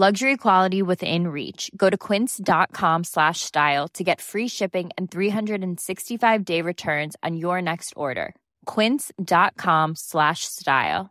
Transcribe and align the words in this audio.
Luxury 0.00 0.36
quality 0.36 0.80
within 0.80 1.26
reach. 1.26 1.72
Go 1.76 1.90
to 1.90 1.98
quince.com 1.98 3.02
slash 3.02 3.40
style 3.40 3.88
to 3.94 4.04
get 4.04 4.20
free 4.20 4.46
shipping 4.46 4.90
and 4.96 5.10
365 5.10 6.44
day 6.44 6.62
returns 6.62 7.16
on 7.24 7.36
your 7.36 7.60
next 7.60 7.94
order. 7.96 8.36
Quince.com 8.66 9.96
slash 9.96 10.44
style. 10.44 11.10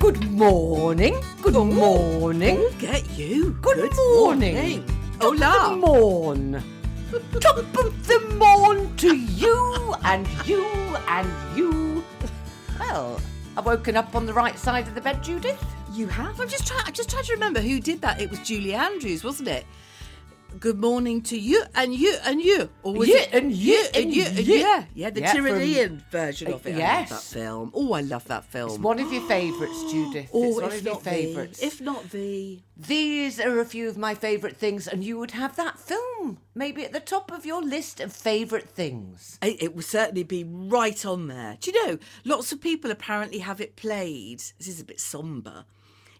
Good 0.00 0.20
morning. 0.32 1.22
Good 1.40 1.54
morning. 1.54 2.66
Get 2.80 3.08
you. 3.10 3.56
Good, 3.62 3.92
morning. 3.96 4.84
Hola. 5.20 5.68
Good 5.68 5.78
morn. 5.78 6.62
Top 7.38 7.58
of 7.58 8.06
the 8.08 8.18
morn 8.40 8.96
to 8.96 9.14
you 9.16 9.94
and 10.02 10.26
you 10.44 10.64
and 11.06 11.30
you. 11.56 12.02
Well, 12.80 13.20
I've 13.56 13.66
woken 13.66 13.96
up 13.96 14.14
on 14.14 14.24
the 14.24 14.32
right 14.32 14.58
side 14.58 14.88
of 14.88 14.94
the 14.94 15.00
bed, 15.00 15.22
Judith. 15.22 15.62
You 15.92 16.06
have? 16.06 16.40
I'm 16.40 16.48
just 16.48 16.66
trying. 16.66 16.84
I'm 16.86 16.92
just 16.94 17.10
trying 17.10 17.24
to 17.24 17.32
remember 17.34 17.60
who 17.60 17.80
did 17.80 18.00
that. 18.00 18.20
It 18.20 18.30
was 18.30 18.40
Julie 18.40 18.72
Andrews, 18.72 19.22
wasn't 19.22 19.48
it? 19.48 19.66
Good 20.60 20.78
morning 20.80 21.22
to 21.22 21.38
you 21.38 21.64
and 21.74 21.94
you 21.94 22.14
and 22.24 22.40
you. 22.40 22.68
Or 22.82 22.92
was 22.94 23.08
You 23.08 23.16
it 23.16 23.30
and 23.32 23.50
you 23.52 23.84
and 23.94 24.14
you? 24.14 24.22
you. 24.24 24.54
Yeah, 24.54 24.84
yeah. 24.94 25.10
The 25.10 25.20
Yeah, 25.20 25.32
from- 25.32 26.00
version 26.10 26.52
uh, 26.52 26.54
of 26.54 26.66
it. 26.66 26.74
I 26.74 26.78
yes. 26.78 27.10
love 27.10 27.20
that 27.20 27.26
film. 27.26 27.70
Oh, 27.74 27.92
I 27.92 28.00
love 28.02 28.24
that 28.28 28.44
film. 28.44 28.68
It's 28.70 28.78
one 28.78 29.00
of 29.00 29.12
your 29.12 29.26
favourites, 29.28 29.90
Judith. 29.90 30.30
oh, 30.32 30.44
it's 30.44 30.54
one 30.60 30.64
of 30.72 30.84
your 30.84 30.94
the, 30.96 31.00
favourites. 31.00 31.62
if 31.62 31.80
not 31.80 32.10
the. 32.10 32.60
These 32.76 33.40
are 33.40 33.58
a 33.60 33.64
few 33.64 33.88
of 33.88 33.96
my 33.96 34.14
favourite 34.14 34.56
things, 34.56 34.86
and 34.86 35.02
you 35.02 35.18
would 35.18 35.32
have 35.32 35.56
that 35.56 35.78
film 35.78 36.38
maybe 36.54 36.84
at 36.84 36.92
the 36.92 37.00
top 37.00 37.32
of 37.32 37.44
your 37.46 37.62
list 37.62 38.00
of 38.00 38.12
favourite 38.12 38.68
things. 38.68 39.38
It, 39.42 39.62
it 39.62 39.74
will 39.74 39.82
certainly 39.82 40.22
be 40.22 40.44
right 40.44 41.04
on 41.04 41.26
there. 41.28 41.56
Do 41.60 41.70
you 41.70 41.86
know? 41.86 41.98
Lots 42.24 42.52
of 42.52 42.60
people 42.60 42.90
apparently 42.90 43.38
have 43.38 43.60
it 43.60 43.74
played. 43.76 44.38
This 44.58 44.68
is 44.68 44.80
a 44.80 44.84
bit 44.84 45.00
somber. 45.00 45.64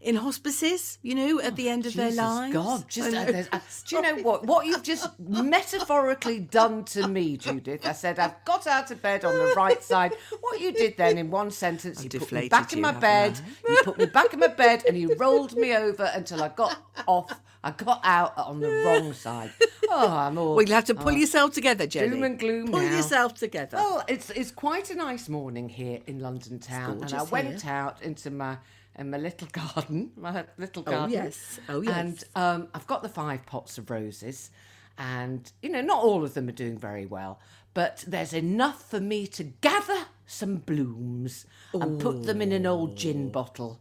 In 0.03 0.17
hospices, 0.17 0.98
you 1.03 1.14
know, 1.14 1.41
at 1.41 1.55
the 1.55 1.69
end 1.69 1.86
of 1.86 1.95
their 1.95 2.11
lives. 2.11 2.53
God, 2.53 2.84
just 2.89 3.14
I 3.14 3.22
uh, 3.22 3.31
know. 3.31 3.45
uh, 3.53 3.61
do 3.86 3.97
you 3.97 4.03
know 4.03 4.17
what? 4.22 4.45
What 4.45 4.67
you've 4.67 4.83
just 4.83 5.08
metaphorically 5.20 6.41
done 6.41 6.84
to 6.86 7.06
me, 7.06 7.36
Judith. 7.36 7.86
I 7.86 7.92
said 7.92 8.19
I've 8.19 8.45
got 8.45 8.67
out 8.67 8.91
of 8.91 9.00
bed 9.00 9.25
on 9.25 9.39
the 9.39 9.55
right 9.56 9.80
side. 9.92 10.12
What 10.41 10.61
you 10.61 10.73
did 10.73 10.97
then 10.97 11.19
in 11.19 11.30
one 11.30 11.53
sentence, 11.53 11.98
I've 11.98 12.05
you 12.05 12.11
put 12.11 12.33
me 12.33 12.48
deflated 12.48 12.50
back 12.50 12.73
in 12.73 12.80
my 12.80 12.91
bed. 12.92 13.39
I? 13.69 13.73
You 13.73 13.78
put 13.84 13.97
me 13.98 14.06
back 14.06 14.33
in 14.33 14.41
my 14.41 14.48
bed, 14.48 14.83
and 14.89 14.98
you 14.98 15.14
rolled 15.17 15.55
me 15.56 15.75
over 15.77 16.11
until 16.14 16.42
I 16.42 16.48
got 16.48 16.77
off. 17.06 17.41
I 17.64 17.70
got 17.70 18.00
out 18.03 18.36
on 18.36 18.58
the 18.58 18.69
wrong 18.84 19.12
side. 19.12 19.53
Oh, 19.89 20.08
I'm 20.08 20.36
all. 20.36 20.56
Well, 20.56 20.64
you'll 20.64 20.75
have 20.75 20.86
to 20.86 20.97
pull 20.97 21.12
yourself 21.12 21.53
together, 21.53 21.86
Jenny. 21.86 22.08
Doom 22.11 22.25
and 22.25 22.39
gloom 22.39 22.69
Pull 22.73 22.80
now. 22.80 22.97
yourself 22.97 23.34
together. 23.34 23.77
Well, 23.77 24.03
it's 24.08 24.30
it's 24.30 24.50
quite 24.50 24.91
a 24.91 24.97
nice 24.97 25.28
morning 25.28 25.69
here 25.69 26.00
in 26.08 26.19
London 26.19 26.58
town, 26.58 26.95
and 26.95 27.05
I 27.05 27.08
gorgeous 27.19 27.30
went 27.30 27.62
here. 27.62 27.73
out 27.73 28.03
into 28.03 28.30
my 28.33 28.56
in 28.98 29.10
my 29.10 29.18
little 29.18 29.48
garden, 29.52 30.12
my 30.16 30.44
little 30.58 30.82
garden. 30.82 30.94
Oh, 30.94 31.12
garden. 31.12 31.24
yes. 31.24 31.60
Oh, 31.68 31.80
yes. 31.80 31.96
And 31.96 32.24
um, 32.34 32.68
I've 32.74 32.86
got 32.86 33.02
the 33.02 33.08
five 33.08 33.46
pots 33.46 33.78
of 33.78 33.90
roses, 33.90 34.50
and 34.98 35.50
you 35.62 35.68
know, 35.68 35.80
not 35.80 36.02
all 36.02 36.24
of 36.24 36.34
them 36.34 36.48
are 36.48 36.52
doing 36.52 36.78
very 36.78 37.06
well, 37.06 37.40
but 37.74 38.04
there's 38.06 38.32
enough 38.32 38.88
for 38.88 39.00
me 39.00 39.26
to 39.28 39.44
gather 39.44 40.06
some 40.26 40.56
blooms 40.56 41.46
and 41.72 42.00
put 42.00 42.24
them 42.24 42.40
in 42.42 42.52
an 42.52 42.67
old 42.67 42.96
gin 42.96 43.30
bottle. 43.30 43.80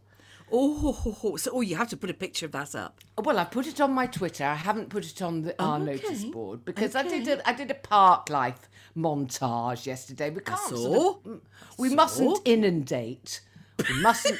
Oh, 0.54 1.36
so 1.38 1.50
oh, 1.54 1.60
you 1.62 1.76
have 1.76 1.88
to 1.88 1.96
put 1.96 2.10
a 2.10 2.14
picture 2.14 2.44
of 2.44 2.52
that 2.52 2.74
up. 2.74 3.00
Well, 3.16 3.38
I 3.38 3.44
put 3.44 3.66
it 3.66 3.80
on 3.80 3.92
my 3.92 4.06
Twitter. 4.06 4.44
I 4.44 4.54
haven't 4.54 4.90
put 4.90 5.06
it 5.06 5.22
on 5.22 5.42
the, 5.42 5.62
our 5.62 5.76
Oh, 5.76 5.82
notice 5.82 6.24
board 6.24 6.64
because 6.66 6.94
I 6.94 7.04
did 7.04 7.26
a 7.26 7.48
I 7.48 7.54
did 7.54 7.70
a 7.70 7.74
park 7.74 8.28
life 8.28 8.68
montage 8.94 9.86
yesterday. 9.86 10.28
We 10.28 10.40
can't 10.42 10.60
sort 10.60 11.24
of, 11.24 11.40
we 11.78 11.94
mustn't 11.94 12.40
inundate. 12.44 13.40
We 13.88 14.00
mustn't. 14.02 14.38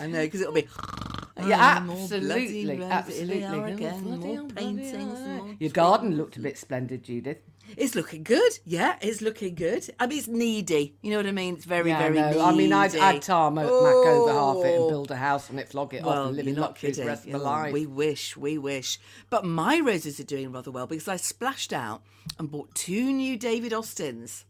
I 0.00 0.06
know, 0.06 0.22
because 0.22 0.40
it'll 0.40 0.52
be. 0.52 0.62
yeah, 1.46 1.56
ah, 1.60 1.86
Oh, 1.88 1.92
absolutely, 2.02 2.76
bloody 2.76 2.92
absolutely. 2.92 3.42
again, 3.72 4.02
Bloody 4.02 4.36
more 4.36 4.48
paintings 4.48 5.18
more 5.26 5.56
Your 5.58 5.70
garden 5.70 6.16
looked 6.16 6.36
a 6.36 6.40
bit 6.40 6.58
splendid, 6.58 7.02
Judith. 7.04 7.38
It's 7.76 7.94
looking 7.94 8.22
good. 8.22 8.52
Yeah, 8.64 8.96
it's 9.02 9.20
looking 9.20 9.54
good. 9.54 9.84
I 10.00 10.06
mean, 10.06 10.18
it's 10.18 10.26
needy. 10.26 10.96
You 11.02 11.10
know 11.10 11.18
what 11.18 11.26
I 11.26 11.32
mean? 11.32 11.54
It's 11.56 11.66
very, 11.66 11.90
Yeah, 11.90 11.98
very 11.98 12.14
know. 12.14 12.28
needy. 12.28 12.40
I 12.40 12.52
mean, 12.54 12.72
I'd, 12.72 12.96
I'd 12.96 13.20
tarmac 13.22 13.66
over 13.66 14.32
half 14.32 14.56
it 14.64 14.74
and 14.76 14.84
Oh. 14.84 14.88
build 14.88 15.10
a 15.10 15.16
house 15.16 15.50
on 15.50 15.58
it, 15.58 15.68
flog 15.68 15.92
it 15.92 15.98
off, 15.98 16.06
Well, 16.06 16.26
and 16.28 16.36
live 16.36 16.46
in 16.46 16.54
not 16.54 16.62
luxury 16.70 16.92
the 16.92 17.04
rest 17.04 17.26
of 17.26 17.32
my 17.32 17.38
Oh, 17.38 17.42
life. 17.42 17.72
We 17.74 17.84
wish, 17.86 18.36
we 18.38 18.56
wish. 18.56 18.98
But 19.28 19.44
my 19.44 19.80
roses 19.80 20.18
are 20.18 20.24
doing 20.24 20.50
rather 20.50 20.70
well 20.70 20.86
because 20.86 21.08
I 21.08 21.16
splashed 21.16 21.74
out 21.74 22.02
and 22.38 22.50
bought 22.50 22.74
two 22.74 23.12
new 23.12 23.36
David 23.36 23.72
Austins. 23.74 24.46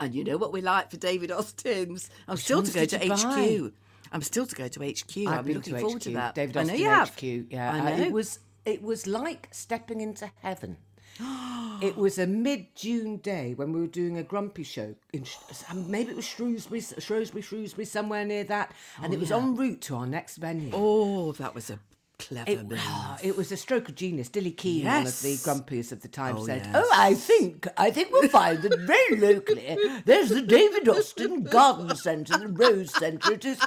And 0.00 0.14
you 0.14 0.24
know 0.24 0.38
what 0.38 0.52
we 0.52 0.62
like 0.62 0.90
for 0.90 0.96
David 0.96 1.30
Austins? 1.30 2.08
I'm 2.26 2.38
still 2.38 2.62
to 2.62 2.72
go 2.72 2.86
to 2.86 2.98
HQ. 2.98 3.72
I'm 4.12 4.22
still 4.22 4.46
to 4.46 4.54
go 4.56 4.66
to 4.66 4.80
HQ. 4.80 5.28
I'm 5.28 5.44
been 5.44 5.54
looking 5.56 5.74
to 5.74 5.80
forward 5.80 5.98
HQ. 5.98 6.04
to 6.04 6.10
that. 6.14 6.34
David 6.34 6.56
I 6.56 6.62
know 6.64 6.74
you 6.74 6.86
have. 6.86 7.14
HQ. 7.14 7.22
Yeah, 7.22 7.72
I 7.72 7.78
uh, 7.78 7.96
know. 7.96 8.04
it 8.04 8.12
was 8.12 8.38
it 8.64 8.82
was 8.82 9.06
like 9.06 9.48
stepping 9.52 10.00
into 10.00 10.30
heaven. 10.42 10.78
it 11.82 11.96
was 11.96 12.18
a 12.18 12.26
mid-June 12.26 13.18
day 13.18 13.52
when 13.54 13.72
we 13.72 13.80
were 13.80 13.86
doing 13.86 14.16
a 14.16 14.22
grumpy 14.22 14.62
show. 14.62 14.94
In, 15.12 15.24
Sh- 15.24 15.36
maybe 15.74 16.10
it 16.10 16.16
was 16.16 16.24
Shrewsbury, 16.24 16.80
Shrewsbury, 16.80 17.42
Shrewsbury, 17.42 17.84
somewhere 17.84 18.24
near 18.24 18.44
that, 18.44 18.72
and 19.02 19.12
it 19.12 19.20
was 19.20 19.30
en 19.30 19.54
route 19.54 19.82
to 19.82 19.96
our 19.96 20.06
next 20.06 20.36
venue. 20.36 20.70
Oh, 20.72 21.32
that 21.32 21.54
was 21.54 21.68
a 21.68 21.78
clever 22.20 22.50
It, 22.50 22.60
ah, 22.78 23.18
it 23.22 23.36
was 23.36 23.50
a 23.50 23.56
stroke 23.56 23.88
of 23.88 23.94
genius. 23.94 24.28
Dillie 24.28 24.56
Keane, 24.56 24.84
one 24.86 25.06
of 25.06 25.20
the 25.22 25.30
Yes. 25.30 25.44
grumpies 25.46 25.90
of 25.92 26.02
the 26.02 26.08
time, 26.08 26.36
Oh, 26.36 26.46
said, 26.46 26.62
yes. 26.64 26.76
"Oh, 26.78 26.90
I 26.94 27.14
think 27.14 27.66
I 27.76 27.90
think 27.90 28.10
we'll 28.12 28.28
find 28.28 28.62
that 28.62 28.78
very 28.80 29.16
locally 29.20 29.76
there's 30.04 30.28
the 30.28 30.42
David 30.42 30.88
Austin 30.88 31.42
Garden 31.44 31.96
Centre, 31.96 32.38
the 32.38 32.48
Rose 32.48 32.92
Centre. 32.92 33.32
It 33.32 33.44
is 33.44 33.58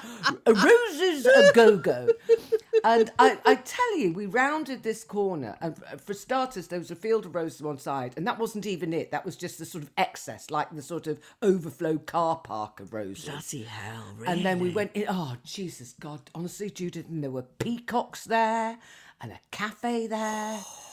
a 0.45 0.53
roses 0.53 1.25
a 1.25 1.51
go 1.53 1.77
go." 1.77 2.07
And 2.83 3.11
I, 3.19 3.37
I 3.45 3.55
tell 3.55 3.97
you, 3.97 4.13
we 4.13 4.25
rounded 4.25 4.83
this 4.83 5.03
corner, 5.03 5.57
and 5.61 5.75
uh, 5.91 5.97
for 5.97 6.13
starters, 6.13 6.67
there 6.67 6.79
was 6.79 6.91
a 6.91 6.95
field 6.95 7.25
of 7.25 7.35
roses 7.35 7.61
on 7.61 7.67
one 7.67 7.77
side, 7.77 8.13
and 8.17 8.27
that 8.27 8.39
wasn't 8.39 8.65
even 8.65 8.93
it. 8.93 9.11
That 9.11 9.25
was 9.25 9.35
just 9.35 9.59
the 9.59 9.65
sort 9.65 9.83
of 9.83 9.91
excess, 9.97 10.49
like 10.49 10.69
the 10.71 10.81
sort 10.81 11.07
of 11.07 11.19
overflow 11.41 11.97
car 11.97 12.37
park 12.37 12.79
of 12.79 12.93
roses. 12.93 13.25
Bloody 13.25 13.63
hell, 13.63 14.05
really? 14.17 14.33
And 14.33 14.45
then 14.45 14.59
we 14.59 14.71
went 14.71 14.91
in. 14.93 15.05
Oh, 15.07 15.35
Jesus, 15.43 15.93
God. 15.99 16.21
Honestly, 16.35 16.69
Judith, 16.69 17.09
and 17.09 17.23
there 17.23 17.31
were 17.31 17.43
peacocks 17.43 18.25
there 18.25 18.77
and 19.21 19.31
a 19.31 19.39
cafe 19.51 20.07
there. 20.07 20.59
Oh, 20.75 20.92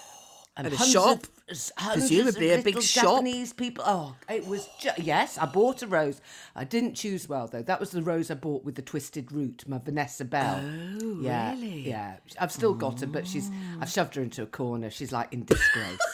And 0.57 0.67
a 0.67 0.77
shop. 0.77 1.23
of- 1.25 1.31
Presumably 1.77 2.51
a 2.51 2.63
big 2.63 2.81
shop. 2.83 3.05
Japanese 3.05 3.53
people. 3.53 3.83
Oh, 3.87 4.15
it 4.29 4.47
was 4.47 4.69
ju- 4.79 4.91
yes. 4.99 5.37
I 5.39 5.47
bought 5.47 5.83
a 5.83 5.87
rose. 5.87 6.21
I 6.55 6.65
didn't 6.65 6.95
choose 6.95 7.29
well 7.29 7.49
though. 7.49 7.63
That 7.63 7.81
was 7.81 7.91
the 7.91 8.03
rose 8.03 8.31
I 8.31 8.35
bought 8.35 8.65
with 8.65 8.75
the 8.77 8.83
twisted 8.83 9.33
root. 9.33 9.65
My 9.67 9.79
Vanessa 9.79 10.25
Bell. 10.25 10.61
Oh, 10.63 11.19
yeah, 11.21 11.53
really? 11.53 11.89
Yeah, 11.89 12.17
I've 12.39 12.53
still 12.53 12.75
got 12.75 13.01
her, 13.01 13.07
but 13.07 13.27
she's. 13.27 13.49
Mm. 13.51 13.81
I've 13.83 13.91
shoved 13.91 14.15
her 14.17 14.23
into 14.23 14.43
a 14.43 14.47
corner. 14.47 14.91
She's 14.91 15.13
like 15.13 15.33
in 15.33 15.45
disgrace. 15.45 15.99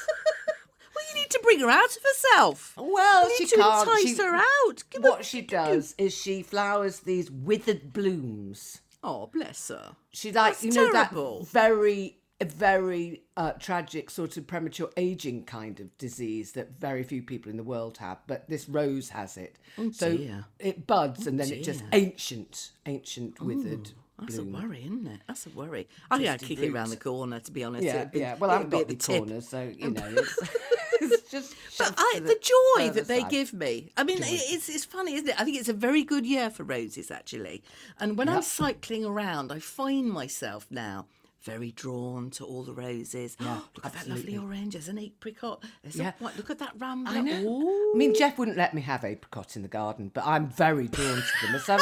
Well, 0.94 1.04
you 1.14 1.20
need 1.20 1.30
to 1.30 1.41
bring 1.42 1.60
her 1.60 1.68
out 1.68 1.94
of 1.94 2.03
herself. 2.03 2.74
Well, 2.78 3.28
you 3.28 3.36
she 3.36 3.44
need 3.44 3.50
to 3.50 3.56
can't. 3.56 3.88
entice 3.88 4.16
She- 4.16 4.22
her 4.22 4.34
out. 4.36 4.84
Give 4.91 5.03
her- 5.03 5.10
what 5.10 5.24
she 5.26 5.42
does 5.42 5.94
is 5.98 6.14
she 6.14 6.42
flowers 6.42 7.00
these 7.00 7.30
withered 7.30 7.92
blooms. 7.92 8.80
Oh, 9.03 9.26
bless 9.26 9.68
her. 9.68 9.97
She 10.12 10.32
like 10.32 10.54
That's 10.54 10.64
you 10.64 10.72
know 10.72 10.91
terrible. 10.91 11.41
that 11.41 11.48
very 11.50 12.16
very 12.44 13.22
uh, 13.36 13.53
tragic 13.53 14.10
sort 14.10 14.36
of 14.36 14.47
premature 14.47 14.91
aging 14.97 15.44
kind 15.44 15.80
of 15.80 15.97
disease 15.97 16.53
that 16.53 16.78
very 16.78 17.03
few 17.03 17.22
people 17.22 17.50
in 17.50 17.56
the 17.56 17.62
world 17.62 17.97
have, 17.98 18.18
but 18.27 18.48
this 18.48 18.68
rose 18.68 19.09
has 19.10 19.36
it. 19.38 19.56
so 19.92 20.09
Oh, 20.09 20.16
dear. 20.16 20.44
it 20.59 20.86
buds 20.86 21.27
and 21.27 21.41
then 21.41 21.50
it 21.50 21.62
just 21.65 21.83
ancient, 21.92 22.72
ancient 22.84 23.41
withered. 23.41 23.91
That's 24.18 24.36
bloom. 24.36 24.54
a 24.54 24.59
worry, 24.60 24.83
isn't 24.84 25.06
it? 25.06 25.21
That's 25.27 25.47
a 25.47 25.50
worry. 25.50 25.88
I 26.10 26.16
think 26.18 26.28
I'd 26.30 26.41
kick 26.42 26.59
it 26.60 26.71
around 26.72 26.91
the 26.91 26.97
corner, 26.97 27.38
to 27.41 27.53
be 27.53 27.65
honest. 27.65 27.84
Yeah, 27.84 28.04
be- 28.04 28.21
yeah. 28.21 28.34
Well, 28.36 28.50
I've 28.50 28.71
got 28.71 28.89
the, 28.89 28.94
the 28.94 29.18
corner, 29.18 29.41
so 29.42 29.71
you 29.77 29.91
know, 29.91 30.03
it's, 30.06 30.39
it's 31.00 31.30
just. 31.30 31.54
But 31.78 31.94
I, 31.98 32.12
to 32.16 32.21
the 32.22 32.39
joy 32.41 32.91
that 32.92 33.09
they 33.09 33.21
side. 33.21 33.30
give 33.30 33.53
me. 33.53 33.92
I 33.94 34.04
mean, 34.04 34.18
it's 34.22 34.71
it's 34.71 34.86
funny, 34.86 35.15
isn't 35.16 35.28
it? 35.28 35.39
I 35.39 35.44
think 35.44 35.59
it's 35.59 35.68
a 35.68 35.74
very 35.74 36.03
good 36.03 36.24
year 36.24 36.48
for 36.48 36.65
roses, 36.65 37.10
actually. 37.10 37.62
And 38.00 38.16
when 38.16 38.30
I'm 38.30 38.41
cycling 38.41 39.04
around, 39.04 39.53
I 39.53 39.59
find 39.59 40.09
myself 40.10 40.66
now 40.71 41.09
very 41.47 41.71
drawn 41.71 42.28
to 42.31 42.45
all 42.45 42.63
the 42.65 42.75
roses. 42.75 43.37
Yeah, 43.41 43.60
look 43.77 43.87
at 43.87 43.93
that 43.95 44.09
lovely 44.09 44.37
orange. 44.37 44.75
There's 44.75 44.89
an 44.89 44.98
apricot. 44.98 45.63
There's 45.83 45.97
Yeah. 45.97 46.13
white. 46.19 46.37
Look 46.37 46.51
at 46.51 46.59
that 46.59 46.72
rambler. 46.78 47.13
I 47.16 47.21
know. 47.22 47.91
I 47.95 47.97
mean, 47.97 48.15
Jeff 48.15 48.37
wouldn't 48.39 48.57
let 48.57 48.75
me 48.75 48.83
have 48.83 49.04
apricots 49.04 49.57
in 49.57 49.63
the 49.63 49.69
garden, 49.69 50.10
but 50.13 50.27
I'm 50.27 50.48
very 50.48 50.89
drawn 50.89 51.22
to 51.41 51.47
them. 51.53 51.60
So 51.60 51.78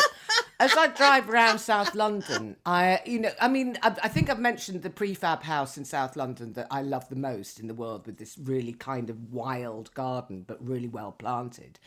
as 0.60 0.76
I 0.76 0.88
drive 0.88 1.28
around 1.30 1.58
South 1.58 1.94
London, 1.94 2.56
I, 2.66 3.00
you 3.06 3.18
know, 3.20 3.30
I 3.40 3.48
mean, 3.48 3.76
I, 3.82 3.88
I 4.04 4.08
think 4.08 4.28
I've 4.30 4.38
mentioned 4.38 4.82
the 4.82 4.90
prefab 4.90 5.42
house 5.42 5.76
in 5.78 5.84
South 5.84 6.14
London 6.14 6.52
that 6.52 6.66
I 6.70 6.82
love 6.82 7.08
the 7.08 7.16
most 7.16 7.58
in 7.58 7.66
the 7.66 7.74
world 7.74 8.06
with 8.06 8.18
this 8.18 8.36
really 8.38 8.74
kind 8.74 9.08
of 9.10 9.32
wild 9.32 9.92
garden, 9.94 10.44
but 10.46 10.64
really 10.64 10.88
well 10.88 11.12
planted. 11.12 11.80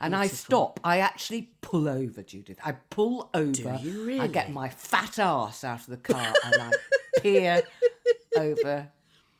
And 0.00 0.14
I 0.14 0.26
stop. 0.26 0.80
I 0.84 0.98
actually 0.98 1.50
pull 1.60 1.88
over, 1.88 2.22
Judith. 2.22 2.58
I 2.64 2.72
pull 2.72 3.30
over. 3.34 3.52
Do 3.52 3.78
you 3.82 4.04
really? 4.04 4.20
I 4.20 4.26
get 4.26 4.50
my 4.52 4.68
fat 4.68 5.18
ass 5.18 5.64
out 5.64 5.80
of 5.80 5.86
the 5.86 5.96
car 5.96 6.32
and 6.44 6.54
I 6.62 6.70
peer 7.20 7.62
over 8.36 8.88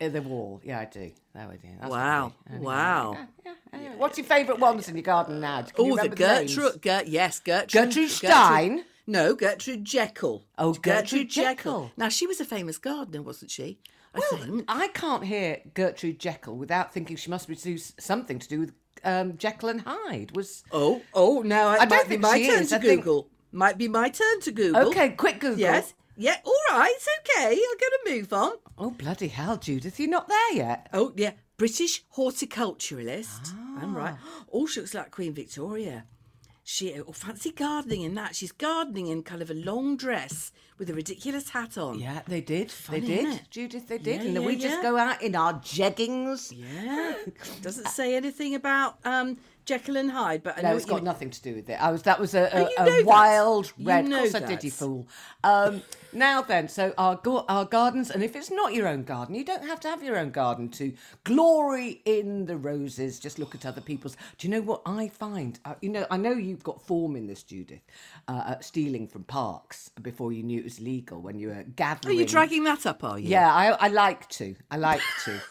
the 0.00 0.22
wall. 0.22 0.60
Yeah, 0.64 0.80
I 0.80 0.84
do. 0.86 1.10
There 1.34 1.48
we 1.48 1.56
do. 1.56 1.68
That's 1.80 1.86
I 1.92 1.96
Wow. 1.96 2.32
Anyway. 2.48 2.64
Wow. 2.64 3.18
Yeah. 3.44 3.94
What's 3.96 4.18
your 4.18 4.26
favourite 4.26 4.60
ones 4.60 4.88
in 4.88 4.96
your 4.96 5.02
garden 5.02 5.40
now? 5.40 5.64
Oh, 5.78 5.96
the? 5.96 6.08
Gertrude. 6.08 6.82
Ger- 6.82 7.02
yes, 7.06 7.40
Gertrude. 7.40 7.70
Gertrude 7.88 8.10
Stein? 8.10 8.84
No, 9.06 9.34
Gertrude 9.34 9.84
Jekyll. 9.84 10.44
Oh, 10.56 10.72
Gertrude 10.74 11.28
Jekyll. 11.28 11.90
Now 11.96 12.08
she 12.08 12.26
was 12.26 12.40
a 12.40 12.44
famous 12.44 12.78
gardener, 12.78 13.22
wasn't 13.22 13.50
she? 13.50 13.78
I 14.14 14.20
think. 14.20 14.64
I 14.68 14.88
can't 14.88 15.24
hear 15.24 15.58
Gertrude 15.74 16.20
Jekyll 16.20 16.56
without 16.56 16.92
thinking 16.92 17.16
she 17.16 17.30
must 17.30 17.48
be 17.48 17.56
do 17.56 17.76
something 17.76 18.38
to 18.38 18.48
do 18.48 18.60
with 18.60 18.72
um, 19.02 19.36
Jekyll 19.36 19.70
and 19.70 19.82
Hyde. 19.84 20.36
Was 20.36 20.62
Oh, 20.70 21.02
oh, 21.12 21.42
now 21.42 21.74
it 21.74 21.80
I 21.80 21.84
don't 21.86 22.06
think 22.06 22.20
my 22.22 22.38
she 22.38 22.46
turn 22.46 22.60
is. 22.62 22.68
to 22.70 22.76
I 22.76 22.78
think- 22.78 23.02
Google. 23.02 23.28
Might 23.50 23.78
be 23.78 23.86
my 23.86 24.08
turn 24.08 24.40
to 24.40 24.50
Google. 24.52 24.88
okay? 24.88 25.10
Quick 25.10 25.38
Google. 25.40 25.58
Yes. 25.60 25.94
Yeah. 26.16 26.36
All 26.44 26.54
right. 26.70 26.92
It's 26.94 27.08
okay. 27.20 27.52
I'm 27.52 27.54
going 27.54 27.78
to 28.04 28.10
move 28.10 28.32
on. 28.32 28.52
Oh 28.76 28.90
bloody 28.90 29.28
hell, 29.28 29.56
Judith, 29.56 30.00
you're 30.00 30.08
not 30.08 30.28
there 30.28 30.52
yet. 30.52 30.88
Oh 30.92 31.12
yeah, 31.16 31.32
British 31.56 32.04
horticulturalist. 32.16 33.54
I'm 33.80 33.96
right. 33.96 34.14
Ah. 34.18 34.44
Oh, 34.56 34.66
she 34.66 34.80
looks 34.80 34.94
like 34.94 35.10
Queen 35.10 35.32
Victoria. 35.32 36.04
She 36.62 36.94
oh, 37.00 37.12
fancy 37.12 37.50
gardening 37.50 38.02
in 38.02 38.14
that. 38.14 38.34
She's 38.34 38.52
gardening 38.52 39.08
in 39.08 39.22
kind 39.22 39.42
of 39.42 39.50
a 39.50 39.54
long 39.54 39.96
dress 39.96 40.50
with 40.78 40.88
a 40.88 40.94
ridiculous 40.94 41.50
hat 41.50 41.76
on. 41.76 41.98
Yeah, 41.98 42.22
they 42.26 42.40
did. 42.40 42.70
Funny, 42.70 43.00
they 43.00 43.06
did? 43.06 43.50
Judith. 43.50 43.88
They 43.88 43.98
did. 43.98 44.20
Yeah, 44.20 44.26
and 44.26 44.36
then 44.36 44.42
yeah, 44.42 44.48
we 44.48 44.56
just 44.56 44.80
go 44.80 44.96
out 44.96 45.20
in 45.22 45.34
our 45.36 45.54
jeggings. 45.54 46.52
Yeah. 46.56 47.16
Doesn't 47.62 47.88
say 47.88 48.16
anything 48.16 48.54
about 48.54 48.98
um, 49.04 49.36
Jekyll 49.64 49.96
and 49.96 50.10
Hyde, 50.10 50.42
but 50.42 50.58
I 50.58 50.62
know 50.62 50.70
No, 50.70 50.76
it's 50.76 50.86
you 50.86 50.92
got 50.92 51.02
nothing 51.04 51.30
to 51.30 51.42
do 51.42 51.54
with 51.54 51.68
it. 51.70 51.74
I 51.82 51.90
was 51.90 52.02
that 52.02 52.20
was 52.20 52.34
a, 52.34 52.54
Oh, 52.54 52.64
a, 52.66 52.68
you 52.68 52.74
a 52.78 52.84
know 52.84 52.96
that. 52.96 53.04
wild 53.06 53.72
You 53.76 53.86
red. 53.88 54.04
know 54.06 54.24
of 54.24 54.32
course, 54.32 54.34
I 54.34 54.46
did, 54.46 54.64
you 54.64 54.70
that. 54.70 54.76
fool. 54.76 55.08
Um, 55.42 55.82
now 56.12 56.42
then, 56.42 56.68
so 56.68 56.92
our 56.98 57.16
go- 57.16 57.44
our 57.48 57.64
gardens, 57.64 58.10
and 58.10 58.22
if 58.22 58.36
it's 58.36 58.50
not 58.50 58.72
your 58.74 58.86
own 58.86 59.02
garden, 59.04 59.34
you 59.34 59.44
don't 59.44 59.64
have 59.64 59.80
to 59.80 59.88
have 59.88 60.02
your 60.02 60.16
own 60.18 60.30
garden 60.30 60.68
to 60.70 60.92
glory 61.24 62.02
in 62.04 62.46
the 62.46 62.56
roses. 62.56 63.18
Just 63.18 63.38
look 63.38 63.54
at 63.54 63.66
other 63.66 63.80
people's. 63.80 64.16
Do 64.38 64.46
you 64.46 64.50
know 64.52 64.60
what 64.60 64.82
I 64.86 65.08
find? 65.08 65.58
Uh, 65.64 65.74
you 65.80 65.88
know, 65.88 66.06
I 66.10 66.16
know 66.16 66.32
you've 66.32 66.62
got 66.62 66.80
form 66.86 67.16
in 67.16 67.26
this, 67.26 67.42
Judith, 67.42 67.82
uh, 68.28 68.58
stealing 68.60 69.08
from 69.08 69.24
parks 69.24 69.90
before 70.02 70.32
you 70.32 70.42
knew 70.42 70.60
it 70.60 70.64
was 70.64 70.80
legal 70.80 71.20
when 71.20 71.38
you 71.38 71.48
were 71.48 71.64
gathering. 71.74 72.16
Are 72.16 72.20
you 72.20 72.26
dragging 72.26 72.64
that 72.64 72.86
up? 72.86 73.02
Are 73.02 73.18
you? 73.18 73.28
Yeah, 73.28 73.52
I, 73.52 73.68
I 73.72 73.88
like 73.88 74.28
to. 74.30 74.54
I 74.70 74.76
like 74.76 75.00
to. 75.24 75.40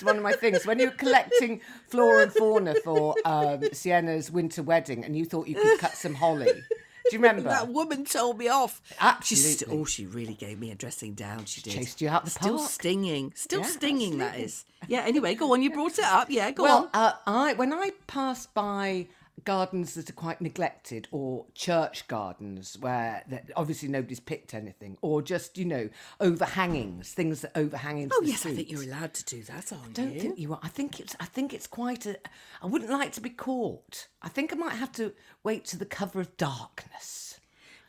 it's 0.00 0.06
one 0.06 0.16
of 0.16 0.22
my 0.22 0.32
things. 0.32 0.64
When 0.66 0.78
you 0.78 0.86
were 0.86 0.92
collecting 0.96 1.60
flora 1.88 2.22
and 2.22 2.32
fauna 2.32 2.74
for 2.82 3.14
um, 3.26 3.62
Sienna's 3.72 4.30
winter 4.30 4.62
wedding 4.62 5.04
and 5.04 5.14
you 5.14 5.26
thought 5.26 5.46
you 5.46 5.56
could 5.56 5.78
cut 5.78 5.92
some 5.94 6.14
holly. 6.14 6.46
Do 6.46 7.16
you 7.16 7.18
remember? 7.18 7.42
That 7.50 7.68
woman 7.68 8.04
told 8.06 8.38
me 8.38 8.48
off. 8.48 8.80
Absolutely. 9.00 9.76
oh, 9.78 9.84
she 9.84 10.06
really 10.06 10.34
gave 10.34 10.58
me 10.58 10.70
a 10.70 10.74
dressing 10.74 11.12
down. 11.14 11.44
She 11.44 11.60
did. 11.60 11.72
chased 11.74 12.00
you 12.00 12.08
out 12.08 12.24
the 12.24 12.30
Still 12.30 12.56
park. 12.58 12.70
stinging. 12.70 13.32
Still 13.34 13.60
Yeah, 13.60 13.66
stinging. 13.66 14.18
That 14.18 14.26
absolutely. 14.28 14.44
is. 14.44 14.64
Yeah. 14.88 15.00
Anyway, 15.06 15.34
go 15.34 15.52
on. 15.52 15.60
You 15.60 15.70
brought 15.70 15.98
it 15.98 16.04
up. 16.04 16.30
Yeah. 16.30 16.50
Go 16.52 16.62
well, 16.62 16.90
on. 16.94 17.02
uh, 17.02 17.12
I 17.26 17.54
when 17.54 17.72
I 17.74 17.90
passed 18.06 18.54
by 18.54 19.08
gardens 19.44 19.94
that 19.94 20.10
are 20.10 20.14
quite 20.14 20.40
neglected 20.40 21.08
or 21.10 21.46
church 21.54 22.06
gardens 22.08 22.76
where 22.78 23.22
that 23.28 23.50
obviously 23.56 23.88
nobody's 23.88 24.20
picked 24.20 24.52
anything 24.52 24.98
or 25.00 25.22
just 25.22 25.56
you 25.56 25.64
know 25.64 25.88
overhangings 26.20 27.06
things 27.06 27.40
that 27.40 27.50
overhang 27.54 27.98
into 27.98 28.14
Oh 28.18 28.22
yes, 28.22 28.44
I 28.44 28.52
think 28.54 28.70
you're 28.70 28.82
allowed 28.82 29.14
to 29.14 29.24
do 29.24 29.42
that, 29.44 29.72
aren't 29.72 29.94
don't 29.94 30.12
you? 30.12 30.20
think 30.20 30.38
you 30.38 30.52
are. 30.52 30.60
I 30.62 30.68
think 30.68 31.00
it's. 31.00 31.16
I 31.20 31.24
think 31.24 31.54
it's 31.54 31.66
quite 31.66 32.06
a. 32.06 32.18
I 32.62 32.66
wouldn't 32.66 32.90
like 32.90 33.12
to 33.12 33.20
be 33.20 33.30
caught. 33.30 34.08
I 34.22 34.28
think 34.28 34.52
I 34.52 34.56
might 34.56 34.74
have 34.74 34.92
to 34.92 35.12
wait 35.42 35.64
to 35.66 35.78
the 35.78 35.86
cover 35.86 36.20
of 36.20 36.36
darkness. 36.36 37.39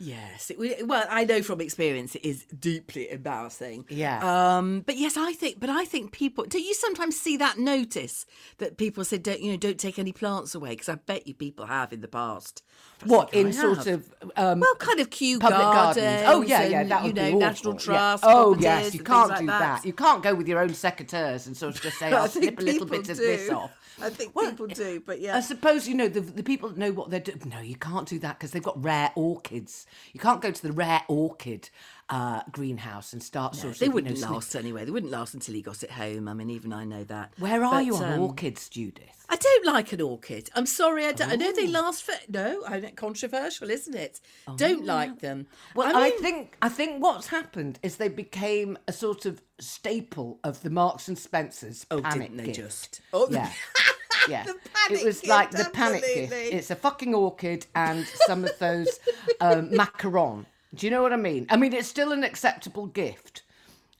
Yes. 0.03 0.49
It, 0.49 0.87
well, 0.87 1.05
I 1.09 1.25
know 1.25 1.43
from 1.43 1.61
experience 1.61 2.15
it 2.15 2.25
is 2.25 2.45
deeply 2.45 3.11
embarrassing. 3.11 3.85
Yeah. 3.87 4.57
Um. 4.57 4.81
But 4.81 4.97
yes, 4.97 5.15
I 5.15 5.33
think. 5.33 5.59
But 5.59 5.69
I 5.69 5.85
think 5.85 6.11
people. 6.11 6.43
Do 6.45 6.59
you 6.59 6.73
sometimes 6.73 7.19
see 7.19 7.37
that 7.37 7.59
notice 7.59 8.25
that 8.57 8.77
people 8.77 9.05
say, 9.05 9.19
"Don't 9.19 9.41
you 9.41 9.51
know? 9.51 9.57
Don't 9.57 9.77
take 9.77 9.99
any 9.99 10.11
plants 10.11 10.55
away"? 10.55 10.71
Because 10.71 10.89
I 10.89 10.95
bet 10.95 11.27
you 11.27 11.35
people 11.35 11.67
have 11.67 11.93
in 11.93 12.01
the 12.01 12.07
past. 12.07 12.63
What 13.05 13.31
think 13.31 13.45
I 13.45 13.49
in 13.49 13.53
sort 13.53 13.77
have. 13.77 13.87
of 13.87 14.13
um, 14.35 14.59
Well, 14.61 14.75
kind 14.75 14.99
of 14.99 15.11
Kew 15.11 15.37
public 15.37 15.59
gardens. 15.59 16.03
gardens? 16.03 16.23
Oh 16.27 16.41
yeah, 16.41 16.63
yeah, 16.63 16.81
and, 16.81 16.91
that 16.91 17.01
you 17.01 17.07
would 17.07 17.15
know, 17.15 17.21
be 17.23 17.29
awful. 17.29 17.39
National 17.39 17.73
yeah. 17.73 17.79
Trust. 17.79 18.23
Oh 18.25 18.57
yes, 18.59 18.93
you 18.95 19.03
can't 19.03 19.27
things 19.29 19.39
do 19.41 19.45
like 19.45 19.59
that. 19.59 19.85
You 19.85 19.93
can't 19.93 20.23
go 20.23 20.33
with 20.33 20.47
your 20.47 20.59
own 20.59 20.69
secateurs 20.69 21.45
and 21.45 21.55
sort 21.55 21.75
of 21.75 21.81
just 21.81 21.99
say, 21.99 22.11
"I'll 22.11 22.27
snip 22.27 22.59
a 22.59 22.63
little 22.63 22.87
bit 22.87 23.07
of 23.07 23.17
this 23.17 23.51
off." 23.51 23.71
I 24.01 24.09
think 24.09 24.35
Well, 24.35 24.49
people 24.49 24.67
do, 24.67 24.99
but 25.05 25.19
yeah. 25.19 25.37
I 25.37 25.41
suppose 25.41 25.87
you 25.87 25.93
know 25.93 26.07
the 26.07 26.21
the 26.21 26.43
people 26.43 26.75
know 26.75 26.91
what 26.91 27.09
they're 27.09 27.19
doing. 27.19 27.41
No, 27.45 27.59
you 27.59 27.75
can't 27.75 28.07
do 28.07 28.19
that 28.19 28.39
because 28.39 28.51
they've 28.51 28.63
got 28.63 28.81
rare 28.81 29.11
orchids. 29.15 29.85
You 30.13 30.19
can't 30.19 30.41
go 30.41 30.51
to 30.51 30.61
the 30.61 30.71
rare 30.71 31.01
orchid 31.07 31.69
uh, 32.09 32.41
greenhouse 32.51 33.13
and 33.13 33.23
start 33.23 33.55
sort 33.55 33.73
of. 33.73 33.79
They 33.79 33.89
wouldn't 33.89 34.17
snip- 34.17 34.29
last 34.29 34.55
anyway. 34.55 34.83
They 34.85 34.91
wouldn't 34.91 35.11
last 35.11 35.33
until 35.33 35.55
he 35.55 35.61
got 35.61 35.81
it 35.81 35.91
home. 35.91 36.27
I 36.27 36.33
mean, 36.33 36.49
even 36.49 36.73
I 36.73 36.83
know 36.83 37.03
that. 37.05 37.33
Where 37.39 37.63
are 37.63 37.71
But, 37.71 37.85
you 37.85 37.95
on 37.95 38.13
um, 38.13 38.19
orchids, 38.21 38.67
Judith? 38.67 39.25
I 39.29 39.37
don't 39.37 39.65
like 39.65 39.93
an 39.93 40.01
orchid. 40.01 40.49
I'm 40.53 40.65
sorry. 40.65 41.05
I, 41.05 41.13
don't, 41.13 41.31
I 41.31 41.35
know 41.35 41.53
they 41.53 41.67
last 41.67 42.03
for 42.03 42.13
no. 42.27 42.63
I 42.67 42.81
know 42.81 42.89
controversial, 42.95 43.69
isn't 43.69 43.95
it? 43.95 44.19
don't 44.57 44.85
like 44.85 45.19
them. 45.19 45.47
Well, 45.73 45.95
I, 45.95 46.09
mean, 46.09 46.21
think 46.21 46.57
I 46.61 46.67
think 46.67 47.01
what's 47.01 47.27
happened 47.27 47.79
is 47.81 47.95
they 47.95 48.09
became 48.09 48.77
a 48.89 48.91
sort 48.91 49.25
of 49.25 49.41
staple 49.59 50.39
of 50.43 50.61
the 50.63 50.69
Marks 50.69 51.07
and 51.07 51.17
Spencers 51.17 51.85
Oh, 51.89 52.01
didn't 52.01 52.35
they 52.35 52.45
gift. 52.47 52.57
just? 52.57 53.01
Oh, 53.13 53.27
yeah. 53.31 53.51
Yeah, 54.29 54.45
it 54.91 55.03
was 55.05 55.25
like 55.25 55.51
the 55.51 55.69
panic 55.73 56.03
gift. 56.03 56.33
It's 56.33 56.71
a 56.71 56.75
fucking 56.75 57.13
orchid 57.13 57.65
and 57.75 58.05
some 58.05 58.43
of 58.45 58.57
those 58.59 58.99
um, 59.39 59.69
macaron. 59.71 60.45
Do 60.73 60.85
you 60.87 60.91
know 60.91 61.01
what 61.01 61.11
I 61.13 61.17
mean? 61.17 61.47
I 61.49 61.57
mean, 61.57 61.73
it's 61.73 61.87
still 61.87 62.11
an 62.11 62.23
acceptable 62.23 62.87
gift, 62.87 63.43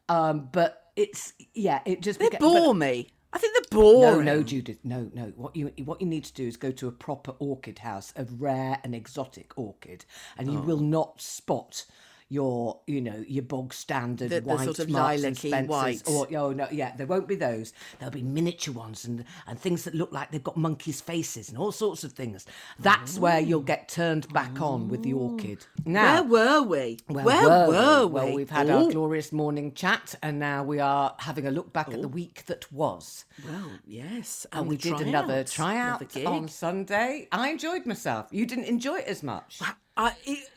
um, 0.10 0.50
but 0.52 0.92
it's 0.96 1.34
yeah, 1.54 1.82
it 1.86 2.02
just 2.02 2.20
they 2.20 2.30
beca- 2.30 2.40
bore 2.40 2.74
but- 2.74 2.80
me. 2.80 3.08
I 3.34 3.38
think 3.38 3.54
they're 3.56 3.80
No, 3.80 4.02
boring. 4.12 4.26
no, 4.26 4.44
Judith, 4.44 4.80
no, 4.84 5.10
no. 5.14 5.32
What 5.38 5.56
you 5.56 5.72
what 5.86 6.02
you 6.02 6.08
need 6.08 6.26
to 6.26 6.34
do 6.34 6.46
is 6.46 6.58
go 6.58 6.70
to 6.72 6.90
a 6.90 6.92
proper 6.92 7.32
orchid 7.40 7.80
house, 7.80 8.12
a 8.18 8.26
rare 8.26 8.78
and 8.84 8.94
exotic 8.94 9.54
orchid, 9.56 10.04
and 10.38 10.52
you 10.52 10.60
will 10.60 10.80
Oh. 10.80 10.84
not 10.84 11.22
spot 11.22 11.86
your, 12.32 12.80
you 12.88 13.02
know, 13.02 13.24
your 13.28 13.44
bog 13.44 13.74
standard 13.74 14.30
The- 14.30 14.40
the 14.40 14.48
white 14.48 14.64
sort 14.64 14.80
of 14.80 14.90
Marks 14.90 15.24
and 15.24 15.38
Spencers 15.38 15.68
white. 15.68 16.02
Or 16.08 16.28
oh 16.38 16.52
no, 16.52 16.68
yeah, 16.72 16.96
there 16.96 17.06
won't 17.06 17.28
be 17.28 17.36
those. 17.36 17.74
There'll 18.00 18.12
be 18.12 18.24
miniature 18.24 18.74
ones 18.74 19.06
and 19.06 19.26
and 19.48 19.60
things 19.60 19.84
that 19.84 19.94
look 19.94 20.12
like 20.12 20.32
they've 20.32 20.44
got 20.44 20.56
monkeys' 20.56 21.02
faces 21.02 21.50
and 21.50 21.58
all 21.58 21.72
sorts 21.72 22.04
of 22.04 22.14
things. 22.14 22.46
That's 22.80 23.20
where 23.20 23.36
oh. 23.36 23.40
you'll 23.40 23.62
get 23.62 23.90
turned 23.90 24.32
back 24.32 24.62
on 24.62 24.88
with 24.88 25.04
the 25.04 25.14
orchid. 25.14 25.66
Oh. 25.80 25.82
Now, 25.86 26.24
Where 26.24 26.64
were 26.64 26.68
we? 26.68 27.00
well, 27.10 27.26
Where 27.26 27.44
were 27.44 27.68
were 27.68 28.08
we? 28.08 28.08
we? 28.08 28.14
Well, 28.14 28.34
we've 28.36 28.50
had 28.50 28.70
Oh, 28.70 28.86
our 28.86 28.92
glorious 28.92 29.32
morning 29.34 29.74
chat, 29.74 30.16
and 30.24 30.40
now 30.40 30.64
we 30.64 30.80
are 30.80 31.16
having 31.20 31.46
a 31.46 31.52
look 31.52 31.74
back 31.74 31.94
at 31.94 32.02
the 32.02 32.08
week 32.08 32.46
that 32.46 32.72
was. 32.72 33.26
Well, 33.46 33.72
yes. 33.86 34.46
And 34.54 34.68
we 34.68 34.78
did 34.78 35.02
another 35.02 35.44
tryout 35.44 36.16
another 36.16 36.30
on 36.30 36.48
Sunday. 36.48 37.28
I 37.32 37.50
enjoyed 37.50 37.86
myself. 37.86 38.28
You 38.32 38.46
didn't 38.46 38.66
enjoy 38.66 39.00
it 39.00 39.06
as 39.08 39.22
much. 39.22 39.60
I, 39.98 40.14
it, 40.26 40.50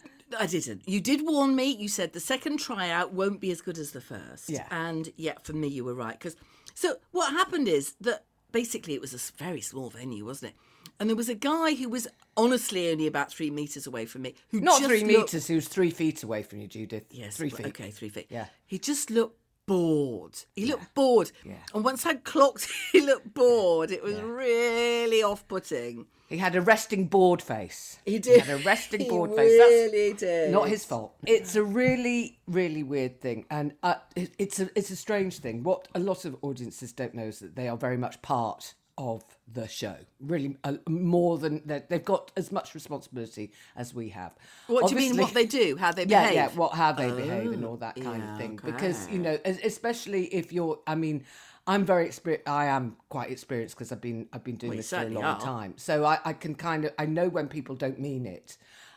I 0.44 0.46
didn't. 0.46 0.82
You 0.88 1.00
did 1.00 1.22
warn 1.26 1.56
me. 1.56 1.64
You 1.74 1.88
said 1.88 2.12
the 2.12 2.20
second 2.20 2.58
tryout 2.58 3.12
won't 3.12 3.40
be 3.40 3.50
as 3.50 3.60
good 3.60 3.78
as 3.78 3.90
the 3.92 4.00
first. 4.00 4.48
Yeah. 4.50 4.66
And 4.70 5.10
yeah, 5.16 5.34
for 5.42 5.52
me, 5.52 5.68
you 5.68 5.84
were 5.84 5.94
right. 5.94 6.18
Because 6.18 6.36
so 6.74 6.96
what 7.12 7.32
happened 7.32 7.68
is 7.68 7.94
that 8.00 8.24
basically 8.52 8.94
it 8.94 9.00
was 9.00 9.14
a 9.14 9.42
very 9.42 9.60
small 9.60 9.90
venue, 9.90 10.24
wasn't 10.24 10.52
it? 10.52 10.58
And 11.00 11.08
there 11.10 11.16
was 11.16 11.28
a 11.28 11.34
guy 11.34 11.74
who 11.74 11.88
was 11.88 12.06
honestly 12.36 12.90
only 12.90 13.06
about 13.06 13.32
three 13.32 13.50
meters 13.50 13.86
away 13.86 14.06
from 14.06 14.22
me. 14.22 14.34
Who 14.50 14.60
Not 14.60 14.78
just 14.80 14.88
three 14.88 15.00
looked- 15.04 15.32
meters. 15.32 15.46
He 15.48 15.54
was 15.56 15.66
three 15.66 15.90
feet 15.90 16.22
away 16.22 16.42
from 16.44 16.60
you, 16.60 16.68
Judith. 16.68 17.06
Yes, 17.10 17.36
three 17.36 17.50
feet. 17.50 17.66
Okay, 17.66 17.90
three 17.90 18.10
feet. 18.10 18.26
Yeah. 18.30 18.46
He 18.66 18.78
just 18.78 19.10
looked 19.10 19.38
bored. 19.66 20.38
He 20.54 20.66
looked 20.66 20.94
bored. 20.94 21.32
Yeah. 21.44 21.54
And 21.74 21.84
once 21.84 22.06
I 22.06 22.14
clocked, 22.14 22.68
he 22.92 23.00
looked 23.00 23.34
bored. 23.34 23.90
It 23.90 24.02
was 24.04 24.20
really 24.20 25.22
off-putting. 25.22 26.06
He 26.34 26.40
had 26.40 26.56
a 26.56 26.60
resting 26.60 27.06
board 27.06 27.40
face. 27.40 28.00
He 28.04 28.18
did. 28.18 28.42
He 28.42 28.48
had 28.48 28.60
a 28.60 28.64
resting 28.64 29.00
He 29.02 29.08
board 29.08 29.30
face. 29.36 29.56
That's 29.56 29.70
really 29.70 30.12
did. 30.14 30.50
not 30.50 30.68
his 30.68 30.84
fault. 30.84 31.14
It's 31.24 31.54
a 31.54 31.62
really, 31.62 32.40
really 32.48 32.82
weird 32.82 33.20
thing, 33.20 33.46
and 33.50 33.74
uh, 33.84 33.94
it, 34.16 34.32
it's 34.36 34.58
a 34.58 34.68
it's 34.74 34.90
a 34.90 34.96
strange 34.96 35.38
thing. 35.38 35.62
What 35.62 35.86
a 35.94 36.00
lot 36.00 36.24
of 36.24 36.36
audiences 36.42 36.92
don't 36.92 37.14
know 37.14 37.26
is 37.26 37.38
that 37.38 37.54
they 37.54 37.68
are 37.68 37.76
very 37.76 37.96
much 37.96 38.20
part 38.20 38.74
of 38.98 39.24
the 39.52 39.68
show. 39.68 39.96
Really, 40.20 40.56
uh, 40.64 40.74
more 40.88 41.38
than 41.38 41.62
they've 41.64 42.04
got 42.04 42.32
as 42.36 42.50
much 42.50 42.74
responsibility 42.74 43.52
as 43.76 43.94
we 43.94 44.08
have. 44.08 44.34
What 44.66 44.88
do 44.88 44.94
you 44.94 45.00
mean? 45.00 45.20
What 45.20 45.34
they 45.34 45.46
do? 45.46 45.76
How 45.76 45.92
they 45.92 46.04
behave? 46.04 46.34
yeah, 46.34 46.48
yeah. 46.48 46.56
what 46.56 46.72
how 46.72 46.92
they 46.92 47.10
behave 47.10 47.52
and 47.52 47.64
all 47.64 47.76
that 47.76 47.94
kind 47.94 48.22
yeah, 48.22 48.32
of 48.32 48.38
thing. 48.38 48.58
Because 48.64 49.08
you 49.08 49.18
know, 49.18 49.38
especially 49.44 50.24
if 50.26 50.52
you're, 50.52 50.80
I 50.86 50.96
mean, 50.96 51.24
I'm 51.66 51.84
very 51.84 52.06
experienced. 52.06 52.48
I 52.48 52.66
am 52.66 52.96
quite 53.08 53.30
experienced 53.30 53.76
because 53.76 53.90
I've 53.92 54.00
been 54.00 54.28
I've 54.32 54.44
been 54.44 54.56
doing 54.56 54.70
Well, 54.72 54.76
this 54.78 54.90
for 54.90 55.00
a 55.00 55.10
long 55.10 55.24
are. 55.24 55.40
time. 55.40 55.74
So 55.76 56.04
I, 56.04 56.18
I 56.24 56.32
can 56.34 56.54
kind 56.54 56.84
of 56.84 56.92
I 56.98 57.06
know 57.06 57.28
when 57.28 57.48
people 57.48 57.74
don't 57.74 57.98
mean 57.98 58.26
it. 58.26 58.56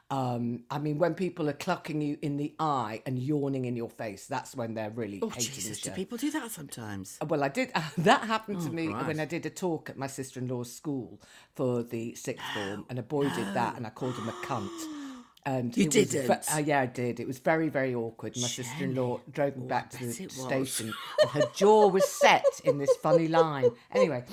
Um, 0.09 0.63
I 0.71 0.79
mean, 0.79 0.99
when 0.99 1.15
people 1.15 1.49
are 1.49 1.53
clucking 1.53 1.99
you 2.01 2.17
in 2.21 2.37
the 2.37 2.53
eye 2.59 3.01
and 3.05 3.19
yawning 3.19 3.65
in 3.65 3.75
your 3.75 3.89
face, 3.89 4.25
that's 4.25 4.55
when 4.55 4.73
they're 4.73 4.89
really 4.89 5.19
Oh, 5.21 5.29
hating 5.29 5.53
Jesus, 5.53 5.81
do 5.81 5.91
people 5.91 6.17
do 6.17 6.31
that 6.31 6.49
sometimes? 6.51 7.17
Well, 7.27 7.43
I 7.43 7.49
did. 7.49 7.73
that 7.97 8.21
happened 8.23 8.61
to 8.61 8.69
Oh, 8.69 8.73
me 8.73 8.87
when 8.87 9.19
I 9.19 9.25
did 9.25 9.45
a 9.45 9.49
talk 9.49 9.89
at 9.89 9.97
my 9.97 10.07
sister-in-law's 10.07 10.73
school 10.73 11.19
for 11.55 11.83
the 11.83 12.15
sixth 12.15 12.45
form, 12.53 12.85
and 12.89 12.99
a 12.99 13.03
boy 13.03 13.23
did 13.29 13.53
that, 13.53 13.73
and 13.77 13.85
I 13.85 13.89
called 13.89 14.15
him 14.15 14.29
a 14.29 14.33
cunt. 14.45 14.96
And 15.45 15.75
You 15.77 15.85
it 15.85 15.91
didn't? 15.91 16.29
uh, 16.29 16.57
yeah, 16.57 16.81
I 16.81 16.85
did. 16.87 17.19
It 17.21 17.27
was 17.27 17.39
very, 17.39 17.69
very 17.69 17.95
awkward. 17.95 18.35
My 18.35 18.47
sister-in-law 18.47 19.21
drove 19.31 19.55
me 19.55 19.65
back 19.65 19.89
to 19.91 19.99
the 20.05 20.23
was. 20.25 20.33
station, 20.33 20.93
and 21.21 21.29
her 21.31 21.49
jaw 21.55 21.87
was 21.87 22.05
set 22.05 22.43
in 22.65 22.77
this 22.79 22.93
funny 23.01 23.29
line. 23.29 23.69
Anyway, 23.93 24.25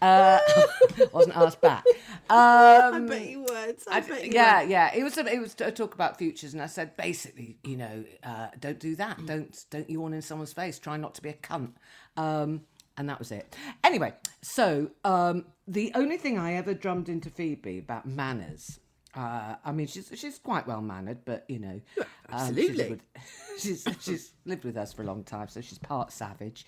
uh, 0.00 0.38
wasn't 1.12 1.36
asked 1.36 1.60
back. 1.60 1.84
Um, 2.30 2.30
I 2.30 3.00
bet 3.06 3.28
you 3.28 3.40
would. 3.40 3.76
I, 3.90 3.96
I- 3.96 4.00
bet 4.00 4.24
you 4.24 4.30
yeah, 4.32 4.60
would. 4.62 4.70
yeah. 4.70 4.94
It 4.94 5.02
was 5.02 5.18
a, 5.18 5.26
it 5.26 5.40
was 5.40 5.54
a 5.60 5.70
talk 5.70 5.92
about 5.94 6.16
futures, 6.16 6.54
and 6.54 6.62
I 6.62 6.66
said 6.66 6.96
basically, 6.96 7.58
you 7.64 7.76
know, 7.76 8.04
uh, 8.22 8.48
don't 8.58 8.78
do 8.80 8.96
that. 8.96 9.18
Mm. 9.18 9.26
Don't 9.26 9.64
don't 9.68 9.90
yawn 9.90 10.14
in 10.14 10.22
someone's 10.22 10.54
face. 10.54 10.78
Try 10.78 10.96
not 10.96 11.14
to 11.16 11.22
be 11.22 11.28
a 11.28 11.34
cunt. 11.34 11.72
Um, 12.16 12.62
and 12.96 13.08
that 13.10 13.18
was 13.18 13.30
it. 13.30 13.54
Anyway, 13.84 14.14
so 14.42 14.90
um, 15.04 15.44
the 15.68 15.92
only 15.94 16.16
thing 16.16 16.38
I 16.38 16.54
ever 16.54 16.72
drummed 16.74 17.08
into 17.10 17.28
Phoebe 17.30 17.78
about 17.78 18.06
manners. 18.06 18.78
Uh, 19.14 19.56
I 19.64 19.72
mean, 19.72 19.86
she's 19.86 20.10
she's 20.14 20.38
quite 20.38 20.66
well 20.66 20.80
mannered, 20.80 21.18
but 21.24 21.44
you 21.48 21.58
know, 21.58 21.80
um, 21.98 22.04
she's, 22.04 22.04
absolutely. 22.32 22.74
lived 22.76 22.90
with, 22.90 23.02
she's 23.58 23.86
she's 24.00 24.32
lived 24.46 24.64
with 24.64 24.76
us 24.76 24.92
for 24.92 25.02
a 25.02 25.04
long 25.06 25.22
time, 25.24 25.48
so 25.48 25.60
she's 25.60 25.78
part 25.78 26.12
savage. 26.12 26.66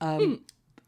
Um, 0.00 0.18
Hmm. 0.20 0.34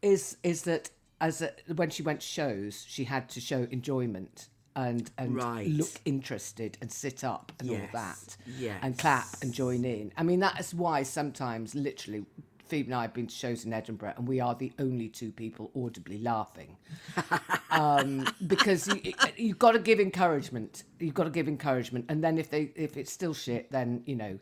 Is 0.01 0.37
is 0.43 0.63
that 0.63 0.89
as 1.21 1.41
a, 1.41 1.51
when 1.75 1.89
she 1.89 2.03
went 2.03 2.21
to 2.21 2.27
shows, 2.27 2.85
she 2.87 3.05
had 3.05 3.29
to 3.29 3.39
show 3.41 3.67
enjoyment 3.71 4.49
and 4.75 5.09
and 5.17 5.35
Right. 5.35 5.67
look 5.67 5.89
interested 6.05 6.77
and 6.81 6.91
sit 6.91 7.23
up 7.23 7.51
and 7.59 7.69
all 7.71 7.87
that 7.93 8.37
yes. 8.45 8.77
and 8.83 8.97
clap 8.97 9.25
and 9.41 9.51
join 9.53 9.85
in. 9.85 10.11
I 10.17 10.21
mean, 10.23 10.39
that 10.41 10.59
is 10.59 10.73
why 10.75 11.01
sometimes, 11.03 11.73
literally, 11.73 12.25
Phoebe 12.67 12.87
and 12.87 12.95
I 12.95 13.03
have 13.03 13.13
been 13.13 13.27
to 13.27 13.33
shows 13.35 13.65
in 13.65 13.73
Edinburgh, 13.73 14.13
and 14.17 14.27
we 14.27 14.39
are 14.39 14.55
the 14.55 14.71
only 14.79 15.09
two 15.09 15.31
people 15.31 15.71
audibly 15.75 16.19
laughing 16.19 16.77
um, 17.71 18.27
because 18.47 18.87
you, 18.87 19.13
you've 19.35 19.59
got 19.59 19.71
to 19.71 19.79
give 19.79 19.99
encouragement. 19.99 20.83
You've 20.99 21.13
got 21.13 21.25
to 21.25 21.29
give 21.29 21.47
encouragement, 21.47 22.05
and 22.09 22.23
then 22.23 22.37
if 22.37 22.49
they 22.49 22.71
if 22.75 22.97
it's 22.97 23.11
still 23.11 23.33
shit, 23.33 23.71
then 23.71 24.03
you 24.05 24.15
know. 24.15 24.39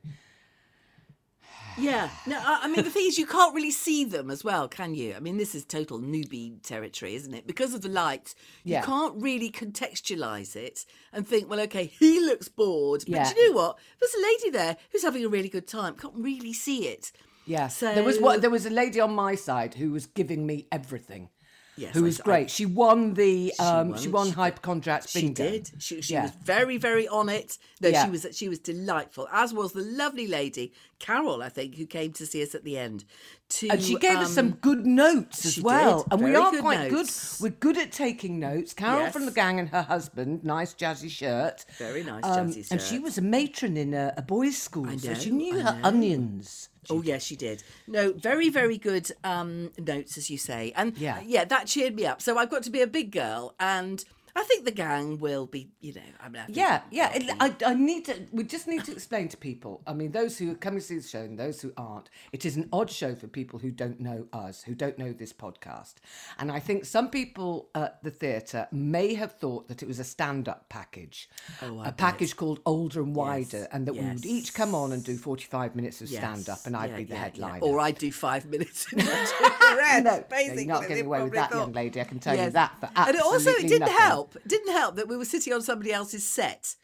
Yeah. 1.77 2.09
No, 2.25 2.41
I, 2.41 2.67
mean, 2.67 2.83
the 2.85 2.89
thing 2.89 3.05
is, 3.05 3.17
you 3.17 3.25
can't 3.25 3.53
really 3.53 3.71
see 3.71 4.05
them 4.05 4.31
as 4.31 4.43
well, 4.43 4.67
can 4.67 4.95
you? 4.95 5.13
I 5.13 5.19
mean, 5.19 5.37
this 5.37 5.53
is 5.53 5.65
total 5.65 5.99
newbie 5.99 6.61
territory, 6.63 7.15
isn't 7.15 7.33
it? 7.33 7.45
Because 7.45 7.73
of 7.73 7.81
the 7.81 7.89
light, 7.89 8.33
you 8.63 8.73
Yeah. 8.73 8.81
can't 8.81 9.21
really 9.21 9.51
contextualize 9.51 10.55
it 10.55 10.85
and 11.11 11.27
think, 11.27 11.49
well, 11.49 11.59
okay, 11.61 11.85
he 11.99 12.19
looks 12.21 12.47
bored. 12.47 13.01
But 13.01 13.09
Yeah. 13.09 13.29
you 13.35 13.49
know 13.51 13.57
what? 13.57 13.77
There's 13.99 14.13
a 14.13 14.21
lady 14.23 14.49
there 14.51 14.77
who's 14.91 15.03
having 15.03 15.25
a 15.25 15.29
really 15.29 15.49
good 15.49 15.67
time. 15.67 15.95
Can't 15.95 16.15
really 16.15 16.53
see 16.53 16.87
it. 16.87 17.11
Yeah, 17.45 17.67
So 17.67 17.93
there 17.93 18.03
was 18.03 18.19
what 18.19 18.41
there 18.41 18.49
was 18.49 18.65
a 18.65 18.69
lady 18.71 18.99
on 18.99 19.13
my 19.13 19.35
side 19.35 19.75
who 19.75 19.91
was 19.91 20.05
giving 20.07 20.45
me 20.45 20.67
everything. 20.71 21.29
Yes, 21.77 21.93
who 21.93 21.99
I- 21.99 22.03
was 22.03 22.21
I- 22.21 22.23
great. 22.23 22.49
she 22.49 22.65
won 22.65 23.15
the 23.15 23.53
um, 23.59 23.97
she 23.97 24.07
won, 24.07 24.13
won 24.13 24.27
she- 24.27 24.33
hypochondriacs 24.33 25.09
She 25.11 25.21
bingo. 25.23 25.43
did. 25.51 25.71
She, 25.79 26.01
she 26.01 26.13
Yeah. 26.13 26.23
was 26.23 26.31
very, 26.31 26.77
very 26.77 27.05
on 27.07 27.27
it. 27.27 27.57
No, 27.81 27.89
Yeah. 27.89 28.05
she 28.05 28.11
was 28.11 28.25
she 28.31 28.47
was 28.49 28.59
delightful. 28.59 29.27
As 29.31 29.53
was 29.53 29.73
the 29.73 29.81
lovely 29.81 30.25
lady 30.25 30.71
Carol, 30.99 31.43
I 31.43 31.49
think, 31.49 31.75
who 31.75 31.85
came 31.85 32.13
to 32.13 32.25
see 32.25 32.41
us 32.41 32.55
at 32.55 32.63
the 32.63 32.77
end. 32.77 33.03
To 33.47 33.69
And 33.69 33.81
she 33.81 33.95
gave 33.97 34.17
us 34.17 34.33
some 34.33 34.47
um, 34.47 34.51
good 34.61 34.85
notes 34.87 35.45
as 35.45 35.61
well. 35.61 36.03
did. 36.03 36.13
And 36.13 36.23
we 36.23 36.35
are 36.35 36.49
good 36.51 36.61
quite 36.61 36.91
notes. 36.91 37.37
good. 37.39 37.43
We're 37.43 37.57
good 37.59 37.77
at 37.77 37.91
taking 37.91 38.39
notes. 38.39 38.73
Carol 38.73 39.11
from 39.11 39.25
the 39.27 39.31
gang 39.31 39.59
and 39.59 39.69
her 39.69 39.83
husband, 39.83 40.43
nice 40.43 40.73
jazzy 40.73 41.09
shirt. 41.11 41.63
Very 41.77 42.03
nice 42.03 42.23
Um, 42.25 42.47
jazzy 42.49 42.55
shirt. 42.63 42.71
And 42.71 42.81
she 42.81 42.97
was 42.97 43.17
a 43.19 43.21
matron 43.21 43.77
in 43.77 43.93
a, 43.93 44.13
a 44.17 44.23
boys' 44.23 44.57
school, 44.57 44.97
so 44.97 45.13
she 45.13 45.29
knew 45.29 45.59
I 45.59 45.61
her 45.61 45.79
know. 45.79 45.87
onions. 45.87 46.69
Oh 46.89 47.01
yes, 47.03 47.23
she 47.23 47.35
did. 47.35 47.63
No, 47.87 48.13
very 48.13 48.49
very 48.49 48.77
good 48.77 49.11
um, 49.23 49.71
notes 49.79 50.17
as 50.17 50.29
you 50.29 50.37
say, 50.37 50.71
and 50.75 50.97
Yeah. 50.97 51.19
yeah, 51.25 51.45
that 51.45 51.67
cheered 51.67 51.95
me 51.95 52.05
up. 52.05 52.21
So 52.21 52.37
I've 52.37 52.49
got 52.49 52.63
to 52.63 52.69
be 52.71 52.81
a 52.81 52.87
big 52.87 53.11
girl, 53.11 53.55
and 53.59 54.03
I 54.37 54.43
think 54.43 54.65
the 54.65 54.71
gang 54.71 55.17
will 55.19 55.45
be, 55.45 55.69
you 55.79 55.93
know, 55.93 56.01
I 56.19 56.27
mean, 56.27 56.41
I 56.41 56.45
Yeah, 56.49 56.81
yeah. 56.91 57.17
Be- 57.17 57.31
I, 57.39 57.55
I 57.65 57.73
need 57.73 58.03
to. 58.05 58.15
We 58.33 58.43
just 58.43 58.67
need 58.67 58.83
to 58.83 58.91
explain 58.91 59.29
to 59.29 59.37
people. 59.37 59.81
I 59.87 59.93
mean, 59.93 60.11
those 60.11 60.37
who 60.37 60.51
are 60.51 60.55
coming 60.55 60.81
to 60.81 60.85
see 60.85 60.97
the 60.97 61.07
show 61.07 61.21
and 61.21 61.39
those 61.39 61.61
who 61.61 61.71
aren't. 61.77 62.09
It 62.33 62.45
is 62.45 62.57
an 62.57 62.67
odd 62.73 62.89
show 62.91 63.15
for 63.15 63.27
people 63.27 63.59
who 63.59 63.71
don't 63.71 63.99
know 64.01 64.27
us, 64.33 64.63
who 64.63 64.75
don't 64.75 64.97
know 64.99 65.13
this 65.13 65.31
podcast. 65.31 65.95
And 66.37 66.51
I 66.51 66.59
think 66.59 66.83
some 66.83 67.09
people 67.09 67.69
at 67.75 68.03
the 68.03 68.11
theatre 68.11 68.67
may 68.73 69.13
have 69.13 69.31
thought 69.33 69.69
that 69.69 69.81
it 69.81 69.87
was 69.87 69.99
a 69.99 70.03
stand-up 70.03 70.67
package, 70.67 71.29
Oh, 71.61 71.79
a 71.79 71.85
bet. 71.85 71.97
package 71.97 72.35
called 72.35 72.59
Older 72.65 73.01
and 73.01 73.15
Wider, 73.15 73.59
Yes, 73.59 73.67
and 73.71 73.85
that 73.87 73.93
we 73.93 74.01
would 74.01 74.25
each 74.25 74.53
come 74.53 74.75
on 74.75 74.91
and 74.91 75.01
do 75.03 75.15
forty-five 75.15 75.75
minutes 75.77 76.01
of 76.01 76.09
Yes, 76.09 76.21
stand-up, 76.21 76.65
and 76.65 76.75
I'd 76.75 76.89
yeah, 76.91 76.97
be 76.97 77.03
the 77.05 77.13
yeah, 77.15 77.29
yeah. 77.35 77.59
or 77.61 77.79
I'd 77.79 77.97
do 77.97 78.11
five 78.11 78.45
minutes. 78.47 78.91
in 78.91 78.97
the 79.05 79.05
No, 79.05 80.01
no, 80.01 80.23
you're 80.39 80.65
not 80.65 80.87
getting 80.87 81.05
away 81.05 81.23
with 81.23 81.33
that, 81.33 81.51
thought- 81.51 81.59
young 81.59 81.71
lady. 81.73 82.01
I 82.01 82.03
can 82.03 82.19
tell 82.19 82.35
you 82.35 82.49
that 82.49 82.77
for 82.79 82.89
And 82.95 83.15
it 83.15 83.21
also, 83.21 83.51
it 83.51 83.61
didn't 83.61 83.79
nothing. 83.79 83.95
help. 83.95 84.24
It 84.35 84.47
didn't 84.47 84.71
help 84.71 84.95
that 84.95 85.07
we 85.07 85.17
were 85.17 85.25
sitting 85.25 85.53
on 85.53 85.61
somebody 85.61 85.91
else's 85.91 86.25
set. 86.27 86.75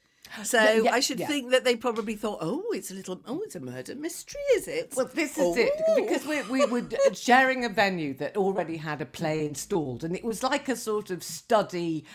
So 0.44 0.62
yeah, 0.62 0.94
I 0.94 1.02
should 1.02 1.20
yeah. 1.20 1.28
think 1.28 1.52
that 1.52 1.66
they 1.66 1.76
probably 1.76 2.16
thought, 2.16 2.38
oh, 2.42 2.64
it's 2.74 2.90
a 2.90 2.94
little, 2.94 3.22
oh, 3.26 3.42
it's 3.44 3.56
a 3.56 3.60
murder 3.60 3.96
mystery, 3.96 4.40
is 4.56 4.66
it? 4.66 4.94
Well, 4.96 5.10
this 5.14 5.38
is 5.38 5.58
it 5.58 5.74
Oh. 5.90 5.96
because 5.96 6.26
we 6.26 6.42
we 6.44 6.66
were 6.66 6.88
sharing 7.14 7.66
a 7.66 7.70
venue 7.70 8.14
that 8.14 8.38
already 8.38 8.78
had 8.78 9.02
a 9.02 9.06
play 9.06 9.46
installed, 9.46 10.06
and 10.06 10.16
it 10.16 10.24
was 10.24 10.42
like 10.42 10.70
a 10.70 10.76
sort 10.78 11.10
of 11.12 11.22
study 11.22 12.06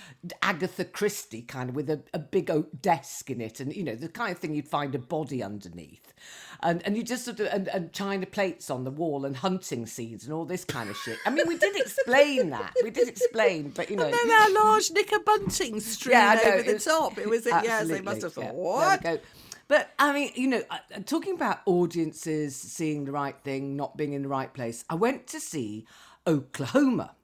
Agatha 0.41 0.85
Christie 0.87 1.43
kind 1.43 1.69
of 1.69 1.77
with 1.77 1.91
a, 1.91 2.01
a 2.15 2.19
big 2.19 2.51
oak 2.51 2.81
desk 2.81 3.29
in 3.31 3.43
it, 3.43 3.61
and 3.61 3.75
you 3.77 3.85
know 3.85 3.95
the 3.97 4.09
kind 4.09 4.33
of 4.33 4.39
thing 4.39 4.55
you'd 4.55 4.69
find 4.69 4.95
a 4.95 4.99
body 4.99 5.43
underneath, 5.43 6.15
and 6.63 6.83
and 6.87 6.97
you 6.97 7.03
just 7.03 7.25
sort 7.25 7.41
of 7.41 7.47
and, 7.49 7.69
and 7.69 7.93
china 7.93 8.27
plates 8.27 8.71
on 8.71 8.85
the 8.85 8.91
wall 8.91 9.25
and 9.25 9.37
hunting 9.37 9.87
scenes 9.87 10.25
and 10.25 10.33
all 10.33 10.45
this 10.45 10.65
kind 10.65 10.91
of 10.91 10.97
shit. 10.97 11.19
I 11.27 11.31
mean, 11.31 11.47
we 11.47 11.57
did 11.59 11.77
explain 11.77 12.51
that, 12.51 12.75
we 12.83 12.91
did 12.91 13.09
explain, 13.09 13.71
but 13.71 13.91
you 13.91 13.97
know. 13.97 14.05
And 14.05 14.15
then 14.15 14.31
our 14.31 14.51
large 14.51 14.91
knicker 14.91 15.19
bunting 15.21 15.81
stream 15.81 16.13
Yeah, 16.13 16.35
know, 16.35 16.53
over 16.53 16.63
the 16.63 16.79
top. 16.79 17.19
It 17.19 17.29
was, 17.29 17.47
yes, 17.47 17.89
they 17.89 18.01
must 18.01 18.23
have 18.23 18.33
thought, 18.33 18.45
yeah. 18.45 18.53
What? 18.53 19.23
But 19.69 19.93
I 19.99 20.13
mean, 20.13 20.31
you 20.37 20.47
know, 20.47 20.63
talking 21.07 21.35
about 21.35 21.61
audiences 21.67 22.55
seeing 22.55 23.05
the 23.05 23.13
right 23.13 23.37
thing, 23.43 23.77
not 23.77 23.97
being 23.97 24.13
in 24.13 24.23
the 24.23 24.29
right 24.29 24.53
place, 24.53 24.85
I 24.89 24.95
went 24.95 25.27
to 25.29 25.41
see 25.41 25.87
Oklahoma. 26.27 27.16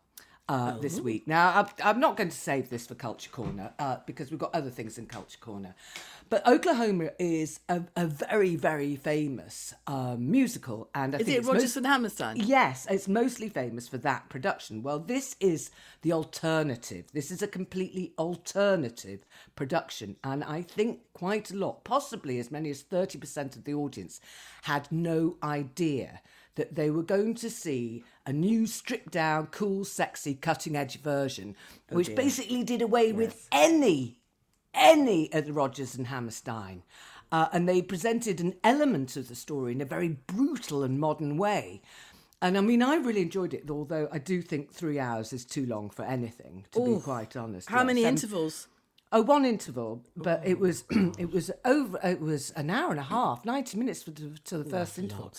Uh, 0.53 0.79
This 0.79 0.99
Oh. 0.99 1.03
week. 1.03 1.27
Now, 1.27 1.47
I'm, 1.61 1.67
I'm 1.83 2.01
not 2.01 2.17
going 2.19 2.29
to 2.29 2.37
save 2.37 2.69
this 2.69 2.87
for 2.87 2.95
Culture 2.95 3.31
Corner 3.31 3.73
uh, 3.79 3.97
because 4.07 4.31
we've 4.31 4.39
got 4.47 4.55
other 4.55 4.69
things 4.79 4.99
in 4.99 5.07
Culture 5.07 5.39
Corner. 5.41 5.75
But 6.29 6.47
Oklahoma 6.47 7.11
is 7.19 7.61
a, 7.69 7.83
a 7.97 8.07
very, 8.07 8.57
very 8.57 8.95
famous 8.97 9.73
um, 9.87 10.31
musical. 10.31 10.91
And 10.95 11.15
I 11.15 11.19
Is 11.19 11.25
think 11.27 11.37
it 11.37 11.41
it's 11.41 11.49
Rodgers 11.49 11.77
and 11.79 11.87
Hammerstein? 11.87 12.37
Yes, 12.37 12.87
it's 12.91 13.09
mostly 13.09 13.49
famous 13.49 13.89
for 13.89 13.99
that 13.99 14.29
production. 14.29 14.83
Well, 14.83 14.99
this 14.99 15.37
is 15.41 15.71
the 16.03 16.13
alternative. 16.13 17.05
This 17.13 17.31
is 17.31 17.41
a 17.43 17.49
completely 17.49 18.13
alternative 18.19 19.21
production. 19.57 20.17
And 20.23 20.45
I 20.45 20.61
think 20.63 21.01
quite 21.15 21.51
a 21.51 21.57
lot, 21.57 21.85
possibly 21.85 22.39
as 22.39 22.51
many 22.51 22.69
as 22.71 22.83
30% 22.83 23.57
of 23.57 23.65
the 23.65 23.75
audience, 23.75 24.21
had 24.63 24.87
no 24.93 25.37
idea 25.43 26.21
that 26.55 26.75
they 26.75 26.91
were 26.91 27.03
going 27.03 27.35
to 27.35 27.49
see 27.51 28.05
a 28.27 28.33
new 28.33 28.67
stripped 28.67 29.13
down, 29.13 29.47
cool, 29.47 29.85
sexy, 29.85 30.35
cutting 30.35 30.77
edge 30.77 31.01
version, 31.01 31.57
which 31.91 32.15
basically 32.15 32.63
did 32.63 32.83
away 32.83 33.13
with 33.13 33.49
any 33.53 34.19
any 34.75 35.31
of 35.35 35.45
the 35.47 35.53
Rodgers 35.53 35.95
and 35.97 36.07
Hammerstein. 36.07 36.83
Uh, 37.31 37.49
and 37.53 37.69
they 37.69 37.81
presented 37.83 38.41
an 38.41 38.55
element 38.65 39.17
of 39.17 39.29
the 39.29 39.35
story 39.35 39.73
in 39.73 39.81
a 39.81 39.87
very 39.87 40.09
brutal 40.27 40.83
and 40.83 40.99
modern 40.99 41.37
way. 41.37 41.81
And 42.43 42.59
I 42.59 42.61
mean, 42.61 42.83
I 42.83 42.97
really 42.97 43.23
enjoyed 43.23 43.55
it, 43.55 43.71
although 43.71 44.09
I 44.11 44.19
do 44.19 44.43
think 44.43 44.73
three 44.73 44.99
hours 44.99 45.33
is 45.33 45.45
too 45.45 45.65
long 45.67 45.91
for 45.91 46.05
anything, 46.05 46.65
to 46.73 46.85
be 46.85 47.01
quite 47.01 47.37
honest. 47.37 47.69
How 47.69 47.79
Yeah, 47.79 47.85
many 47.85 48.03
seven- 48.03 48.15
intervals? 48.17 48.69
Oh, 49.15 49.21
one 49.21 49.45
interval, 49.45 50.03
but 50.17 50.41
it 50.43 50.59
was 50.59 50.85
it 51.19 51.31
was 51.31 51.51
over. 51.67 52.01
It 52.03 52.21
was 52.21 52.51
an 52.53 52.71
hour 52.71 52.91
and 52.91 52.99
a 52.99 53.05
half, 53.05 53.45
ninety 53.45 53.77
minutes 53.77 54.03
for 54.03 54.11
the, 54.11 54.39
to 54.47 54.59
the 54.59 54.65
first 54.65 54.99
interval. 54.99 55.35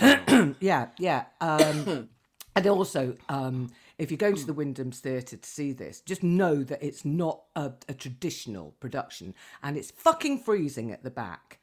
yeah, 0.60 0.88
yeah. 0.98 1.24
Um, 1.42 2.08
and 2.56 2.66
also, 2.66 3.16
um, 3.28 3.70
if 3.98 4.10
you're 4.10 4.16
going 4.16 4.36
to 4.36 4.46
the 4.46 4.54
Wyndham's 4.54 5.00
Theatre 5.00 5.36
to 5.36 5.48
see 5.48 5.72
this, 5.72 6.00
just 6.00 6.22
know 6.22 6.62
that 6.64 6.82
it's 6.82 7.04
not 7.04 7.42
a, 7.54 7.72
a 7.86 7.92
traditional 7.92 8.74
production, 8.80 9.34
and 9.62 9.76
it's 9.76 9.90
fucking 9.90 10.40
freezing 10.40 10.90
at 10.90 11.04
the 11.04 11.10
back. 11.10 11.58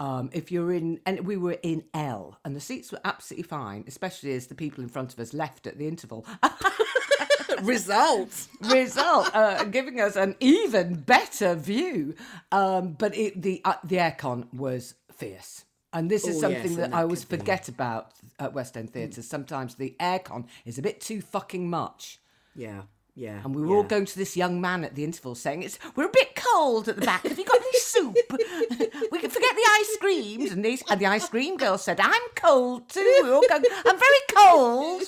Um, 0.00 0.30
if 0.32 0.50
you're 0.50 0.72
in, 0.72 0.98
and 1.06 1.24
we 1.24 1.36
were 1.36 1.58
in 1.62 1.84
L, 1.94 2.40
and 2.44 2.56
the 2.56 2.60
seats 2.60 2.90
were 2.90 3.00
absolutely 3.04 3.44
fine, 3.44 3.84
especially 3.86 4.32
as 4.32 4.48
the 4.48 4.56
people 4.56 4.82
in 4.82 4.90
front 4.90 5.12
of 5.12 5.20
us 5.20 5.32
left 5.32 5.68
at 5.68 5.78
the 5.78 5.86
interval. 5.86 6.26
Results. 7.62 8.48
result, 8.60 9.34
uh, 9.34 9.64
giving 9.64 10.00
us 10.00 10.16
an 10.16 10.34
even 10.40 10.94
better 10.94 11.54
view. 11.54 12.14
Um, 12.52 12.92
but 12.98 13.16
it, 13.16 13.40
the 13.42 13.60
uh, 13.64 13.74
the 13.84 13.96
aircon 13.96 14.52
was 14.54 14.94
fierce. 15.12 15.64
And 15.92 16.10
this 16.10 16.26
is 16.26 16.38
Oh, 16.38 16.40
something 16.40 16.72
yes, 16.72 16.76
that 16.76 16.94
I 16.94 17.02
always 17.02 17.20
could 17.24 17.30
be. 17.30 17.36
forget 17.38 17.68
about 17.68 18.10
at 18.40 18.52
West 18.52 18.76
End 18.76 18.90
theatres. 18.92 19.28
Sometimes 19.28 19.76
the 19.76 19.94
aircon 20.00 20.46
is 20.64 20.76
a 20.78 20.82
bit 20.82 21.00
too 21.00 21.20
fucking 21.20 21.70
much. 21.70 22.18
Yeah, 22.56 22.82
yeah. 23.14 23.40
And 23.44 23.54
we 23.54 23.62
were 23.62 23.76
all 23.76 23.84
going 23.84 24.04
to 24.06 24.18
this 24.18 24.36
young 24.36 24.60
man 24.60 24.82
at 24.84 24.96
the 24.96 25.04
interval 25.04 25.36
saying, 25.36 25.62
"It's 25.62 25.78
we're 25.94 26.06
a 26.06 26.08
bit 26.08 26.34
cold 26.34 26.88
at 26.88 26.96
the 26.96 27.02
back. 27.06 27.22
Have 27.22 27.38
you 27.38 27.44
got 27.44 27.60
any 27.60 27.78
soup. 27.78 28.16
we 29.12 29.18
can 29.20 29.30
forget 29.30 29.54
the 29.54 29.68
ice 29.80 29.96
creams. 30.00 30.50
And, 30.52 30.64
these, 30.64 30.82
and 30.90 31.00
the 31.00 31.06
ice 31.06 31.28
cream 31.28 31.56
girl 31.56 31.78
said, 31.78 32.00
I'm 32.00 32.22
cold 32.34 32.88
too. 32.88 33.20
We 33.22 33.30
all 33.30 33.42
go, 33.48 33.54
I'm 33.86 33.98
very 33.98 34.22
cold. 34.34 35.02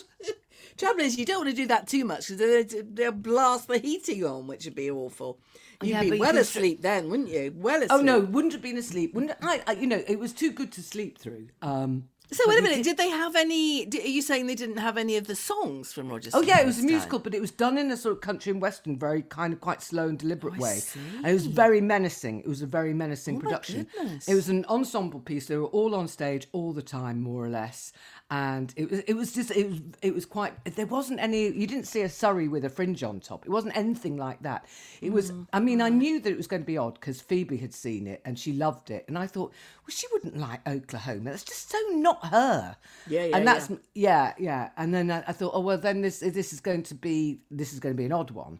Trouble 0.76 1.00
is, 1.00 1.16
you 1.18 1.24
don't 1.24 1.38
want 1.44 1.50
to 1.50 1.56
do 1.56 1.66
that 1.68 1.86
too 1.88 2.04
much 2.04 2.28
because 2.28 2.38
they'll, 2.70 2.82
they'll 2.92 3.12
blast 3.12 3.68
the 3.68 3.78
heating 3.78 4.24
on, 4.24 4.46
which 4.46 4.64
would 4.64 4.74
be 4.74 4.90
awful. 4.90 5.38
You'd 5.82 5.90
Yeah, 5.90 6.00
be 6.02 6.18
well 6.18 6.30
can- 6.32 6.38
asleep 6.38 6.82
then, 6.82 7.08
wouldn't 7.10 7.28
you? 7.28 7.52
Well 7.56 7.76
asleep. 7.82 7.90
Oh 7.92 8.00
no, 8.02 8.20
wouldn't 8.20 8.52
have 8.52 8.62
been 8.62 8.78
asleep. 8.78 9.14
Wouldn't 9.14 9.32
I, 9.42 9.62
I? 9.66 9.72
You 9.72 9.86
know, 9.86 10.02
it 10.06 10.18
was 10.18 10.32
too 10.32 10.50
good 10.52 10.72
to 10.72 10.82
sleep 10.82 11.18
through. 11.18 11.48
Um, 11.62 12.08
So 12.32 12.42
wait 12.48 12.58
a 12.58 12.62
minute. 12.62 12.82
Did 12.82 12.96
they 12.96 13.08
have 13.10 13.36
any? 13.36 13.84
di- 13.84 14.00
Are 14.02 14.06
you 14.06 14.20
saying 14.22 14.46
they 14.46 14.54
didn't 14.54 14.78
have 14.78 14.96
any 14.96 15.16
of 15.16 15.26
the 15.26 15.36
songs 15.36 15.92
from 15.92 16.08
Roger? 16.08 16.30
Oh 16.34 16.40
yeah, 16.42 16.60
it 16.60 16.66
was 16.66 16.78
a 16.80 16.82
musical, 16.82 17.18
but 17.18 17.34
it 17.34 17.40
was 17.40 17.50
done 17.52 17.76
in 17.78 17.90
a 17.90 17.96
sort 17.96 18.14
of 18.16 18.20
country 18.20 18.50
and 18.52 18.60
western, 18.60 18.98
very 18.98 19.22
kind 19.22 19.52
of 19.52 19.60
quite 19.60 19.80
slow 19.82 20.08
and 20.08 20.18
deliberate 20.18 20.54
Oh, 20.58 20.62
way. 20.62 20.80
And 21.18 21.26
it 21.26 21.32
was 21.34 21.46
very 21.46 21.80
menacing. 21.80 22.40
It 22.40 22.48
was 22.48 22.62
a 22.62 22.66
very 22.66 22.94
menacing 22.94 23.36
Oh, 23.36 23.40
production. 23.40 23.86
It 24.26 24.34
was 24.34 24.48
an 24.48 24.64
ensemble 24.68 25.20
piece. 25.20 25.46
They 25.46 25.56
were 25.58 25.66
all 25.66 25.94
on 25.94 26.08
stage 26.08 26.48
all 26.52 26.72
the 26.72 26.82
time, 26.82 27.20
more 27.22 27.44
or 27.44 27.48
less. 27.50 27.92
And 28.28 28.74
it 28.76 28.90
was 28.90 29.00
it 29.00 29.14
was 29.14 29.32
just 29.32 29.52
it 29.52 29.70
was 29.70 29.80
it 30.02 30.12
was 30.12 30.26
quite 30.26 30.52
there 30.74 30.86
wasn't 30.86 31.20
any 31.20 31.44
you 31.44 31.66
didn't 31.66 31.86
see 31.86 32.02
a 32.02 32.08
Surrey 32.08 32.48
with 32.48 32.64
a 32.64 32.68
fringe 32.68 33.04
on 33.04 33.20
top. 33.20 33.46
It 33.46 33.50
wasn't 33.50 33.76
anything 33.76 34.16
like 34.16 34.42
that. 34.42 34.66
It 35.00 35.12
was 35.12 35.30
Mm, 35.30 35.46
I 35.52 35.60
mean 35.60 35.80
I 35.80 35.90
knew 35.90 36.18
that 36.20 36.30
it 36.30 36.36
was 36.36 36.48
going 36.48 36.62
to 36.62 36.66
be 36.66 36.76
odd 36.76 36.94
because 36.94 37.20
Phoebe 37.20 37.56
had 37.56 37.72
seen 37.72 38.08
it 38.08 38.22
and 38.24 38.36
she 38.36 38.52
loved 38.52 38.90
it 38.90 39.04
and 39.06 39.16
I 39.16 39.28
thought 39.28 39.52
well 39.82 39.90
she 39.90 40.06
wouldn't 40.12 40.36
like 40.36 40.66
Oklahoma. 40.68 41.30
That's 41.30 41.44
just 41.44 41.70
so 41.70 41.78
not 41.90 42.24
her. 42.26 42.76
Yeah, 43.06 43.26
yeah, 43.26 43.36
And 43.36 43.46
that's 43.46 43.70
yeah. 43.70 43.76
yeah, 43.94 44.34
yeah. 44.38 44.70
And 44.76 44.92
then 44.92 45.10
I, 45.10 45.22
I 45.28 45.32
thought, 45.32 45.52
oh 45.54 45.60
well, 45.60 45.78
then 45.78 46.00
this 46.02 46.18
this 46.20 46.52
is 46.52 46.60
going 46.60 46.82
to 46.84 46.94
be 46.96 47.40
this 47.50 47.72
is 47.72 47.78
going 47.80 47.94
to 47.94 47.96
be 47.96 48.06
an 48.06 48.12
odd 48.12 48.32
one. 48.32 48.58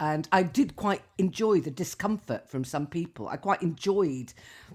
And 0.00 0.28
I 0.32 0.42
did 0.42 0.74
quite 0.74 1.02
enjoy 1.18 1.60
the 1.60 1.70
discomfort 1.70 2.50
from 2.50 2.64
some 2.64 2.86
people. 2.88 3.28
I 3.28 3.36
quite 3.36 3.62
enjoyed 3.62 4.32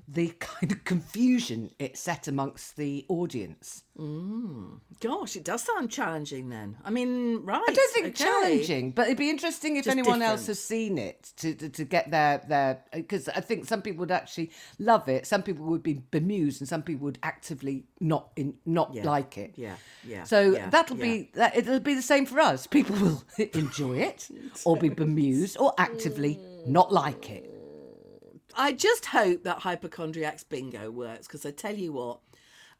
the 0.07 0.29
kind 0.39 0.71
of 0.71 0.85
confusion 0.85 1.71
it 1.77 1.97
set 1.97 2.27
amongst 2.27 2.77
the 2.77 3.05
audience. 3.09 3.83
Mm. 3.99 4.79
Gosh, 5.01 5.35
it 5.35 5.43
does 5.43 5.63
sound 5.63 5.91
challenging 5.91 6.49
then. 6.49 6.77
I 6.85 6.89
mean, 6.89 7.43
right. 7.43 7.61
I 7.67 7.73
don't 7.73 7.93
think 7.93 8.07
okay. 8.07 8.23
challenging, 8.23 8.91
but 8.91 9.07
it'd 9.07 9.17
be 9.17 9.29
interesting 9.29 9.75
if 9.75 9.85
Just 9.85 9.97
anyone 9.97 10.21
else 10.21 10.47
has 10.47 10.63
seen 10.63 10.97
it 10.97 11.31
to, 11.37 11.53
to, 11.53 11.69
to 11.69 11.83
get 11.83 12.09
their 12.09 12.41
their 12.47 12.81
because 12.93 13.27
I 13.27 13.41
think 13.41 13.65
some 13.65 13.81
people 13.81 13.99
would 14.01 14.11
actually 14.11 14.51
love 14.77 15.09
it, 15.09 15.27
some 15.27 15.43
people 15.43 15.65
would 15.65 15.83
be 15.83 16.01
bemused, 16.11 16.61
and 16.61 16.67
some 16.67 16.81
people 16.81 17.05
would 17.05 17.19
actively 17.23 17.85
not 17.99 18.29
in 18.37 18.55
not 18.65 18.93
Yeah, 18.93 19.03
like 19.03 19.37
it. 19.37 19.53
yeah, 19.57 19.75
yeah, 20.07 20.23
So 20.23 20.51
yeah, 20.51 20.69
that'll 20.69 20.97
yeah. 20.97 21.03
be 21.03 21.31
that. 21.33 21.57
It'll 21.57 21.79
be 21.81 21.95
the 21.95 22.01
same 22.01 22.25
for 22.25 22.39
us. 22.39 22.67
People 22.67 22.95
will 22.97 23.23
enjoy 23.53 23.97
it, 23.97 24.29
or 24.63 24.77
be 24.77 24.89
bemused, 24.89 25.57
or 25.59 25.73
actively 25.77 26.39
not 26.65 26.93
like 26.93 27.29
it. 27.29 27.49
I 28.55 28.73
just 28.73 29.05
hope 29.05 29.43
that 29.43 29.59
hypochondriacs 29.59 30.43
bingo 30.43 30.89
works 30.91 31.27
because 31.27 31.45
I 31.45 31.51
tell 31.51 31.75
you 31.75 31.93
what, 31.93 32.19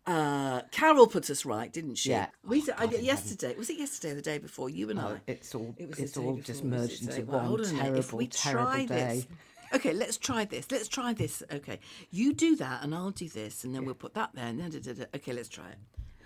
uh, 0.05 0.61
Carol 0.71 1.07
put 1.07 1.29
us 1.29 1.45
right, 1.45 1.71
didn't 1.71 1.95
she? 1.95 2.09
Yeah. 2.11 2.27
We 2.43 2.63
I, 2.77 2.85
yesterday 2.85 3.55
was 3.55 3.69
it 3.69 3.77
yesterday 3.77 4.13
or 4.13 4.15
the 4.15 4.21
day 4.21 4.37
before? 4.37 4.69
You 4.69 4.89
and 4.89 4.99
I. 4.99 5.11
Oh, 5.11 5.17
It's 5.27 5.53
all 5.53 5.75
It 5.77 5.89
was 5.89 5.99
it's 5.99 6.17
all 6.17 6.33
before, 6.33 6.43
just 6.43 6.63
merged 6.63 7.03
into 7.03 7.23
Well, 7.23 7.51
one 7.51 7.63
terrible, 7.63 7.99
if 7.99 8.13
we 8.13 8.27
terrible 8.27 8.65
try 8.71 8.85
day. 8.85 9.15
This, 9.15 9.27
okay, 9.75 9.93
let's 9.93 10.17
try 10.17 10.45
this. 10.45 10.71
Let's 10.71 10.87
try 10.87 11.13
this. 11.13 11.43
Okay, 11.51 11.79
you 12.09 12.33
do 12.33 12.55
that, 12.55 12.83
and 12.83 12.95
I'll 12.95 13.11
do 13.11 13.29
this, 13.29 13.63
and 13.63 13.75
then 13.75 13.85
we'll 13.85 13.95
put 13.95 14.13
that 14.15 14.31
there. 14.33 14.47
And 14.47 14.71
da, 14.71 14.79
da, 14.79 14.93
da. 14.93 15.05
okay, 15.15 15.33
let's 15.33 15.49
try 15.49 15.69
it. 15.69 15.77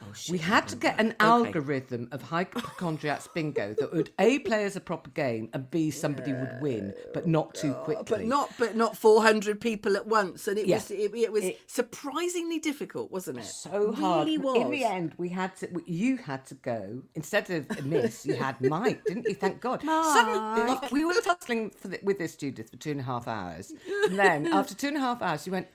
Oh! 0.06 0.14
We 0.30 0.38
had 0.38 0.68
to 0.70 0.76
get 0.76 1.00
an 1.00 1.16
algorithm 1.20 2.08
of 2.12 2.22
hypochondriacs 2.24 3.28
bingo 3.34 3.74
that 3.80 3.94
would 3.94 4.12
a 4.20 4.40
play 4.40 4.66
as 4.66 4.76
a 4.76 4.80
proper 4.82 5.10
game 5.12 5.50
and 5.54 5.70
b 5.72 5.92
somebody 5.92 6.34
would 6.34 6.58
win, 6.62 6.94
but 7.14 7.28
not 7.28 7.54
too 7.56 7.74
quickly. 7.74 8.06
but 8.10 8.26
not 8.26 8.52
but 8.60 8.76
not 8.76 8.98
400 8.98 9.60
people 9.62 9.96
at 9.96 10.08
once 10.08 10.48
and 10.48 10.58
it 10.58 10.68
Yeah. 10.68 10.76
was 10.78 10.92
it, 10.92 11.16
it 11.16 11.32
was 11.32 11.44
It- 11.44 11.60
surprisingly 11.68 12.60
difficult 12.60 13.12
wasn't 13.12 13.40
it 13.40 13.46
so 13.46 13.92
hard. 13.92 14.28
really 14.28 14.38
was 14.38 14.58
In 14.58 14.72
the 14.72 14.84
end, 14.84 15.14
we 15.18 15.30
had 15.30 15.56
to. 15.58 15.70
You 15.86 16.18
had 16.18 16.46
to 16.48 16.56
go 16.56 17.02
instead 17.16 17.50
of 17.50 17.86
Miss. 17.86 18.26
You 18.26 18.36
had 18.36 18.60
Mike, 18.76 19.04
didn't 19.06 19.28
you? 19.28 19.36
Thank 19.36 19.62
God. 19.62 19.82
Suddenly, 19.84 20.78
we 20.92 21.06
were 21.06 21.14
tussling 21.24 21.70
for 21.72 21.88
the, 21.90 22.00
with 22.04 22.18
this 22.20 22.36
Judith 22.36 22.70
for 22.70 22.78
two 22.78 22.92
and 22.92 23.00
a 23.00 23.04
half 23.04 23.28
hours, 23.28 23.72
and 24.06 24.18
then 24.18 24.48
after 24.48 24.74
two 24.76 24.88
and 24.88 24.98
a 24.98 25.00
half 25.00 25.22
hours, 25.22 25.46
you 25.46 25.52
went, 25.52 25.68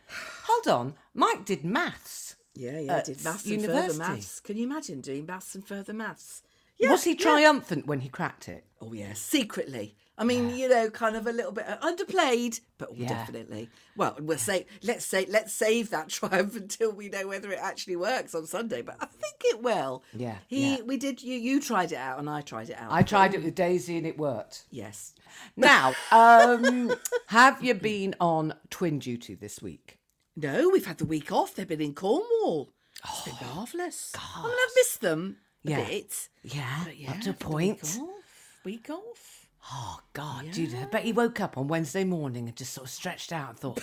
"Hold 0.44 0.68
on, 0.68 0.94
Mike 1.14 1.44
did 1.44 1.64
maths." 1.64 2.27
Yeah 2.58 2.78
yeah 2.80 2.96
I 2.96 3.02
did 3.02 3.22
maths 3.24 3.44
and 3.44 3.52
university. 3.62 3.86
further 3.88 3.98
maths 3.98 4.40
can 4.40 4.56
you 4.56 4.64
imagine 4.64 5.00
doing 5.00 5.24
maths 5.26 5.54
and 5.54 5.64
further 5.66 5.92
maths 5.94 6.42
Yeah, 6.78 6.90
Was 6.90 7.04
he 7.04 7.12
yeah. 7.12 7.16
triumphant 7.18 7.86
when 7.86 8.00
he 8.00 8.08
cracked 8.08 8.48
it? 8.48 8.64
oh 8.82 8.92
yeah 8.92 9.12
secretly 9.14 9.94
I 10.20 10.24
mean, 10.24 10.50
you 10.56 10.68
know, 10.68 10.90
kind 10.90 11.14
of 11.14 11.28
a 11.28 11.32
little 11.32 11.52
bit 11.52 11.64
uh, 11.68 11.78
underplayed, 11.78 12.58
but 12.76 12.88
Yeah. 12.96 13.06
definitely. 13.06 13.70
Well, 13.96 14.16
we'll 14.20 14.36
say 14.36 14.66
let's 14.82 15.04
say 15.06 15.26
let's 15.30 15.54
save 15.54 15.90
that 15.90 16.08
triumph 16.18 16.56
until 16.56 16.90
we 16.90 17.08
know 17.08 17.28
whether 17.28 17.52
it 17.52 17.60
actually 17.62 17.94
works 17.94 18.34
on 18.34 18.44
Sunday. 18.44 18.82
But 18.82 18.96
I 18.98 19.06
think 19.06 19.36
it 19.44 19.62
will. 19.62 20.02
Yeah, 20.12 20.38
He, 20.48 20.78
yeah. 20.78 20.82
we 20.82 20.96
did. 20.96 21.22
You, 21.22 21.38
you 21.38 21.60
tried 21.60 21.92
it 21.92 21.98
out, 21.98 22.18
and 22.18 22.28
I 22.28 22.40
tried 22.40 22.68
it 22.68 22.76
out. 22.76 22.90
I 22.90 23.02
tried 23.04 23.34
it 23.34 23.44
with 23.44 23.54
Daisy 23.54 23.96
and 23.96 24.08
it 24.08 24.18
worked. 24.18 24.64
Yes. 24.72 25.14
Now, 25.56 25.94
um, 26.10 26.92
have 27.28 27.62
you 27.62 27.74
been 27.74 28.16
on 28.20 28.54
twin 28.70 28.98
duty 28.98 29.36
this 29.36 29.62
week? 29.62 29.97
No, 30.40 30.68
we've 30.72 30.86
had 30.86 30.98
the 30.98 31.04
week 31.04 31.32
off. 31.32 31.54
They've 31.54 31.66
been 31.66 31.80
in 31.80 31.94
Cornwall. 31.94 32.70
It's 33.04 33.22
been 33.24 33.34
oh, 33.42 33.54
marvellous. 33.56 34.12
I 34.16 34.42
mean, 34.44 34.52
I've 34.52 34.74
missed 34.76 35.00
them 35.00 35.36
a 35.66 35.68
Oh, 35.68 35.70
Yeah. 35.72 35.84
bit. 35.84 36.28
Yeah, 36.44 36.80
But 36.84 36.96
yeah, 36.96 37.10
up 37.10 37.20
to 37.22 37.30
a 37.30 37.32
the 37.32 37.48
week 37.48 37.80
point. 37.82 37.98
off. 38.00 38.28
Week 38.64 38.90
off. 38.90 39.46
Oh 39.70 39.98
God, 40.12 40.50
dude! 40.52 40.74
I 40.74 40.84
bet 40.86 41.02
he 41.02 41.12
woke 41.12 41.40
up 41.40 41.58
on 41.58 41.66
Wednesday 41.68 42.04
morning 42.04 42.46
and 42.48 42.56
just 42.56 42.72
sort 42.72 42.86
of 42.86 42.90
stretched 42.90 43.32
out 43.32 43.50
and 43.50 43.58
thought, 43.58 43.80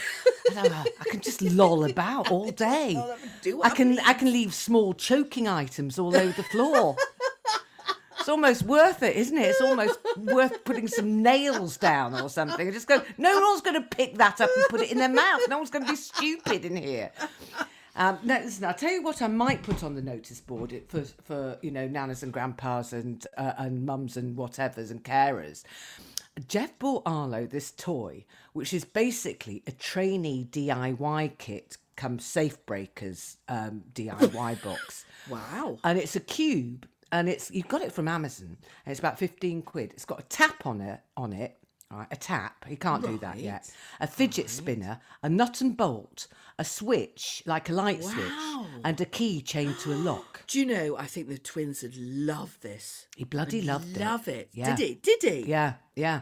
I, 0.55 0.85
I 1.01 1.03
can 1.11 1.19
just 1.21 1.41
loll 1.43 1.83
about 1.83 2.31
all 2.31 2.49
day. 2.69 2.95
Oh, 2.97 3.61
I 3.61 3.69
can 3.69 3.99
I 3.99 4.13
can 4.13 4.31
leave 4.31 4.53
small 4.53 4.93
choking 4.93 5.47
items 5.47 5.99
all 5.99 6.15
over 6.15 6.31
the 6.31 6.43
floor. 6.43 6.95
It's 8.25 8.29
almost 8.31 8.63
worth 8.63 9.03
it, 9.03 9.15
isn't 9.17 9.37
it? 9.37 9.49
It's 9.49 9.61
almost 9.61 9.99
worth 10.17 10.63
putting 10.63 10.87
some 10.87 11.21
nails 11.21 11.77
down 11.77 12.19
or 12.19 12.27
something. 12.27 12.65
And 12.65 12.73
just 12.73 12.87
go, 12.87 13.03
no 13.19 13.39
one's 13.39 13.61
going 13.61 13.79
to 13.79 13.87
pick 13.87 14.15
that 14.15 14.41
up 14.41 14.49
and 14.55 14.65
put 14.67 14.81
it 14.81 14.91
in 14.91 14.97
their 14.97 15.09
mouth. 15.09 15.41
No 15.47 15.57
one's 15.57 15.69
going 15.69 15.85
to 15.85 15.91
be 15.91 15.95
stupid 15.95 16.65
in 16.65 16.75
here. 16.75 17.11
Um, 17.95 18.17
no, 18.23 18.39
listen, 18.39 18.65
I'll 18.65 18.73
tell 18.73 18.91
you 18.91 19.03
what 19.03 19.21
I 19.21 19.27
might 19.27 19.61
put 19.61 19.83
on 19.83 19.93
the 19.93 20.01
notice 20.01 20.41
board 20.41 20.73
for, 20.87 21.03
for 21.21 21.59
you 21.61 21.69
know, 21.69 21.87
nanas 21.87 22.23
and 22.23 22.33
grandpas 22.33 22.93
and, 22.93 23.23
uh, 23.37 23.53
and 23.59 23.85
mums 23.85 24.17
and 24.17 24.35
whatevers 24.35 24.89
and 24.89 25.03
carers. 25.03 25.61
Jeff 26.47 26.79
bought 26.79 27.03
Arlo 27.05 27.45
this 27.45 27.69
toy, 27.69 28.25
which 28.53 28.73
is 28.73 28.85
basically 28.85 29.61
a 29.67 29.71
trainee 29.71 30.47
DIY 30.49 31.37
kit 31.37 31.77
come 31.95 32.17
Safe 32.17 32.65
Breakers 32.65 33.37
um, 33.47 33.83
DIY 33.93 34.63
box. 34.63 35.05
Wow. 35.27 35.79
And 35.83 35.97
it's 35.97 36.15
a 36.15 36.19
cube, 36.19 36.87
and 37.19 37.29
it's 37.29 37.51
you've 37.51 37.67
got 37.67 37.81
it 37.81 37.91
from 37.91 38.07
Amazon, 38.07 38.57
and 38.85 38.91
it's 38.91 38.99
about 38.99 39.17
fifteen 39.19 39.61
quid. 39.61 39.91
It's 39.93 40.05
got 40.05 40.19
a 40.19 40.23
tap 40.23 40.65
on 40.65 40.81
it, 40.81 40.99
on 41.15 41.33
it, 41.33 41.57
right? 41.91 42.07
A 42.11 42.15
tap. 42.15 42.65
He 42.67 42.75
can't 42.75 43.03
do 43.03 43.17
that 43.19 43.39
yet. 43.39 43.71
A 43.99 44.07
fidget 44.07 44.49
spinner, 44.49 44.99
a 45.23 45.29
nut 45.29 45.61
and 45.61 45.75
bolt, 45.77 46.27
a 46.59 46.65
switch 46.65 47.43
like 47.45 47.69
a 47.69 47.73
light 47.73 48.01
Wow. 48.01 48.09
switch, 48.11 48.71
and 48.83 49.01
a 49.01 49.05
key 49.05 49.41
chained 49.41 49.77
to 49.79 49.93
a 49.93 49.95
lock. 49.95 50.43
Do 50.47 50.59
you 50.59 50.65
know? 50.65 50.97
I 50.97 51.05
think 51.05 51.27
the 51.27 51.37
twins 51.37 51.81
would 51.83 51.95
love 51.97 52.57
this. 52.61 53.07
He 53.15 53.23
bloody 53.23 53.61
loved 53.61 53.95
it. 53.97 53.99
Love 53.99 54.27
it. 54.27 54.49
Yeah. 54.53 54.75
Did 54.75 54.87
he? 54.87 54.93
Did 54.95 55.23
he? 55.23 55.49
Yeah, 55.49 55.73
yeah. 55.95 56.21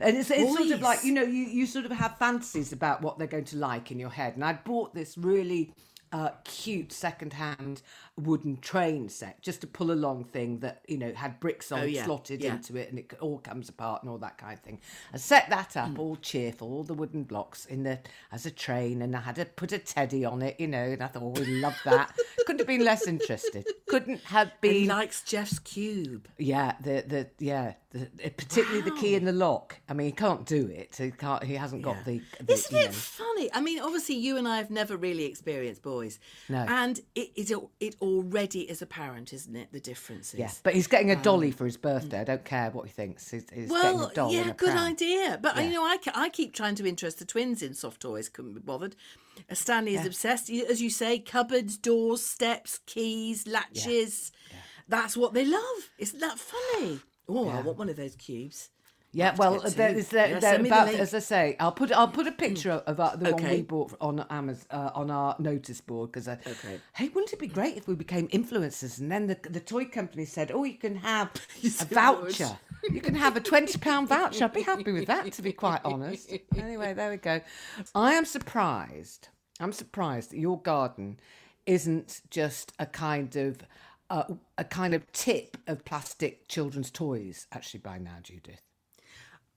And 0.00 0.16
it's, 0.16 0.30
it's 0.30 0.56
sort 0.56 0.70
of 0.70 0.80
like, 0.80 1.04
you 1.04 1.12
know, 1.12 1.22
you, 1.22 1.44
you 1.44 1.66
sort 1.66 1.84
of 1.84 1.92
have 1.92 2.16
fantasies 2.18 2.72
about 2.72 3.02
what 3.02 3.18
they're 3.18 3.26
going 3.26 3.44
to 3.46 3.56
like 3.56 3.90
in 3.90 3.98
your 3.98 4.10
head. 4.10 4.34
And 4.36 4.44
I 4.44 4.52
bought 4.52 4.94
this 4.94 5.18
really 5.18 5.72
uh, 6.12 6.30
cute 6.44 6.92
second-hand 6.92 7.82
wooden 8.18 8.56
train 8.58 9.08
set 9.08 9.40
just 9.42 9.60
to 9.62 9.66
pull 9.66 9.90
along 9.92 10.24
thing 10.24 10.58
that, 10.60 10.82
you 10.88 10.98
know, 10.98 11.12
had 11.14 11.38
bricks 11.40 11.70
on 11.72 11.80
Oh, 11.80 11.84
yeah, 11.84 12.04
slotted 12.04 12.42
yeah. 12.42 12.54
into 12.54 12.76
it 12.76 12.90
and 12.90 12.98
it 12.98 13.12
all 13.20 13.38
comes 13.38 13.68
apart 13.68 14.02
and 14.02 14.10
all 14.10 14.18
that 14.18 14.38
kind 14.38 14.54
of 14.54 14.60
thing. 14.60 14.80
I 15.14 15.16
set 15.18 15.48
that 15.50 15.76
up 15.76 15.88
Hmm. 15.90 16.00
all 16.00 16.16
cheerful, 16.16 16.72
all 16.72 16.82
the 16.84 16.94
wooden 16.94 17.22
blocks 17.24 17.64
in 17.64 17.84
the 17.84 18.00
as 18.32 18.44
a 18.46 18.50
train 18.50 19.02
and 19.02 19.14
I 19.16 19.20
had 19.20 19.36
to 19.36 19.44
put 19.44 19.72
a 19.72 19.78
teddy 19.78 20.24
on 20.24 20.42
it, 20.42 20.58
you 20.58 20.66
know, 20.68 20.82
and 20.84 21.02
I 21.02 21.06
thought, 21.06 21.22
oh, 21.22 21.40
we 21.40 21.60
love 21.60 21.76
that. 21.84 22.14
Couldn't 22.46 22.58
have 22.60 22.66
been 22.66 22.84
less 22.84 23.06
interested. 23.06 23.66
Couldn't 23.86 24.22
have 24.24 24.52
been. 24.60 24.72
He 24.74 24.86
likes 24.86 25.22
Jeff's 25.22 25.58
cube. 25.58 26.28
yeah, 26.38 26.74
the 26.82 27.04
the 27.06 27.26
yeah, 27.38 27.74
the, 27.90 28.06
particularly 28.36 28.80
the 28.82 28.96
key 28.96 29.14
in 29.14 29.24
the 29.24 29.32
lock. 29.32 29.78
I 29.88 29.92
mean, 29.94 30.06
he 30.06 30.12
can't 30.12 30.44
do 30.46 30.66
it. 30.66 30.96
He 30.96 31.10
can't. 31.10 31.42
He 31.44 31.54
hasn't 31.54 31.82
got 31.82 32.04
the. 32.04 32.20
the 32.40 32.52
Isn't 32.54 32.76
it 32.76 32.86
know. 32.86 32.92
funny? 32.92 33.50
I 33.52 33.60
mean, 33.60 33.80
obviously, 33.80 34.16
you 34.16 34.36
and 34.38 34.48
I 34.48 34.56
have 34.58 34.70
never 34.70 34.96
really 34.96 35.24
experienced 35.24 35.82
boys. 35.82 36.18
No. 36.48 36.64
And 36.68 36.98
it, 37.14 37.30
it, 37.36 37.50
it 37.80 37.96
already 38.08 38.62
is 38.62 38.82
apparent, 38.82 39.32
isn't 39.32 39.54
it? 39.54 39.72
The 39.72 39.80
differences. 39.80 40.38
Yeah, 40.38 40.50
but 40.62 40.74
he's 40.74 40.86
getting 40.86 41.10
a 41.10 41.16
dolly 41.16 41.50
for 41.50 41.64
his 41.64 41.76
birthday. 41.76 42.20
I 42.20 42.24
don't 42.24 42.44
care 42.44 42.70
what 42.70 42.86
he 42.86 42.90
thinks. 42.92 43.30
He's, 43.30 43.44
he's 43.52 43.70
getting 43.70 43.98
Well, 43.98 44.10
yeah, 44.32 44.52
good 44.56 44.70
pram. 44.70 44.78
idea. 44.78 45.38
But 45.40 45.56
Yeah. 45.56 45.62
you 45.62 45.70
know, 45.74 45.84
I, 45.84 45.98
I 46.14 46.28
keep 46.28 46.54
trying 46.54 46.74
to 46.76 46.86
interest 46.86 47.18
the 47.18 47.24
twins 47.24 47.62
in 47.62 47.74
soft 47.74 48.00
toys. 48.02 48.28
Couldn't 48.28 48.54
be 48.54 48.60
bothered. 48.60 48.96
Uh, 49.50 49.54
Stanley 49.54 49.94
is 49.94 50.04
obsessed, 50.06 50.50
as 50.50 50.80
you 50.82 50.90
say. 50.90 51.18
Cupboards, 51.18 51.76
doors, 51.76 52.22
steps, 52.24 52.80
keys, 52.86 53.46
latches. 53.46 54.32
That's 54.88 55.16
what 55.16 55.34
they 55.34 55.44
love. 55.44 55.90
Isn't 55.98 56.20
that 56.20 56.38
funny? 56.38 57.00
Oh, 57.30 57.46
I 57.46 57.60
want 57.60 57.76
one 57.76 57.90
of 57.90 57.96
those 57.96 58.16
cubes. 58.16 58.70
Yeah, 59.12 59.34
well, 59.36 59.58
there 59.60 59.96
is 59.96 60.08
there, 60.08 60.28
Yeah, 60.28 60.38
there 60.38 60.58
me 60.58 60.68
the 60.68 60.76
as 60.76 61.14
I 61.14 61.20
say, 61.20 61.56
I'll 61.58 61.72
put 61.72 61.90
I'll 61.92 62.08
put 62.08 62.26
a 62.26 62.32
picture 62.32 62.72
of 62.72 63.00
uh, 63.00 63.16
the 63.16 63.32
one 63.32 63.42
we 63.42 63.62
bought 63.62 63.94
on 64.02 64.24
Amazon 64.28 64.66
uh, 64.70 64.90
on 64.94 65.10
our 65.10 65.34
notice 65.38 65.80
board 65.80 66.12
because 66.12 66.28
Okay. 66.28 66.80
hey, 66.94 67.08
wouldn't 67.08 67.32
it 67.32 67.38
be 67.38 67.46
great 67.46 67.76
if 67.78 67.88
we 67.88 67.94
became 67.94 68.28
influencers 68.28 68.98
and 68.98 69.10
then 69.10 69.26
the 69.26 69.38
the 69.48 69.60
toy 69.60 69.86
company 69.86 70.26
said, 70.26 70.52
oh, 70.52 70.64
you 70.64 70.76
can 70.76 70.96
have 70.96 71.30
a 71.64 71.84
voucher, 71.86 72.58
you 72.90 73.00
can 73.00 73.14
have 73.14 73.34
a 73.36 73.40
twenty 73.40 73.78
pound 73.78 74.08
voucher. 74.08 74.44
I'd 74.44 74.52
be 74.52 74.62
happy 74.62 74.92
with 74.92 75.06
that, 75.06 75.32
to 75.32 75.42
be 75.42 75.52
quite 75.52 75.80
honest. 75.84 76.30
Anyway, 76.56 76.92
there 76.92 77.10
we 77.10 77.16
go. 77.16 77.40
I 77.94 78.12
am 78.12 78.26
surprised. 78.26 79.28
I'm 79.58 79.72
surprised 79.72 80.30
that 80.32 80.38
your 80.38 80.60
garden 80.60 81.18
isn't 81.64 82.20
just 82.30 82.72
a 82.78 82.84
kind 82.86 83.34
of 83.36 83.62
uh, 84.10 84.24
a 84.58 84.64
kind 84.64 84.92
of 84.92 85.10
tip 85.12 85.56
of 85.66 85.84
plastic 85.86 86.46
children's 86.48 86.90
toys. 86.90 87.46
Actually, 87.52 87.80
by 87.80 87.98
now, 87.98 88.16
Judith. 88.22 88.60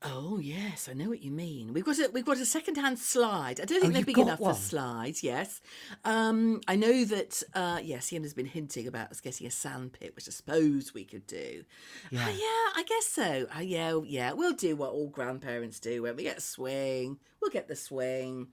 Oh 0.04 0.40
yes, 0.40 0.90
I 0.90 0.94
know 0.94 1.10
what 1.10 1.22
you 1.22 1.30
mean. 1.30 1.74
We've 1.74 1.86
got 1.86 2.00
a 2.00 2.10
we've 2.12 2.26
got 2.26 2.38
a 2.40 2.46
second-hand 2.46 2.98
slide. 2.98 3.60
I 3.62 3.66
don't 3.66 3.82
think 3.82 3.92
Oh, 3.92 3.94
they're 3.94 4.04
big 4.04 4.18
enough 4.18 4.40
one? 4.40 4.56
for 4.56 4.60
slides. 4.60 5.22
Yes, 5.24 5.62
um, 6.06 6.60
I 6.68 6.76
know 6.76 7.06
that. 7.06 7.44
Uh, 7.54 7.80
yes, 7.84 8.12
Ian 8.12 8.24
has 8.24 8.34
been 8.34 8.48
hinting 8.48 8.88
about 8.88 9.12
us 9.12 9.22
getting 9.22 9.46
a 9.46 9.52
sandpit, 9.52 10.16
which 10.16 10.28
I 10.28 10.32
suppose 10.32 10.92
we 10.96 11.04
could 11.06 11.28
do. 11.28 11.64
Yeah, 12.10 12.30
yeah, 12.30 12.36
I 12.76 12.84
guess 12.88 13.06
so. 13.06 13.46
Uh, 13.56 13.60
yeah, 13.62 14.00
yeah, 14.04 14.34
we'll 14.34 14.54
do 14.54 14.76
what 14.76 14.92
all 14.92 15.08
grandparents 15.10 15.80
do 15.80 16.02
when 16.02 16.16
we 16.16 16.24
get 16.24 16.40
a 16.40 16.42
swing. 16.42 17.18
We'll 17.40 17.52
get 17.52 17.68
the 17.68 17.76
swing. 17.76 18.48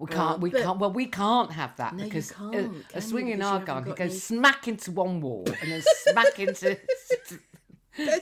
We 0.00 0.06
can't. 0.08 0.34
Uh, 0.36 0.38
we 0.38 0.50
can't. 0.50 0.78
Well, 0.80 0.92
we 0.92 1.06
can't 1.06 1.52
have 1.52 1.76
that 1.76 1.94
No, 1.94 2.04
because 2.04 2.32
can't, 2.32 2.54
a, 2.94 2.98
a 2.98 3.00
swing 3.00 3.28
in 3.28 3.40
our 3.42 3.60
garden 3.60 3.94
goes 3.94 4.10
any- 4.10 4.18
smack 4.18 4.66
into 4.66 4.90
one 4.92 5.20
wall 5.20 5.44
and 5.60 5.70
then 5.72 5.82
smack 6.06 6.38
into 6.40 6.76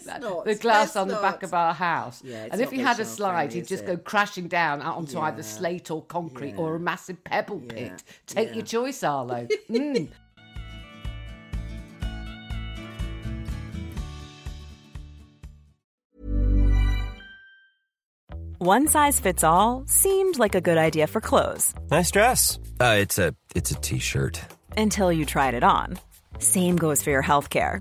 not. 0.06 0.44
the 0.44 0.54
glass 0.54 0.94
let's 0.94 0.96
on 0.96 1.08
the 1.08 1.14
back 1.16 1.42
of 1.42 1.52
our 1.54 1.74
house. 1.74 2.22
Yeah, 2.24 2.44
it's 2.44 2.52
and 2.52 2.60
if 2.62 2.70
he 2.70 2.78
had 2.78 2.98
a 3.00 3.04
slide, 3.04 3.32
friendly, 3.50 3.54
he'd 3.60 3.68
just 3.68 3.84
it? 3.84 3.86
go 3.86 3.96
crashing 3.96 4.48
down 4.48 4.82
out 4.82 4.96
onto 4.96 5.18
either 5.20 5.42
slate 5.42 5.90
or 5.90 6.02
concrete 6.02 6.50
Yeah. 6.54 6.56
or 6.60 6.76
a 6.76 6.80
massive 6.80 7.22
pebble 7.24 7.62
Yeah. 7.66 7.72
pit. 7.74 8.04
Take 8.26 8.48
Yeah. 8.48 8.54
your 8.54 8.64
choice, 8.64 9.02
Arlo. 9.02 9.46
Mm. 9.70 10.08
One 18.58 18.88
size 18.88 19.20
fits 19.20 19.44
all 19.44 19.84
seemed 19.86 20.38
like 20.38 20.54
a 20.54 20.60
good 20.60 20.78
idea 20.78 21.06
for 21.06 21.20
clothes 21.20 21.74
Nice 21.90 22.10
dress. 22.10 22.58
Uh, 22.80 22.96
it's 22.98 23.18
a 23.18 23.34
it's 23.54 23.70
a 23.70 23.74
t-shirt. 23.76 24.40
until 24.76 25.12
you 25.12 25.24
tried 25.24 25.54
it 25.54 25.62
on. 25.64 25.98
Same 26.38 26.76
goes 26.76 27.02
for 27.02 27.10
your 27.10 27.22
healthcare. 27.22 27.80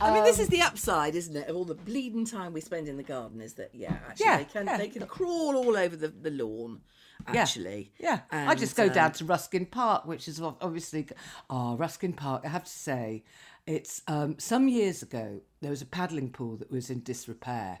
I 0.00 0.14
mean, 0.14 0.24
this 0.24 0.38
is 0.38 0.48
the 0.48 0.62
upside, 0.62 1.14
isn't 1.14 1.36
it, 1.36 1.48
of 1.48 1.56
all 1.56 1.64
the 1.64 1.74
bleeding 1.74 2.24
time 2.24 2.52
we 2.52 2.60
spend 2.60 2.88
in 2.88 2.96
the 2.96 3.02
garden? 3.02 3.40
Is 3.40 3.54
that 3.54 3.70
yeah, 3.74 3.96
actually 4.08 4.26
Yeah, 4.26 4.36
they 4.38 4.44
can 4.44 4.66
yeah. 4.66 4.76
they 4.78 4.88
can 4.88 5.06
crawl 5.06 5.56
all 5.56 5.76
over 5.76 5.96
the, 5.96 6.08
the 6.08 6.30
lawn. 6.30 6.80
Actually, 7.26 7.92
Yeah, 7.98 8.20
I 8.30 8.52
And, 8.52 8.58
just 8.58 8.76
go 8.76 8.88
down 8.88 9.06
um, 9.06 9.12
to 9.12 9.24
Ruskin 9.24 9.66
Park, 9.66 10.06
which 10.06 10.28
is 10.28 10.40
ob- 10.40 10.56
obviously, 10.62 11.06
oh, 11.50 11.76
Ruskin 11.76 12.12
Park. 12.12 12.42
I 12.44 12.48
have 12.48 12.64
to 12.64 12.70
say, 12.70 13.24
it's 13.66 14.02
um, 14.06 14.38
some 14.38 14.68
years 14.68 15.02
ago 15.02 15.40
there 15.60 15.70
was 15.70 15.82
a 15.82 15.86
paddling 15.86 16.30
pool 16.30 16.56
that 16.56 16.70
was 16.70 16.88
in 16.90 17.02
disrepair, 17.02 17.80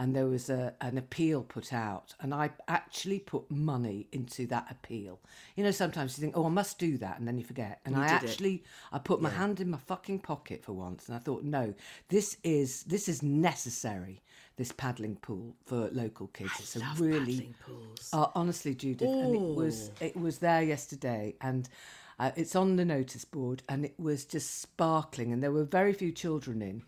and 0.00 0.16
there 0.16 0.26
was 0.26 0.48
a, 0.48 0.72
an 0.80 0.96
appeal 0.96 1.42
put 1.42 1.74
out, 1.74 2.14
and 2.20 2.32
I 2.32 2.52
actually 2.68 3.18
put 3.18 3.50
money 3.50 4.08
into 4.12 4.46
that 4.46 4.66
appeal. 4.70 5.20
You 5.56 5.62
know, 5.62 5.72
sometimes 5.72 6.16
you 6.16 6.22
think, 6.22 6.38
oh, 6.38 6.46
I 6.46 6.48
must 6.48 6.78
do 6.78 6.96
that, 6.96 7.18
and 7.18 7.28
then 7.28 7.36
you 7.36 7.44
forget. 7.44 7.80
And 7.84 7.94
I 7.94 8.08
did 8.08 8.24
it. 8.24 8.30
actually, 8.30 8.64
I 8.92 8.98
put 8.98 9.20
my 9.20 9.28
hand 9.28 9.60
in 9.60 9.68
my 9.68 9.76
fucking 9.76 10.20
pocket 10.20 10.64
for 10.64 10.72
once, 10.72 11.06
and 11.06 11.16
I 11.16 11.18
thought, 11.20 11.42
no, 11.44 11.74
this 12.08 12.38
is 12.42 12.84
this 12.84 13.10
is 13.10 13.22
necessary. 13.22 14.22
This 14.56 14.72
paddling 14.72 15.16
pool 15.16 15.54
for 15.66 15.90
local 15.92 16.28
kids. 16.28 16.52
it's 16.60 16.76
a 16.76 16.80
really 16.96 17.18
paddling 17.20 17.54
pools. 17.66 18.08
uh, 18.14 18.26
honestly, 18.34 18.74
Judith, 18.74 19.06
and 19.06 19.34
it 19.34 19.54
was 19.54 19.90
it 20.00 20.16
was 20.16 20.38
there 20.38 20.62
yesterday, 20.62 21.34
and 21.42 21.68
uh, 22.18 22.30
it's 22.36 22.56
on 22.56 22.76
the 22.76 22.86
notice 22.86 23.26
board, 23.26 23.62
and 23.68 23.84
it 23.84 23.94
was 23.98 24.24
just 24.24 24.62
sparkling, 24.62 25.30
and 25.30 25.42
there 25.42 25.52
were 25.52 25.64
very 25.64 25.92
few 25.92 26.10
children 26.10 26.62
in, 26.62 26.82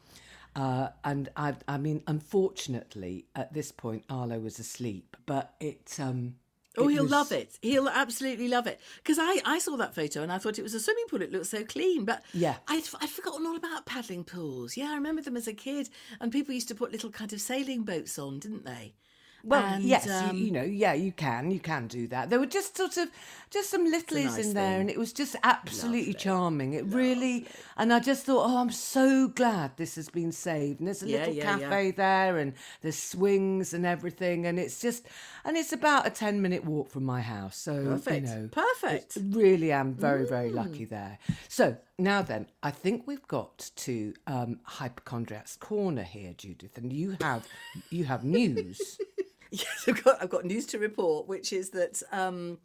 uh, 0.57 0.89
and 1.05 1.29
I, 1.37 1.55
I 1.67 1.79
mean, 1.79 2.03
unfortunately, 2.07 3.27
at 3.35 3.53
this 3.53 3.73
point, 3.73 4.05
Arlo 4.11 4.39
was 4.39 4.59
asleep, 4.59 5.17
but 5.27 5.55
it. 5.61 5.97
Um, 6.01 6.37
Oh, 6.79 6.89
it 6.89 6.93
he'll 6.95 7.03
was- 7.03 7.13
love 7.13 7.33
it. 7.33 7.59
He'll 7.61 7.87
absolutely 7.87 8.49
love 8.49 8.67
it. 8.67 8.81
Because 8.97 9.19
I, 9.21 9.43
I 9.45 9.59
saw 9.59 9.77
that 9.77 9.95
photo 9.95 10.23
and 10.23 10.33
I 10.33 10.39
thought 10.39 10.59
it 10.59 10.63
was 10.63 10.73
a 10.73 10.81
swimming 10.81 11.05
pool. 11.11 11.21
It 11.21 11.31
looked 11.31 11.45
so 11.45 11.65
clean. 11.65 12.07
But 12.07 12.23
Yeah. 12.33 12.55
I'd, 12.67 12.85
I'd 12.99 13.11
forgotten 13.11 13.47
all 13.47 13.57
about 13.57 13.85
paddling 13.85 14.25
pools. 14.25 14.75
Yeah, 14.75 14.91
I 14.91 14.95
remember 14.95 15.21
them 15.21 15.37
as 15.37 15.47
a 15.47 15.53
kid. 15.53 15.91
And 16.19 16.33
people 16.33 16.55
used 16.55 16.69
to 16.69 16.75
put 16.75 16.91
little 16.91 17.11
kind 17.11 17.31
of 17.35 17.43
sailing 17.43 17.83
boats 17.83 18.19
on, 18.19 18.39
didn't 18.39 18.65
they? 18.65 18.95
Well, 19.45 19.63
And, 19.65 19.85
yes, 19.85 20.07
you- 20.07 20.13
um, 20.13 20.37
you, 20.37 20.51
know, 20.53 20.63
yeah, 20.63 20.93
you 20.93 21.11
can, 21.13 21.51
you 21.51 21.59
can 21.61 21.89
do 21.89 22.07
that. 22.09 22.31
There 22.31 22.39
were 22.39 22.47
just 22.47 22.77
sort 22.77 22.97
of, 22.97 23.09
just 23.51 23.71
some 23.71 23.87
littlies 23.93 24.25
nice 24.37 24.47
in 24.47 24.55
there, 24.55 24.73
thing. 24.73 24.81
and 24.83 24.91
it 24.91 24.99
was 24.99 25.13
just 25.13 25.35
absolutely 25.43 26.15
charming. 26.15 26.75
It 26.75 26.85
really, 26.87 27.47
and 27.77 27.93
I 27.93 27.99
just 28.01 28.25
thought, 28.25 28.47
oh, 28.49 28.59
I'm 28.59 28.71
so 28.71 29.29
glad 29.29 29.77
this 29.77 29.97
has 29.97 30.09
been 30.09 30.31
saved. 30.33 30.79
And 30.79 30.87
there's 30.87 31.03
a 31.03 31.09
Yeah, 31.09 31.19
little 31.19 31.35
yeah, 31.35 31.59
yeah. 31.59 31.69
cafe 31.69 31.91
there, 31.91 32.39
and 32.39 32.53
there's 32.83 32.97
swings 32.99 33.75
and 33.75 33.85
everything, 33.85 34.47
and 34.47 34.59
it's 34.59 34.81
just, 34.81 35.07
and 35.45 35.57
it's 35.57 35.73
about 35.73 36.07
a 36.07 36.11
ten 36.11 36.41
minute 36.41 36.65
walk 36.65 36.89
from 36.91 37.05
my 37.05 37.21
house. 37.21 37.57
So 37.57 37.85
Perfect. 37.85 38.27
you 38.29 38.35
know, 38.35 38.49
Perfect. 38.53 39.19
Really 39.31 39.73
am 39.73 39.95
very, 39.95 40.25
very 40.27 40.51
Mm. 40.51 40.55
lucky 40.55 40.85
there. 40.85 41.19
So 41.49 41.77
now 41.99 42.23
then, 42.23 42.47
I 42.63 42.71
think 42.71 43.07
we've 43.07 43.27
got 43.27 43.71
to 43.77 44.15
um, 44.27 44.61
hypochondriac's 44.65 45.57
corner 45.57 46.03
here, 46.05 46.33
Judith, 46.37 46.79
and 46.79 46.93
you 46.93 47.17
have, 47.21 47.47
you 47.91 48.05
have 48.05 48.23
news. 48.25 48.99
I've 49.89 50.05
got, 50.05 50.23
I've 50.23 50.31
got 50.31 50.45
news 50.45 50.67
to 50.67 50.79
report, 50.79 51.29
which 51.29 51.53
is 51.53 51.71
that, 51.71 52.03
um, 52.13 52.59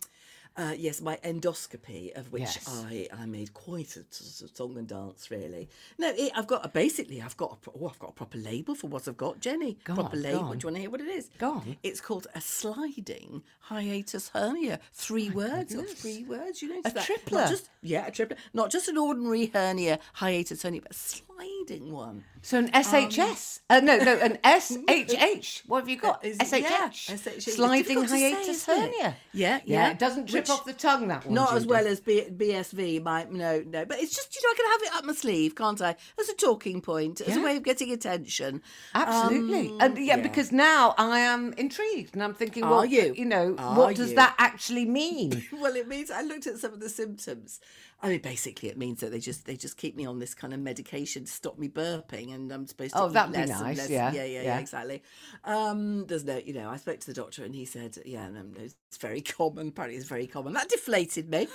uh, 0.55 0.73
yes, 0.75 1.01
my 1.01 1.17
endoscopy, 1.17 2.15
of 2.17 2.31
which 2.31 2.41
Yes. 2.41 2.67
I, 2.67 3.07
I 3.15 3.27
made 3.27 3.53
quite 3.53 3.95
a 3.95 4.03
song 4.11 4.75
and 4.75 4.87
dance, 4.87 5.29
really. 5.29 5.69
No, 5.99 6.11
it, 6.17 6.31
I've 6.35 6.47
got, 6.47 6.73
basically, 6.73 7.21
I've 7.21 7.37
got, 7.37 7.59
a, 7.67 7.69
oh, 7.79 7.87
I've 7.87 7.99
got 7.99 8.09
a 8.09 8.13
proper 8.13 8.39
label 8.39 8.73
for 8.73 8.87
what 8.87 9.07
I've 9.07 9.17
got, 9.17 9.39
Jenny. 9.39 9.77
Go 9.83 9.93
proper 9.93 10.17
on, 10.17 10.23
label. 10.23 10.53
Do 10.53 10.57
you 10.59 10.67
want 10.67 10.75
to 10.75 10.79
hear 10.79 10.89
what 10.89 11.01
it 11.01 11.09
is? 11.09 11.29
Go 11.37 11.51
on. 11.51 11.77
It's 11.83 12.01
called 12.01 12.25
a 12.33 12.41
sliding 12.41 13.43
hiatus 13.59 14.29
hernia. 14.29 14.79
Three 14.93 15.29
words, 15.29 15.75
or 15.75 15.83
three 15.83 16.23
words, 16.23 16.63
you 16.63 16.69
know? 16.69 16.81
A 16.85 16.91
that. 16.91 17.05
tripler. 17.05 17.41
Not 17.41 17.49
just, 17.49 17.69
yeah, 17.83 18.07
a 18.07 18.11
tripler. 18.11 18.37
Not 18.53 18.71
just 18.71 18.87
an 18.87 18.97
ordinary 18.97 19.47
hernia, 19.53 19.99
hiatus 20.13 20.63
hernia, 20.63 20.81
but 20.81 20.91
a 20.91 20.95
sliding 21.37 21.91
one. 21.91 22.23
So 22.41 22.59
an 22.59 22.69
SHS? 22.71 23.59
uh, 23.69 23.79
no, 23.81 23.97
no, 23.97 24.13
an 24.17 24.37
SHH. 24.43 25.63
What 25.67 25.79
have 25.81 25.89
you 25.89 25.97
got? 25.97 26.23
Is- 26.23 26.37
SHH. 26.37 26.61
yeah, 26.61 26.87
SHH. 26.89 27.41
Sliding 27.41 28.01
to 28.03 28.07
say, 28.07 28.31
hiatus 28.33 28.65
hernia. 28.65 28.91
Yeah, 29.01 29.15
yeah. 29.33 29.59
yeah. 29.65 29.89
It 29.91 29.99
doesn't 29.99 30.27
trip 30.29 30.43
Which- 30.43 30.49
off 30.49 30.65
the 30.65 30.73
tongue. 30.73 31.07
That 31.07 31.25
one. 31.25 31.33
Not 31.35 31.53
as 31.55 31.65
well 31.65 31.85
as 31.85 31.99
B- 31.99 32.27
BSV, 32.35 33.03
might 33.03 33.31
no, 33.31 33.63
no, 33.67 33.85
but 33.85 33.99
it's 33.99 34.15
just 34.15 34.35
you 34.35 34.41
know 34.43 34.49
I 34.51 34.55
can 34.55 34.71
have 34.71 34.81
it 34.93 34.97
up 34.99 35.05
my 35.05 35.13
sleeve, 35.13 35.55
can't 35.55 35.81
I? 35.81 35.95
As 36.19 36.29
a 36.29 36.35
talking 36.35 36.81
point, 36.81 37.21
as 37.21 37.35
a 37.37 37.41
way 37.41 37.57
of 37.57 37.63
getting 37.63 37.91
attention. 37.91 38.61
Absolutely, 38.95 39.69
Um, 39.69 39.77
and 39.81 39.97
yeah, 39.97 40.15
yeah. 40.17 40.21
because 40.23 40.51
now 40.51 40.95
I 40.97 41.19
am 41.19 41.53
intrigued, 41.53 42.13
and 42.13 42.23
I'm 42.23 42.33
thinking, 42.33 42.63
Are 42.63 42.71
well, 42.71 42.85
you? 42.85 43.13
You 43.17 43.25
know, 43.25 43.55
Are 43.57 43.77
what 43.77 43.95
does 43.95 44.11
you? 44.11 44.15
that 44.15 44.35
actually 44.37 44.85
mean? 44.85 45.43
Well, 45.57 45.75
it 45.75 45.87
means 45.87 46.11
I 46.11 46.21
looked 46.21 46.45
at 46.47 46.57
some 46.59 46.71
of 46.73 46.79
the 46.79 46.89
symptoms, 46.89 47.59
I 47.99 48.09
mean, 48.09 48.19
basically, 48.21 48.69
it 48.69 48.77
means 48.77 48.99
that 49.01 49.11
they 49.11 49.19
just 49.19 49.45
they 49.45 49.55
just 49.55 49.75
keep 49.75 49.95
me 49.95 50.05
on 50.05 50.19
this 50.19 50.35
kind 50.35 50.53
of 50.53 50.59
medication 50.59 51.25
to 51.25 51.31
stop 51.31 51.57
me 51.57 51.67
burping, 51.67 52.33
and 52.33 52.51
I'm 52.51 52.67
supposed 52.67 52.93
to 52.93 53.01
Oh, 53.03 53.09
that'd 53.09 53.33
be 53.33 53.39
less 53.39 53.49
and 53.49 53.61
nice, 53.61 53.77
less. 53.77 53.89
yeah, 53.89 54.13
yeah, 54.13 54.23
yeah, 54.23 54.41
yeah. 54.43 54.59
exactly. 54.59 55.01
Um, 55.43 56.05
there's 56.05 56.23
no, 56.23 56.37
you 56.37 56.53
know, 56.53 56.69
I 56.69 56.77
spoke 56.77 56.99
to 56.99 57.07
the 57.07 57.13
doctor, 57.13 57.43
and 57.43 57.55
he 57.55 57.65
said, 57.65 57.97
yeah, 58.05 58.27
no, 58.29 58.43
no, 58.43 58.67
it's 58.87 58.97
very 58.97 59.19
common. 59.21 59.67
Apparently, 59.67 59.97
it's 59.97 60.07
very 60.07 60.27
common. 60.27 60.53
That 60.53 60.69
deflated 60.69 61.29
me. 61.29 61.47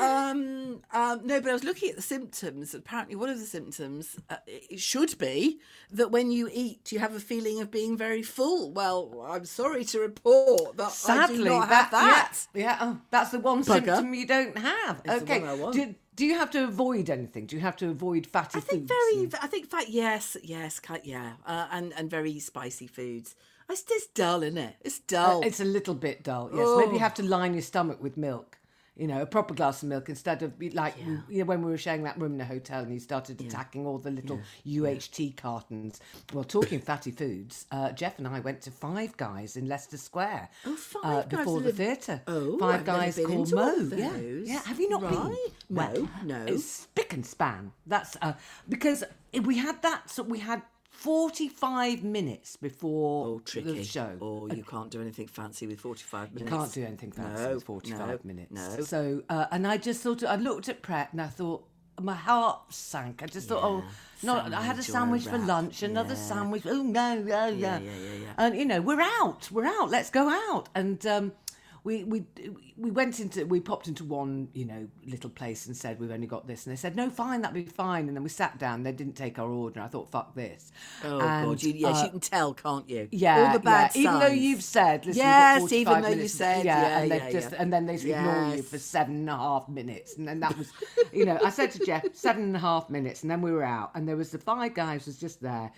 um, 0.00 0.80
um, 0.92 1.20
no, 1.22 1.40
but 1.40 1.50
I 1.50 1.52
was 1.52 1.62
looking 1.64 1.90
at 1.90 1.96
the 1.96 2.02
symptoms. 2.02 2.74
Apparently, 2.74 3.14
one 3.14 3.28
of 3.28 3.38
the 3.38 3.44
symptoms 3.44 4.16
uh, 4.30 4.36
it 4.46 4.80
should 4.80 5.18
be 5.18 5.60
that 5.90 6.10
when 6.10 6.30
you 6.30 6.48
eat, 6.50 6.90
you 6.90 6.98
have 6.98 7.14
a 7.14 7.20
feeling 7.20 7.60
of 7.60 7.70
being 7.70 7.96
very 7.96 8.22
full. 8.22 8.72
Well, 8.72 9.26
I'm 9.28 9.44
sorry 9.44 9.84
to 9.84 10.00
report 10.00 10.78
that 10.78 10.84
I 11.08 11.26
do 11.26 11.34
Sadly, 11.34 11.44
not 11.44 11.68
have 11.68 11.90
that. 11.90 12.46
Yeah, 12.54 12.62
yeah 12.62 12.78
oh, 12.80 13.00
that's 13.10 13.30
the 13.32 13.40
one 13.40 13.62
Bugger. 13.62 13.84
symptom 13.84 14.14
you 14.14 14.26
don't 14.26 14.56
have. 14.56 15.02
It's 15.04 15.22
okay. 15.22 15.40
one 15.40 15.48
I 15.48 15.54
want. 15.54 15.96
Do, 16.16 16.24
you 16.26 16.36
have 16.36 16.50
to 16.52 16.64
avoid 16.64 17.10
anything? 17.10 17.46
Do 17.46 17.54
you 17.54 17.62
have 17.62 17.76
to 17.76 17.90
avoid 17.90 18.26
fatty 18.26 18.58
I 18.58 18.60
think 18.60 18.88
foods? 18.88 18.92
very. 18.92 19.24
and- 19.24 19.34
I 19.40 19.46
think 19.46 19.70
fat. 19.70 19.88
Yes, 19.90 20.36
yes, 20.42 20.80
yeah, 21.04 21.34
uh, 21.46 21.68
and 21.70 21.92
and 21.92 22.10
very 22.10 22.40
spicy 22.40 22.86
foods. 22.86 23.36
It's 23.70 23.82
just 23.82 24.14
dull, 24.14 24.42
isn't 24.42 24.58
it? 24.58 24.76
It's 24.80 24.98
dull. 25.00 25.38
Uh, 25.42 25.46
It's 25.46 25.60
a 25.60 25.64
little 25.64 25.94
bit 25.94 26.22
dull. 26.24 26.50
Yes, 26.52 26.66
maybe 26.78 26.90
Oh. 26.90 26.92
you 26.94 26.98
have 27.00 27.14
to 27.14 27.22
line 27.22 27.52
your 27.54 27.62
stomach 27.62 28.02
with 28.02 28.16
milk. 28.16 28.54
You 28.96 29.06
know, 29.06 29.22
a 29.22 29.26
proper 29.26 29.54
glass 29.54 29.84
of 29.84 29.88
milk 29.88 30.08
instead 30.08 30.42
of 30.42 30.54
like 30.74 30.96
we- 30.96 31.20
you 31.28 31.38
know, 31.38 31.44
when 31.44 31.62
we 31.62 31.70
were 31.70 31.78
sharing 31.78 32.02
that 32.02 32.18
room 32.18 32.34
in 32.34 32.40
a 32.40 32.44
hotel 32.44 32.82
and 32.82 32.92
you 32.92 32.98
started 32.98 33.40
attacking 33.40 33.86
all 33.86 33.98
the 33.98 34.10
little 34.10 34.40
UHT 34.66 35.30
cartons. 35.36 36.00
Well, 36.32 36.42
talking 36.42 36.80
fatty 36.80 37.12
foods, 37.12 37.66
uh, 37.70 37.92
Jeff 37.92 38.18
and 38.18 38.26
I 38.26 38.40
went 38.40 38.60
to 38.62 38.72
Five 38.72 39.16
Guys 39.16 39.56
in 39.56 39.68
Leicester 39.68 39.98
Square 39.98 40.48
Oh, 40.66 40.74
Five 40.74 41.04
uh, 41.04 41.22
Guys 41.22 41.30
before 41.30 41.60
the 41.60 41.72
theatre. 41.72 42.22
Oh, 42.26 42.58
Five 42.58 42.80
I've 42.80 42.84
Guys 42.86 43.16
been 43.16 43.26
called 43.26 43.52
Mo. 43.52 43.88
Yeah, 43.94 44.16
yeah. 44.16 44.62
Have 44.64 44.80
you 44.80 44.88
not 44.88 45.02
been? 45.02 45.12
Right. 45.16 45.52
Well, 45.70 46.08
No, 46.24 46.44
no. 46.46 46.52
It's 46.52 46.64
spick 46.64 47.12
and 47.12 47.24
span. 47.24 47.70
That's 47.86 48.16
uh, 48.20 48.32
because 48.68 49.04
we 49.44 49.58
had 49.58 49.80
that. 49.82 50.10
So 50.10 50.24
we 50.24 50.40
had. 50.40 50.62
45 50.98 52.02
minutes 52.02 52.56
before 52.56 53.26
oh, 53.26 53.42
the 53.54 53.84
show. 53.84 54.18
Oh, 54.20 54.48
you 54.52 54.64
can't 54.64 54.90
do 54.90 55.00
anything 55.00 55.28
fancy 55.28 55.68
with 55.68 55.78
forty-five 55.78 56.34
minutes. 56.34 56.50
You 56.50 56.58
can't 56.58 56.72
do 56.72 56.84
anything 56.84 57.12
fancy 57.12 57.42
No, 57.44 57.50
in 57.52 57.60
45 57.60 57.98
no, 58.00 58.18
minutes. 58.24 58.50
no. 58.50 58.80
So, 58.82 59.22
uh, 59.28 59.46
and 59.52 59.64
I 59.64 59.76
just 59.76 60.02
thought, 60.02 60.24
I 60.24 60.34
looked 60.34 60.68
at 60.68 60.82
Pret 60.82 61.12
and 61.12 61.20
I 61.20 61.28
thought, 61.28 61.64
my 62.00 62.14
heart 62.14 62.72
sank. 62.74 63.22
I 63.22 63.26
just 63.26 63.48
thought, 63.48 63.62
oh, 63.62 63.84
no, 64.24 64.38
I 64.40 64.60
had 64.60 64.78
a 64.80 64.82
sandwich 64.82 65.26
a 65.26 65.30
for 65.30 65.38
lunch, 65.38 65.84
another 65.84 66.14
Yeah. 66.14 66.20
sandwich. 66.20 66.62
Oh, 66.66 66.82
no, 66.82 67.14
yeah, 67.14 67.46
yeah. 67.46 67.78
yeah, 67.78 67.78
yeah, 67.78 68.12
yeah. 68.22 68.32
And, 68.36 68.56
you 68.56 68.64
know, 68.64 68.80
we're 68.80 69.00
out, 69.00 69.50
we're 69.52 69.66
out, 69.66 69.90
let's 69.90 70.10
go 70.10 70.28
out. 70.28 70.68
And, 70.74 71.04
um, 71.06 71.32
we, 71.88 72.04
we 72.04 72.24
we 72.76 72.90
went 72.90 73.18
into 73.18 73.46
we 73.46 73.60
popped 73.60 73.88
into 73.88 74.04
one 74.04 74.48
you 74.52 74.66
know 74.66 74.86
little 75.06 75.30
place 75.30 75.66
and 75.66 75.74
said 75.74 75.98
we've 75.98 76.10
only 76.10 76.26
got 76.26 76.46
this 76.46 76.66
and 76.66 76.72
they 76.72 76.76
said 76.76 76.94
no 76.94 77.08
fine 77.08 77.40
that'll 77.40 77.54
be 77.54 77.64
fine 77.64 78.08
and 78.08 78.16
then 78.16 78.22
we 78.22 78.28
sat 78.28 78.58
down 78.58 78.82
they 78.82 78.92
didn't 78.92 79.16
take 79.16 79.38
our 79.38 79.48
order 79.48 79.80
I 79.80 79.86
thought 79.88 80.10
fuck 80.10 80.34
this 80.34 80.70
Oh 81.04 81.20
and, 81.20 81.46
God! 81.46 81.62
You, 81.62 81.72
yes, 81.72 82.00
uh, 82.00 82.04
you 82.04 82.10
can 82.10 82.20
tell, 82.20 82.54
can't 82.54 82.88
you? 82.90 83.08
yeah, 83.10 83.46
all 83.46 83.52
the 83.52 83.60
bad 83.60 83.94
yeah. 83.94 84.02
Even 84.02 84.18
though 84.20 84.26
you've 84.26 84.62
said, 84.62 85.06
listen, 85.06 85.22
Yes, 85.22 85.72
even 85.72 85.94
45 85.94 86.02
though 86.02 86.22
you 86.22 86.28
said, 86.28 86.64
yeah, 86.64 86.80
yeah, 86.80 86.98
and 86.98 87.10
they 87.10 87.16
yeah, 87.16 87.30
just 87.30 87.52
and 87.52 87.72
then 87.72 87.86
they 87.86 87.94
ignore 87.94 88.54
you 88.54 88.62
for 88.62 88.78
seven 88.78 89.16
and 89.16 89.30
a 89.30 89.36
half 89.36 89.68
minutes, 89.68 90.16
and 90.16 90.26
then 90.26 90.40
that 90.40 90.56
was, 90.56 90.72
you 91.12 91.24
know, 91.24 91.38
I 91.44 91.50
said 91.50 91.70
to 91.72 91.84
Jeff, 91.84 92.04
seven 92.14 92.42
and 92.42 92.56
a 92.56 92.60
half 92.60 92.90
minutes, 92.90 93.22
and 93.22 93.30
then 93.30 93.40
we 93.40 93.52
were 93.52 93.64
out, 93.64 93.92
and 93.94 94.08
there 94.08 94.16
was 94.16 94.30
the 94.30 94.38
five 94.38 94.74
guys 94.74 95.06
was 95.06 95.18
just 95.18 95.40
there. 95.40 95.72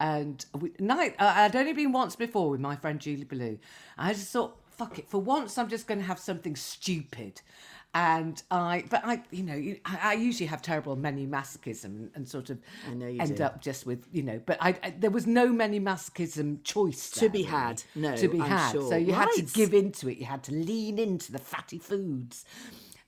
And 0.00 0.44
we, 0.60 0.72
night, 0.78 1.16
I'd 1.18 1.56
only 1.56 1.72
been 1.72 1.92
once 1.92 2.14
before 2.14 2.50
with 2.50 2.60
my 2.60 2.76
friend 2.76 3.00
Julie 3.00 3.24
Ballou. 3.24 3.58
I 3.96 4.12
just 4.12 4.32
thought, 4.32 4.56
fuck 4.78 4.98
it, 4.98 5.08
for 5.10 5.20
once 5.20 5.58
I'm 5.58 5.68
just 5.68 5.86
going 5.86 6.00
to 6.00 6.06
have 6.06 6.18
something 6.18 6.56
stupid. 6.56 7.40
And 7.94 8.40
I, 8.50 8.84
but 8.90 9.02
I, 9.04 9.22
you 9.30 9.42
know, 9.42 9.74
I, 9.84 9.98
I 10.10 10.12
usually 10.14 10.46
have 10.46 10.62
terrible 10.62 10.94
many 10.94 11.26
masochism 11.26 12.10
and 12.14 12.28
sort 12.28 12.50
of 12.50 12.58
I 12.86 12.94
know 12.94 13.08
you 13.08 13.22
end 13.22 13.38
do. 13.38 13.44
up 13.44 13.62
just 13.62 13.86
with, 13.86 14.06
you 14.12 14.22
know, 14.22 14.40
but 14.44 14.58
I, 14.60 14.76
I 14.82 14.90
there 14.98 15.10
was 15.10 15.26
no 15.26 15.48
many 15.48 15.80
masochism 15.80 16.62
choice 16.64 17.10
To 17.10 17.20
there, 17.20 17.30
be 17.30 17.42
had. 17.44 17.82
No, 17.94 18.14
to 18.16 18.28
be 18.28 18.38
I'm 18.38 18.50
had. 18.50 18.72
sure. 18.72 18.82
So 18.82 18.96
you 18.96 19.12
had 19.14 19.30
to 19.32 19.42
Right. 19.42 19.52
give 19.54 19.74
into 19.74 20.08
it. 20.08 20.18
You 20.18 20.26
had 20.26 20.42
to 20.44 20.52
lean 20.52 20.98
into 20.98 21.32
the 21.32 21.38
fatty 21.38 21.78
foods. 21.78 22.44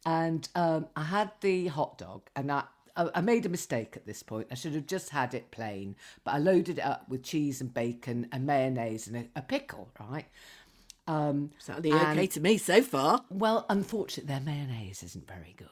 And 0.06 0.48
um, 0.54 0.86
I 0.96 1.02
had 1.04 1.30
the 1.40 1.68
hot 1.68 1.98
dog, 1.98 2.22
and 2.34 2.50
I. 2.50 2.64
I 2.96 3.08
I 3.14 3.20
made 3.20 3.46
a 3.46 3.48
mistake 3.48 3.96
at 3.96 4.04
this 4.06 4.22
point. 4.22 4.48
I 4.50 4.54
should 4.56 4.74
have 4.74 4.86
just 4.86 5.10
had 5.10 5.32
it 5.34 5.52
plain, 5.52 5.94
but 6.24 6.32
I 6.34 6.38
loaded 6.38 6.78
it 6.78 6.84
up 6.84 7.08
with 7.08 7.22
cheese 7.22 7.60
and 7.60 7.72
bacon 7.72 8.26
and 8.32 8.44
mayonnaise 8.44 9.06
and 9.06 9.16
a, 9.16 9.24
a 9.36 9.42
pickle, 9.42 9.90
right? 10.00 10.26
Um, 11.10 11.50
Sounding 11.58 11.94
okay 11.94 12.26
to 12.28 12.40
me 12.40 12.56
so 12.58 12.82
far. 12.82 13.24
well, 13.30 13.66
unfortunately, 13.68 14.32
their 14.32 14.40
mayonnaise 14.40 15.02
isn't 15.02 15.26
very 15.26 15.54
good. 15.56 15.66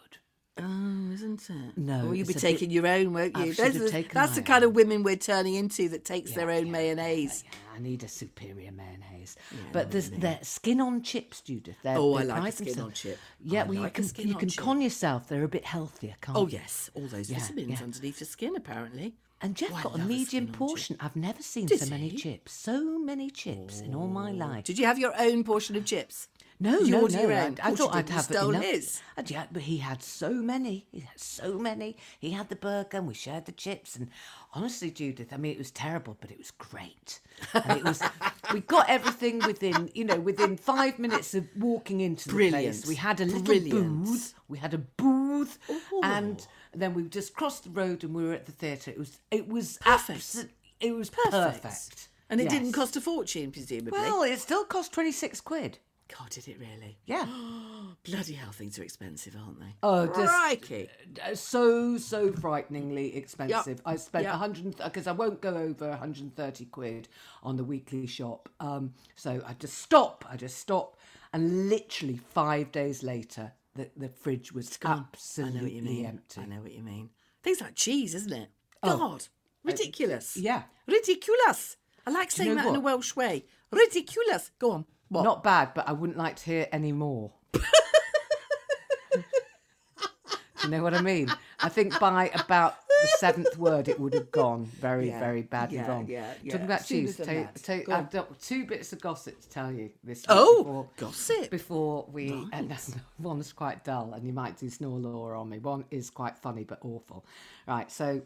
Oh, 0.61 1.13
isn't 1.15 1.49
it? 1.49 1.79
No, 1.79 2.07
Well, 2.07 2.15
you'll 2.17 2.27
be 2.27 2.33
a 2.33 2.35
bit- 2.35 2.39
taking 2.41 2.71
your 2.73 2.85
own, 2.85 3.13
won't 3.13 3.37
you? 3.37 3.53
That's 3.55 3.79
the- 3.79 3.89
taken 3.89 4.11
that's 4.13 4.35
the 4.35 4.43
kind 4.43 4.65
of 4.65 4.75
women 4.75 5.05
we're 5.05 5.15
turning 5.15 5.55
into 5.55 5.89
that 5.91 6.05
takes 6.05 6.33
their 6.33 6.51
own 6.51 6.67
yeah, 6.67 6.73
mayonnaise. 6.73 7.45
Yeah, 7.45 7.51
yeah, 7.53 7.77
I 7.77 7.79
need 7.81 8.03
a 8.03 8.09
superior 8.09 8.73
mayonnaise. 8.73 9.37
but 9.73 9.93
there's 9.93 10.11
their 10.11 10.41
skin 10.43 10.81
on 10.81 11.03
chips, 11.03 11.41
Judith. 11.43 11.77
They're, 11.85 11.97
Oh, 11.97 12.19
they 12.19 12.29
I 12.29 12.41
like 12.41 12.55
skin 12.55 12.67
themselves- 12.67 12.87
on 12.89 12.93
chip. 12.93 13.19
Yeah, 13.41 13.63
I 13.63 13.67
well, 13.67 13.83
like 13.83 13.91
you 13.99 14.03
can 14.03 14.05
skin 14.09 14.29
you 14.29 14.35
can 14.35 14.49
chip. 14.49 14.65
con 14.65 14.81
yourself. 14.81 15.29
They're 15.29 15.45
a 15.45 15.49
bit 15.49 15.65
healthier, 15.67 16.17
can't 16.21 16.37
Oh 16.37 16.47
you? 16.49 16.55
yes, 16.55 16.91
all 16.95 17.07
those 17.07 17.31
Yeah, 17.31 17.39
vitamins 17.39 17.69
yeah. 17.79 17.85
underneath 17.85 18.19
your 18.21 18.27
skin, 18.27 18.57
apparently. 18.57 19.15
And 19.41 19.55
Jeff 19.55 19.71
Oh, 19.73 19.91
got 19.91 19.95
a 19.95 19.99
medium 19.99 20.27
skin 20.27 20.47
chip. 20.47 20.57
portion. 20.57 20.97
I've 21.01 21.17
never 21.17 21.43
seen 21.43 21.67
Did 21.67 21.81
so 21.81 21.91
many 21.91 22.11
chips. 22.11 22.53
So 22.53 22.99
many 22.99 23.31
chips 23.31 23.81
in 23.81 23.95
all 23.95 24.09
my 24.09 24.31
oh. 24.31 24.35
life. 24.35 24.65
Did 24.65 24.79
you 24.79 24.87
have 24.87 24.99
your 24.99 25.15
own 25.19 25.45
portion 25.45 25.77
of 25.77 25.85
chips? 25.85 26.29
No, 26.61 26.81
you 26.81 26.91
no, 26.91 27.07
no. 27.07 27.31
I. 27.31 27.55
I 27.63 27.75
thought 27.75 27.95
I'd 27.95 28.09
have 28.09 28.25
stole 28.25 28.51
enough. 28.51 28.65
his. 28.65 29.01
And 29.17 29.31
yeah, 29.31 29.47
but 29.53 29.63
he 29.63 29.77
had 29.77 30.03
so 30.03 30.31
many. 30.31 30.87
He 30.91 31.01
had 31.01 31.19
so 31.19 31.57
many. 31.57 31.97
He 32.19 32.33
had 32.33 32.49
the 32.49 32.57
burger, 32.57 32.99
and 32.99 33.07
we 33.07 33.15
shared 33.15 33.45
the 33.45 33.53
chips. 33.53 33.95
And 33.95 34.09
honestly, 34.55 34.91
Judith, 34.91 35.33
I 35.33 35.37
mean, 35.37 35.53
it 35.53 35.59
was 35.59 35.71
terrible, 35.71 36.17
but 36.21 36.33
it 36.33 36.39
was 36.39 36.51
great. 36.51 37.21
And 37.55 37.79
it 37.79 37.85
was. 37.85 38.03
we 38.53 38.61
got 38.63 38.89
everything 38.89 39.39
within, 39.47 39.91
you 39.95 40.05
know, 40.05 40.19
within 40.19 40.57
five 40.57 40.99
minutes 40.99 41.33
of 41.35 41.47
walking 41.57 42.01
into 42.01 42.29
the 42.29 42.51
place. 42.51 42.87
We 42.87 42.97
had 42.97 43.21
a 43.21 43.25
little 43.25 43.43
Brilliant. 43.43 44.05
booth. 44.05 44.35
We 44.49 44.59
had 44.59 44.75
a 44.75 44.79
booth, 44.79 45.59
oh. 45.71 46.01
and 46.03 46.45
then 46.75 46.95
we 46.95 47.05
just 47.09 47.35
crossed 47.35 47.65
the 47.65 47.71
road, 47.71 48.05
and 48.05 48.15
we 48.15 48.25
were 48.25 48.33
at 48.35 48.47
the 48.47 48.53
theatre. 48.53 48.91
It 48.91 48.99
was. 48.99 49.19
It 49.31 49.49
was 49.49 49.79
Perfect. 49.81 50.21
abso- 50.21 50.49
It 50.81 50.93
was 50.95 51.11
Perfect. 51.11 51.63
perfect. 51.63 52.09
And 52.31 52.41
it 52.41 52.45
Yes. 52.45 52.53
didn't 52.53 52.73
cost 52.73 52.95
a 52.97 53.01
fortune, 53.01 53.51
presumably. 53.51 53.93
Well, 53.99 54.23
it 54.23 54.39
still 54.39 54.65
cost 54.65 54.93
twenty 54.93 55.13
six 55.13 55.41
quid. 55.41 55.79
God, 56.19 56.31
did 56.31 56.49
it 56.49 56.59
really? 56.59 56.99
Yeah. 57.05 57.27
Bloody 58.05 58.35
hell, 58.35 58.53
things 58.53 58.79
are 58.79 58.83
expensive, 58.83 59.35
aren't 59.37 59.61
they? 59.61 59.75
Oh, 59.83 60.07
just 60.07 60.33
Crikey. 60.33 60.89
uh, 61.23 61.35
so 61.35 61.99
so 61.99 62.33
frighteningly 62.33 63.15
expensive. 63.17 63.81
I 63.85 63.97
spent 63.97 64.25
Yep. 64.25 64.35
hundred 64.35 64.77
because 64.77 65.07
I 65.07 65.13
won't 65.13 65.41
go 65.43 65.55
over 65.57 65.89
130 65.91 66.65
quid 66.67 67.09
on 67.43 67.57
the 67.57 67.65
weekly 67.65 68.07
shop. 68.07 68.49
Um, 68.61 68.95
so 69.17 69.43
I 69.47 69.55
just 69.55 69.79
stop. 69.79 70.25
I 70.29 70.37
just 70.37 70.59
stop, 70.59 70.97
and 71.33 71.69
literally 71.69 72.17
five 72.17 72.73
days 72.73 73.03
later, 73.03 73.53
the 73.75 73.91
the 73.97 74.09
fridge 74.09 74.53
was 74.53 74.79
I 74.85 74.89
know 74.95 75.07
absolutely 75.13 75.61
what 75.63 75.73
you 75.73 75.83
mean. 75.83 76.07
empty. 76.07 76.41
I 76.41 76.47
know 76.47 76.61
what 76.61 76.73
you 76.73 76.83
mean. 76.83 77.11
Things 77.43 77.61
like 77.61 77.75
cheese, 77.75 78.15
isn't 78.15 78.33
it? 78.33 78.51
Oh. 78.83 78.97
God, 78.97 79.27
ridiculous. 79.65 80.37
Uh, 80.37 80.41
yeah. 80.43 80.63
ridiculous. 80.87 81.77
I 82.07 82.11
like 82.11 82.31
saying 82.31 82.55
know 82.55 82.63
that 82.63 82.69
in 82.69 82.77
a? 82.77 82.81
Welsh 82.81 83.15
way. 83.15 83.45
Ridiculous. 83.71 84.51
Go 84.59 84.73
on. 84.73 84.85
What? 85.09 85.25
Not 85.25 85.43
bad, 85.43 85.73
but 85.75 85.89
I 85.89 85.93
wouldn't 85.93 86.19
like 86.19 86.37
to 86.37 86.45
hear 86.45 86.67
any 86.73 86.93
more. 86.93 87.33
Do 87.53 87.61
you 90.65 90.69
know 90.71 90.83
what 90.83 90.95
I 90.95 91.01
mean? 91.01 91.29
I 91.61 91.69
think 91.69 91.99
by 91.99 92.31
about 92.35 92.77
the 93.03 93.09
seventh 93.19 93.57
word, 93.59 93.89
it 93.89 93.99
would 94.01 94.15
have 94.15 94.31
gone 94.31 94.65
very, 94.65 95.09
Yeah, 95.09 95.19
very 95.21 95.43
badly 95.43 95.79
yeah, 95.79 95.87
wrong. 95.89 96.07
yeah, 96.09 96.33
yeah. 96.43 96.53
Talking 96.53 96.67
about 96.67 96.85
Sooner 96.85 97.07
cheese, 97.07 97.17
tell 97.17 97.49
tell 97.63 97.77
you- 97.77 97.85
Go 97.85 97.93
uh, 97.93 97.97
on. 97.97 98.05
I've 98.05 98.11
got 98.11 98.41
two 98.41 98.65
bits 98.67 98.93
of 98.93 99.01
gossip 99.01 99.41
to 99.41 99.49
tell 99.49 99.71
you 99.73 99.91
this 100.05 100.21
week 100.21 100.27
Oh, 100.31 100.59
before, 100.65 100.89
gossip. 100.97 101.51
before 101.51 102.07
we. 102.13 102.33
And 102.53 102.71
that's, 102.71 102.95
one's 103.19 103.53
quite 103.53 103.85
dull, 103.85 104.13
and 104.15 104.27
you 104.27 104.33
might 104.33 104.57
do 104.59 104.69
snore 104.71 104.99
law 104.99 105.33
on 105.39 105.49
me. 105.49 105.59
One 105.59 105.85
is 105.91 106.11
quite 106.11 106.37
funny 106.39 106.65
but 106.65 106.79
awful. 106.83 107.25
Right, 107.67 107.91
so 107.91 108.23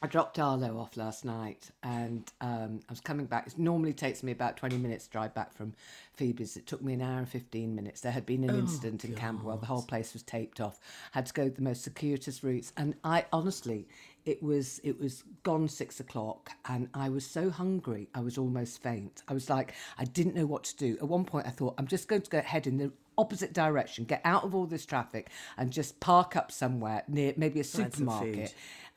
I 0.00 0.06
dropped 0.06 0.38
Arlo 0.38 0.78
off 0.78 0.96
last 0.96 1.24
night 1.24 1.70
and 1.82 2.30
um, 2.40 2.78
I 2.88 2.92
was 2.92 3.00
coming 3.00 3.26
back. 3.26 3.48
It 3.48 3.58
normally 3.58 3.92
takes 3.92 4.22
me 4.22 4.30
about 4.30 4.56
20 4.56 4.78
minutes 4.78 5.06
to 5.06 5.10
drive 5.10 5.34
back 5.34 5.52
from 5.52 5.74
Phoebe's. 6.14 6.56
It 6.56 6.68
took 6.68 6.80
me 6.80 6.92
an 6.94 7.02
hour 7.02 7.18
and 7.18 7.28
15 7.28 7.74
minutes. 7.74 8.00
There 8.00 8.12
had 8.12 8.24
been 8.24 8.44
an 8.44 8.56
incident 8.56 9.04
in 9.04 9.14
Camberwell. 9.16 9.56
The 9.56 9.66
whole 9.66 9.82
place 9.82 10.12
was 10.12 10.22
taped 10.22 10.60
off. 10.60 10.78
Had 11.10 11.26
to 11.26 11.32
go 11.32 11.48
the 11.48 11.62
most 11.62 11.82
circuitous 11.82 12.44
routes. 12.44 12.72
And 12.76 12.94
I 13.02 13.24
honestly, 13.32 13.88
it 14.24 14.40
was 14.40 14.80
it 14.84 15.00
was 15.00 15.24
gone 15.42 15.66
six 15.68 16.00
o'clock 16.00 16.50
and 16.68 16.88
I 16.92 17.08
was 17.08 17.26
so 17.26 17.50
hungry 17.50 18.08
I 18.14 18.20
was 18.20 18.38
almost 18.38 18.80
faint. 18.82 19.22
I 19.26 19.34
was 19.34 19.50
like, 19.50 19.72
I 19.98 20.04
didn't 20.04 20.36
know 20.36 20.46
what 20.46 20.64
to 20.64 20.76
do. 20.76 20.96
At 21.00 21.08
one 21.08 21.24
point 21.24 21.46
I 21.46 21.50
thought, 21.50 21.74
I'm 21.78 21.86
just 21.88 22.06
going 22.06 22.22
to 22.22 22.30
go 22.30 22.40
head 22.40 22.66
in 22.66 22.76
the 22.76 22.92
opposite 23.18 23.52
direction, 23.52 24.04
get 24.04 24.20
out 24.24 24.44
of 24.44 24.54
all 24.54 24.64
this 24.64 24.86
traffic 24.86 25.30
and 25.56 25.70
just 25.72 25.98
park 25.98 26.36
up 26.36 26.52
somewhere 26.52 27.02
near 27.08 27.34
maybe 27.36 27.58
a 27.60 27.64
supermarket. 27.64 28.54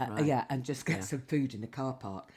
Food. 0.08 0.20
Uh, 0.20 0.24
Yeah, 0.24 0.46
and 0.50 0.64
just 0.64 0.86
get 0.86 1.04
some 1.04 1.22
food 1.22 1.54
in 1.54 1.62
the 1.62 1.68
car 1.68 1.94
park. 1.94 2.30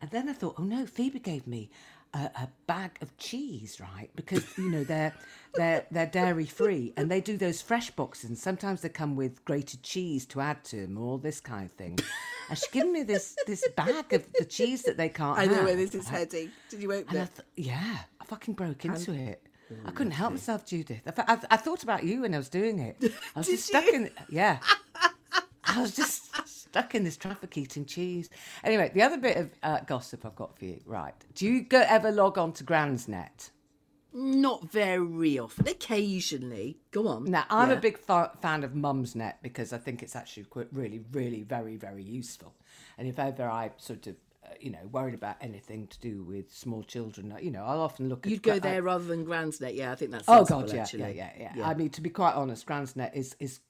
And 0.00 0.10
then 0.10 0.28
I 0.28 0.32
thought, 0.32 0.56
oh 0.58 0.64
no, 0.64 0.86
Phoebe 0.86 1.18
gave 1.18 1.46
me 1.46 1.70
a, 2.12 2.18
a 2.36 2.48
bag 2.66 2.92
of 3.00 3.16
cheese, 3.16 3.80
right? 3.80 4.10
Because 4.16 4.44
you 4.58 4.70
know 4.70 4.84
they're 4.84 5.14
they're 5.54 5.86
they're 5.90 6.06
dairy 6.06 6.44
free, 6.46 6.92
and 6.96 7.10
they 7.10 7.20
do 7.20 7.36
those 7.36 7.62
fresh 7.62 7.90
boxes. 7.90 8.28
And 8.30 8.38
sometimes 8.38 8.82
they 8.82 8.88
come 8.90 9.16
with 9.16 9.44
grated 9.44 9.82
cheese 9.82 10.26
to 10.26 10.40
add 10.40 10.62
to 10.64 10.82
them, 10.86 10.98
or 10.98 11.06
all 11.12 11.18
this 11.18 11.40
kind 11.40 11.64
of 11.64 11.72
thing. 11.72 11.98
And 12.50 12.58
she's 12.58 12.68
given 12.70 12.92
me 12.92 13.02
this 13.02 13.34
this 13.46 13.66
bag 13.76 14.12
of 14.12 14.26
the 14.38 14.44
cheese 14.44 14.82
that 14.82 14.96
they 14.98 15.08
can't. 15.08 15.38
I 15.38 15.46
know 15.46 15.54
have. 15.56 15.64
where 15.64 15.76
this 15.76 15.94
is 15.94 16.06
heading. 16.08 16.50
Did 16.68 16.82
you 16.82 16.92
open 16.92 17.08
And 17.16 17.18
I 17.20 17.22
it? 17.24 17.30
th- 17.56 17.68
yeah, 17.68 17.98
I 18.20 18.24
fucking 18.26 18.54
broke 18.54 18.84
into 18.84 19.12
it. 19.14 19.42
I 19.86 19.90
couldn't 19.90 20.12
help 20.12 20.32
myself, 20.32 20.66
Judith. 20.66 21.00
I, 21.06 21.32
I, 21.34 21.38
I 21.52 21.56
thought 21.56 21.82
about 21.82 22.04
you 22.04 22.20
when 22.20 22.34
I 22.34 22.38
was 22.38 22.50
doing 22.50 22.78
it. 22.78 22.96
I 23.34 23.38
was 23.40 23.46
just 23.48 23.66
stuck 23.66 23.86
in. 23.86 24.10
Yeah, 24.28 24.58
I 25.64 25.80
was 25.80 25.96
just 25.96 26.33
stuck 26.74 26.92
in 26.96 27.04
this 27.04 27.16
traffic 27.16 27.56
eating 27.56 27.84
cheese. 27.84 28.28
Anyway, 28.64 28.90
the 28.92 29.00
other 29.02 29.16
bit 29.16 29.36
of 29.36 29.50
uh, 29.62 29.78
gossip 29.86 30.26
I've 30.26 30.34
got 30.34 30.58
for 30.58 30.64
you. 30.64 30.80
Right? 30.84 31.14
Do 31.36 31.46
you 31.46 31.62
go, 31.62 31.84
ever 31.86 32.10
log 32.10 32.36
on 32.36 32.52
to 32.54 32.64
Gransnet? 32.64 33.50
Not 34.12 34.70
very 34.72 35.38
often. 35.38 35.68
Occasionally. 35.68 36.78
Go 36.90 37.06
on. 37.06 37.24
Now, 37.26 37.44
I'm 37.48 37.70
Yeah. 37.70 37.76
a 37.76 37.80
big 37.80 37.96
fa- 37.98 38.32
fan 38.42 38.64
of 38.64 38.72
Mumsnet 38.72 39.34
because 39.40 39.72
I 39.72 39.78
think 39.78 40.02
it's 40.02 40.16
actually 40.16 40.44
quite 40.44 40.66
really, 40.72 41.00
really, 41.12 41.42
very, 41.42 41.76
very 41.76 42.02
useful. 42.02 42.54
And 42.98 43.06
if 43.06 43.18
ever 43.20 43.48
I 43.48 43.70
sort 43.76 44.08
of, 44.08 44.16
uh, 44.44 44.48
you 44.60 44.70
know, 44.70 44.84
worried 44.90 45.14
about 45.14 45.36
anything 45.40 45.86
to 45.88 45.98
do 46.00 46.24
with 46.24 46.52
small 46.52 46.82
children, 46.82 47.30
uh, 47.32 47.38
you 47.40 47.52
know, 47.52 47.64
I'll 47.64 47.80
often 47.80 48.08
look 48.08 48.26
at. 48.26 48.30
You'd 48.32 48.42
go 48.42 48.54
I- 48.54 48.58
there 48.58 48.82
rather 48.82 49.04
than 49.04 49.24
Gransnet. 49.24 49.76
Yeah, 49.76 49.92
I 49.92 49.94
think 49.94 50.10
that's 50.10 50.24
Oh 50.28 50.44
God, 50.44 50.72
yeah, 50.72 50.82
actually. 50.82 51.16
yeah, 51.16 51.30
yeah, 51.38 51.52
yeah, 51.56 51.68
I 51.68 51.74
mean, 51.74 51.90
to 51.90 52.00
be 52.00 52.10
quite 52.10 52.34
honest, 52.34 52.66
Gransnet 52.66 53.14
is 53.14 53.36
is 53.38 53.60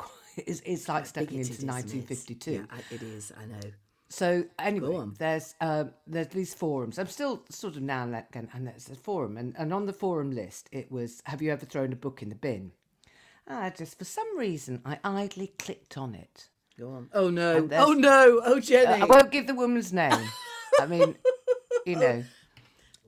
is 0.47 0.61
is 0.63 0.89
like 0.89 1.07
stepping 1.07 1.39
into 1.39 1.67
1952. 1.67 2.51
Yeah, 2.53 2.59
I- 2.71 2.95
it 2.95 3.03
is. 3.03 3.33
I 3.39 3.47
know. 3.47 3.71
So 4.09 4.45
anyway, 4.59 5.07
there's 5.19 5.55
uh, 5.61 5.85
there's 6.07 6.29
these 6.29 6.55
forums. 6.55 6.99
I'm 6.99 7.09
still 7.09 7.43
sort 7.49 7.77
of 7.77 7.83
now 7.83 8.05
and 8.05 8.49
and 8.53 8.67
there's 8.67 8.89
a 8.89 8.95
forum, 8.95 9.37
and, 9.37 9.55
and 9.59 9.73
on 9.73 9.87
the 9.87 9.93
forum 9.93 10.31
list 10.31 10.69
it 10.71 10.93
was, 10.93 11.21
"Have 11.25 11.43
you 11.43 11.51
ever 11.51 11.67
thrown 11.67 11.93
a 11.93 11.97
book 11.97 12.23
in 12.23 12.29
the 12.29 12.35
bin?" 12.35 12.73
Ah, 13.49 13.71
just 13.77 13.99
for 13.99 14.05
some 14.05 14.39
reason, 14.39 14.81
I 14.85 14.99
idly 15.05 15.49
clicked 15.59 15.99
on 15.99 16.15
it. 16.15 16.49
Go 16.79 16.91
on. 16.91 17.09
Oh 17.13 17.29
no. 17.31 17.69
Oh 17.73 17.93
no. 17.93 18.41
Oh 18.45 18.61
Jenny. 18.61 19.03
I 19.03 19.05
won't 19.05 19.31
give 19.33 19.47
the 19.47 19.55
woman's 19.55 19.93
name. 19.93 20.29
I 20.81 20.87
mean, 20.87 21.17
you 21.87 21.97
know. 21.97 22.25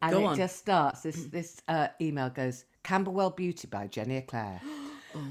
And 0.02 0.12
Go 0.12 0.20
it 0.20 0.24
on. 0.24 0.36
just 0.36 0.56
starts. 0.56 1.02
This 1.02 1.24
this 1.26 1.62
uh, 1.68 1.88
email 2.00 2.30
goes 2.30 2.64
Camberwell 2.82 3.30
Beauty 3.30 3.68
by 3.68 3.86
Jenny 3.86 4.16
Eclair. 4.16 4.60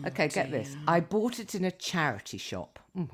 okay, 0.08 0.28
get 0.28 0.52
this. 0.52 0.76
I 0.88 1.00
bought 1.00 1.40
it 1.40 1.56
in 1.56 1.66
a 1.66 1.72
charity 1.72 2.38
shop. 2.38 2.80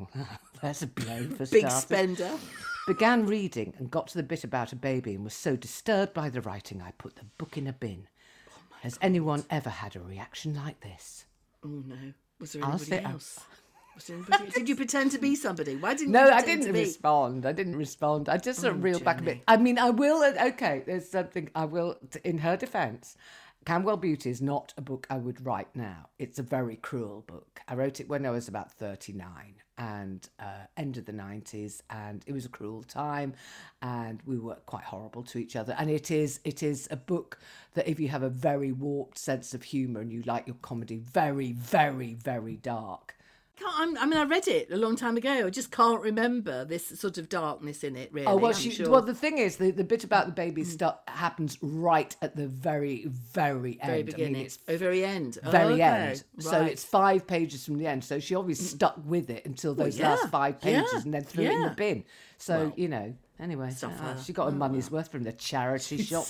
That's 0.62 0.82
a 0.82 0.88
blow 0.88 1.24
for 1.30 1.46
Big 1.46 1.68
starters. 1.70 1.74
spender. 1.84 2.32
Began 2.88 3.26
reading 3.26 3.74
and 3.78 3.92
got 3.92 4.08
to 4.08 4.18
the 4.18 4.24
bit 4.24 4.44
about 4.44 4.74
a 4.74 4.76
baby 4.76 5.14
and 5.14 5.24
was 5.24 5.34
so 5.36 5.56
disturbed 5.56 6.14
by 6.14 6.30
the 6.30 6.42
writing 6.42 6.82
I 6.82 6.92
put 6.92 7.16
the 7.16 7.26
book 7.38 7.58
in 7.58 7.68
a 7.68 7.74
bin. 7.74 8.08
Has 8.82 8.98
anyone 9.02 9.46
ever 9.52 9.70
had 9.70 9.96
a 9.96 10.00
reaction 10.00 10.56
like 10.56 10.80
this? 10.82 11.26
Oh 11.64 11.84
no. 11.86 12.14
Was 12.40 12.54
there 12.54 12.64
anybody 12.64 12.84
say- 12.86 13.04
else? 13.04 13.40
Was 13.94 14.06
there? 14.08 14.18
Did 14.54 14.68
you 14.70 14.76
pretend 14.76 15.12
to 15.12 15.20
be 15.20 15.36
somebody? 15.36 15.76
Why 15.76 15.94
didn't 15.94 16.14
No, 16.14 16.26
you 16.26 16.32
I 16.32 16.42
didn't 16.42 16.72
respond. 16.74 17.46
I 17.46 17.52
didn't 17.52 17.76
respond. 17.76 18.30
I 18.30 18.38
just 18.38 18.60
sort 18.62 18.74
of 18.74 18.80
Oh, 18.80 18.84
reeled 18.84 19.04
back 19.04 19.20
a 19.20 19.24
bit. 19.24 19.42
I 19.48 19.58
mean, 19.58 19.78
I 19.78 19.90
will. 19.92 20.24
uh, 20.24 20.34
Okay, 20.48 20.82
there's 20.86 21.08
something 21.10 21.50
I 21.54 21.66
will. 21.66 21.98
In 22.24 22.40
her 22.40 22.56
defence, 22.58 23.16
Camberwell 23.64 23.98
Beauty 23.98 24.32
is 24.32 24.42
not 24.42 24.74
a 24.76 24.82
book 24.82 25.06
I 25.10 25.18
would 25.18 25.46
write 25.46 25.76
now. 25.76 26.10
It's 26.18 26.40
a 26.40 26.44
very 26.44 26.78
cruel 26.78 27.24
book. 27.28 27.62
I 27.68 27.76
wrote 27.76 28.00
it 28.00 28.10
when 28.10 28.26
I 28.26 28.32
was 28.32 28.48
about 28.48 28.72
39 28.72 29.54
and 29.78 30.28
uh, 30.40 30.66
end 30.78 30.98
of 30.98 31.06
the 31.06 31.12
90s, 31.12 31.82
and 31.92 32.24
it 32.26 32.34
was 32.34 32.46
a 32.46 32.50
cruel 32.50 32.82
time, 32.82 33.34
and 33.84 34.20
we 34.26 34.40
were 34.40 34.56
quite 34.66 34.86
horrible 34.86 35.22
to 35.24 35.38
each 35.38 35.56
other. 35.56 35.76
And 35.78 35.92
it 35.92 36.10
is 36.10 36.40
it 36.44 36.64
is 36.64 36.88
a 36.90 36.96
book 36.96 37.40
that 37.76 37.88
if 37.88 38.00
you 38.00 38.08
have 38.08 38.24
a 38.24 38.30
very 38.30 38.72
warped 38.72 39.20
sense 39.20 39.54
of 39.54 39.62
humour 39.62 40.02
and 40.02 40.12
you 40.12 40.24
like 40.24 40.48
your 40.48 40.58
comedy 40.64 40.98
very, 40.98 41.52
very, 41.52 42.16
very 42.16 42.56
dark. 42.56 43.16
Can't, 43.62 43.76
I'm, 43.78 43.98
I 43.98 44.06
mean, 44.06 44.20
I 44.20 44.24
read 44.24 44.48
it 44.48 44.72
a 44.72 44.78
long 44.78 44.96
time 44.96 45.18
ago. 45.18 45.46
I 45.46 45.50
just 45.50 45.72
can't 45.72 46.02
remember 46.02 46.66
this 46.66 47.00
sort 47.00 47.18
of 47.18 47.30
darkness 47.30 47.84
in 47.84 47.96
it. 47.96 48.12
Really. 48.12 48.28
Oh 48.28 48.36
well, 48.38 48.54
she, 48.54 48.72
sure. 48.72 48.88
Mm. 48.88 48.90
well 48.90 49.02
the 49.02 49.14
thing 49.14 49.38
is, 49.38 49.58
the, 49.58 49.72
the 49.72 49.84
bit 49.84 50.04
about 50.04 50.26
the 50.26 50.32
baby 50.32 50.64
stuff 50.64 50.98
happens 51.08 51.58
right 51.62 52.16
at 52.22 52.36
the 52.36 52.48
very, 52.48 53.06
very 53.06 53.78
end. 53.82 53.90
very 53.90 54.00
I 54.00 54.04
beginning. 54.04 54.34
mean, 54.34 54.46
it's 54.46 54.60
oh, 54.68 54.78
very 54.78 55.06
end. 55.06 55.38
Oh, 55.44 55.52
very 55.52 55.74
okay. 55.76 55.82
end. 55.84 56.24
So 56.40 56.52
Right. 56.52 56.68
Mm. 56.68 56.72
it's 56.72 56.84
five 56.84 57.28
pages 57.28 57.66
from 57.66 57.78
the 57.78 57.88
end. 57.88 58.04
So 58.04 58.20
she 58.20 58.36
obviously 58.36 58.66
stuck 58.66 58.96
with 59.06 59.30
it 59.30 59.46
until 59.46 59.76
those 59.76 59.98
yeah, 59.98 60.10
last 60.10 60.30
five 60.30 60.60
pages, 60.60 60.90
yeah, 60.94 61.02
and 61.02 61.14
then 61.14 61.24
threw 61.24 61.46
it 61.46 61.52
in 61.52 61.62
the 61.62 61.70
bin. 61.70 62.04
So 62.38 62.74
you 62.76 62.88
know. 62.88 63.14
Anyway, 63.42 63.74
uh, 63.82 64.22
she 64.22 64.34
got 64.34 64.46
her 64.46 64.56
money's 64.56 64.92
worth 64.92 65.10
from 65.12 65.24
the 65.24 65.32
charity 65.32 65.98
shop. 66.04 66.28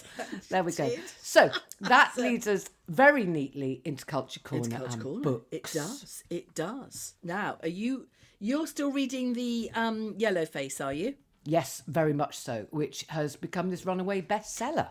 There 0.50 0.64
we 0.64 0.72
go. 0.72 0.90
So 1.22 1.52
that 1.82 2.14
leads 2.18 2.48
us 2.48 2.70
very 2.88 3.26
neatly 3.26 3.82
into 3.84 4.06
culture 4.06 4.40
corner 4.40 4.64
Into 4.64 4.78
Culture 4.78 4.94
and 4.94 5.04
Corner. 5.04 5.22
books. 5.22 5.48
It 5.52 5.64
does. 5.74 6.24
It 6.30 6.56
does. 6.56 7.16
Now, 7.22 7.58
are 7.62 7.68
you? 7.68 8.08
You're 8.40 8.66
still 8.66 8.92
reading 8.92 9.34
the 9.34 9.70
um, 9.76 10.16
Yellow 10.18 10.46
Face, 10.46 10.80
are 10.80 10.94
you? 10.94 11.16
Yes, 11.44 11.84
very 11.86 12.14
much 12.14 12.38
so, 12.38 12.66
which 12.72 13.06
has 13.10 13.36
become 13.36 13.70
this 13.70 13.86
runaway 13.86 14.22
bestseller. 14.22 14.90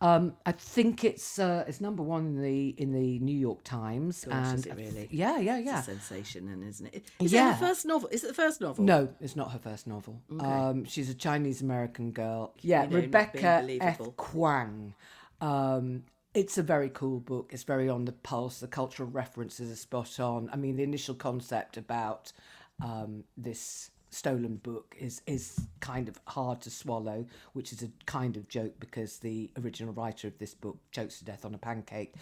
Um, 0.00 0.34
I 0.46 0.52
think 0.52 1.02
it's 1.02 1.40
uh, 1.40 1.64
it's 1.66 1.80
number 1.80 2.04
one 2.04 2.26
in 2.26 2.40
the 2.42 2.68
in 2.78 2.92
the 2.92 3.18
New 3.18 3.36
York 3.36 3.64
Times, 3.64 4.24
Gosh, 4.24 4.34
and 4.54 4.66
it 4.66 4.72
I 4.72 4.74
th- 4.76 4.86
really? 4.94 5.08
yeah, 5.10 5.38
yeah, 5.38 5.56
It's 5.58 5.66
yeah. 5.66 5.80
a 5.80 5.82
sensation, 5.82 6.48
and 6.48 6.62
isn't 6.62 6.86
it? 6.94 7.04
Is 7.18 7.32
it 7.32 7.36
Yeah. 7.36 7.52
her 7.54 7.66
first 7.66 7.84
novel? 7.84 8.08
Is 8.12 8.22
it 8.22 8.28
the 8.28 8.34
first 8.34 8.60
novel? 8.60 8.84
No, 8.84 9.08
it's 9.20 9.34
not 9.34 9.50
her 9.50 9.58
first 9.58 9.88
novel. 9.88 10.22
Um, 10.38 10.84
she's 10.84 11.10
a 11.10 11.14
Chinese 11.14 11.62
American 11.62 12.12
girl. 12.12 12.54
Yeah, 12.60 12.84
You 12.84 12.90
know, 12.90 12.96
Rebecca 12.96 13.66
F. 13.80 13.98
Kuang. 14.16 14.92
Um, 15.40 16.04
it's 16.32 16.58
a 16.58 16.62
very 16.62 16.90
cool 16.90 17.18
book. 17.18 17.50
It's 17.52 17.64
very 17.64 17.88
on 17.88 18.04
the 18.04 18.12
pulse. 18.12 18.60
The 18.60 18.68
cultural 18.68 19.08
references 19.10 19.68
are 19.72 19.76
spot 19.76 20.20
on. 20.20 20.48
I 20.52 20.56
mean, 20.56 20.76
the 20.76 20.84
initial 20.84 21.16
concept 21.16 21.76
about 21.76 22.32
um, 22.80 23.24
this 23.36 23.90
stolen 24.10 24.56
book 24.56 24.96
is 24.98 25.22
is 25.26 25.60
kind 25.80 26.08
of 26.08 26.18
hard 26.26 26.60
to 26.62 26.70
swallow, 26.70 27.26
which 27.52 27.72
is 27.72 27.82
a 27.82 27.90
kind 28.06 28.36
of 28.36 28.48
joke 28.48 28.74
because 28.80 29.18
the 29.18 29.50
original 29.62 29.92
writer 29.92 30.28
of 30.28 30.38
this 30.38 30.54
book 30.54 30.78
chokes 30.92 31.18
to 31.18 31.24
death 31.24 31.44
on 31.44 31.54
a 31.54 31.58
pancake. 31.58 32.14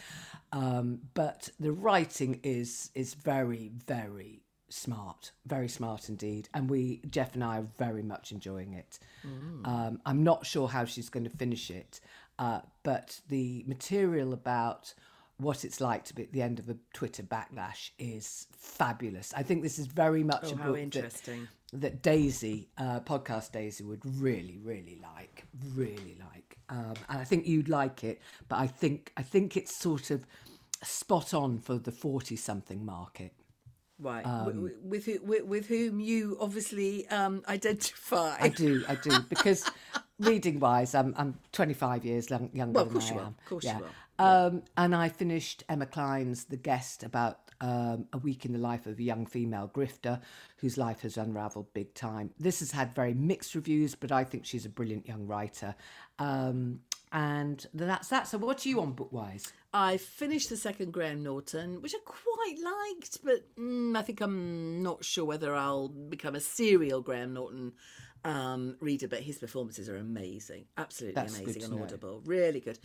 Um, 0.53 1.01
but 1.15 1.51
the 1.61 1.73
writing 1.73 2.41
is 2.43 2.91
is 2.95 3.15
very 3.15 3.71
very 3.87 4.43
smart, 4.69 5.31
very 5.47 5.69
smart 5.69 6.09
indeed. 6.09 6.49
And 6.53 6.69
we, 6.69 7.01
Jeff 7.09 7.35
and 7.35 7.45
I, 7.45 7.59
are 7.59 7.67
very 7.79 8.03
much 8.03 8.33
enjoying 8.33 8.73
it. 8.75 8.99
Um, 9.65 10.01
I'm 10.05 10.25
not 10.25 10.45
sure 10.45 10.67
how 10.69 10.85
she's 10.85 11.09
going 11.09 11.23
to 11.25 11.31
finish 11.31 11.71
it, 11.71 12.01
uh, 12.39 12.61
but 12.83 13.21
the 13.29 13.65
material 13.67 14.33
about 14.33 14.93
what 15.39 15.65
it's 15.65 15.81
like 15.81 16.05
to 16.07 16.15
be 16.15 16.23
at 16.23 16.33
the 16.33 16.43
end 16.43 16.59
of 16.59 16.69
a 16.69 16.77
Twitter 16.95 17.23
backlash 17.23 17.91
is 17.99 18.47
fabulous. 18.57 19.33
I 19.37 19.43
think 19.43 19.63
this 19.63 19.79
is 19.79 19.87
very 19.87 20.25
much 20.25 20.45
Oh, 20.47 20.53
a 20.53 20.57
how 20.57 20.65
book 20.67 20.77
that, 20.77 20.83
interesting. 20.83 21.47
That 21.73 22.01
Daisy, 22.03 22.69
uh, 22.79 23.01
podcast 23.01 23.53
Daisy, 23.53 23.83
would 23.85 24.01
really, 24.05 24.59
really 24.63 25.01
like, 25.03 25.45
really 25.75 26.17
like. 26.33 26.57
Um, 26.69 26.95
and 27.09 27.19
I 27.21 27.25
think 27.25 27.47
you'd 27.47 27.69
like 27.69 28.05
it, 28.05 28.21
but 28.49 28.57
I 28.57 28.67
think 28.69 29.13
I 29.17 29.23
think 29.23 29.57
it's 29.57 29.75
sort 29.77 30.11
of 30.11 30.25
spot 30.83 31.35
on 31.35 31.59
for 31.59 31.77
the 31.79 31.93
forty-something 31.93 32.85
market. 32.85 33.33
Right. 33.99 34.25
Um, 34.27 34.71
with, 34.85 35.07
who, 35.07 35.21
with 35.23 35.45
with 35.45 35.67
whom 35.69 36.01
you 36.01 36.37
obviously 36.41 37.07
um, 37.09 37.43
identify. 37.49 38.37
I 38.41 38.49
do, 38.49 38.85
I 38.89 38.95
do, 38.95 39.21
because 39.29 39.69
reading 40.21 40.61
wise, 40.61 40.95
I'm 40.95 41.15
I'm 41.17 41.39
25 41.53 42.05
years 42.05 42.29
younger 42.31 42.51
Well, 42.73 42.83
of 42.85 42.89
than 42.93 42.93
course 43.01 43.11
I 43.11 43.15
you 43.15 43.21
am. 43.21 43.27
are, 43.27 43.29
of 43.29 43.45
course 43.47 43.65
you 43.65 43.71
yeah. 43.71 43.81
are, 44.19 44.47
Um, 44.49 44.63
and 44.77 44.95
I 44.95 45.09
finished 45.09 45.65
Emma 45.69 45.87
Cline's 45.87 46.45
The 46.45 46.57
Guest 46.59 47.03
about 47.05 47.46
um, 47.61 48.07
a 48.13 48.19
week 48.19 48.45
in 48.45 48.53
the 48.53 48.59
life 48.59 48.87
of 48.87 48.99
a 48.99 49.03
young 49.03 49.27
female 49.27 49.71
grifter 49.75 50.21
whose 50.59 50.77
life 50.77 51.01
has 51.01 51.17
unravelled 51.17 51.73
big 51.75 51.93
time. 51.95 52.31
This 52.39 52.61
has 52.61 52.73
had 52.73 52.95
very 52.95 53.15
mixed 53.15 53.55
reviews, 53.55 53.95
but 53.95 54.13
I 54.13 54.25
think 54.25 54.45
she's 54.45 54.67
a 54.67 54.71
brilliant 54.71 55.07
young 55.07 55.27
writer. 55.27 55.75
Um, 56.19 56.81
and 57.13 57.65
that's 57.73 58.09
that. 58.09 58.27
So, 58.27 58.39
what 58.39 58.65
are 58.65 58.69
you 58.69 58.81
on 58.81 58.95
bookwise? 58.95 59.53
I 59.73 59.97
finished 59.97 60.49
the 60.49 60.57
second 60.57 60.93
Graham 60.93 61.23
Norton, 61.23 61.81
which 61.83 61.95
I 61.95 61.99
quite 62.05 62.57
liked, 62.63 63.19
but 63.23 63.57
mm, 63.57 63.97
I 63.97 64.03
think 64.03 64.21
I'm 64.21 64.83
not 64.83 65.05
sure 65.05 65.25
whether 65.25 65.55
I'll 65.55 65.89
become 65.89 66.35
a 66.35 66.41
serial 66.41 67.01
Graham 67.01 67.35
Norton 67.35 67.73
um, 68.27 68.77
reader. 68.81 69.09
But 69.09 69.21
his 69.21 69.39
performances 69.39 69.89
are 69.89 69.97
amazing, 69.97 70.65
absolutely 70.77 71.15
That's 71.15 71.39
amazing 71.39 71.73
on. 71.73 71.83
Audible, 71.83 72.23
really 72.25 72.61
good. 72.61 72.79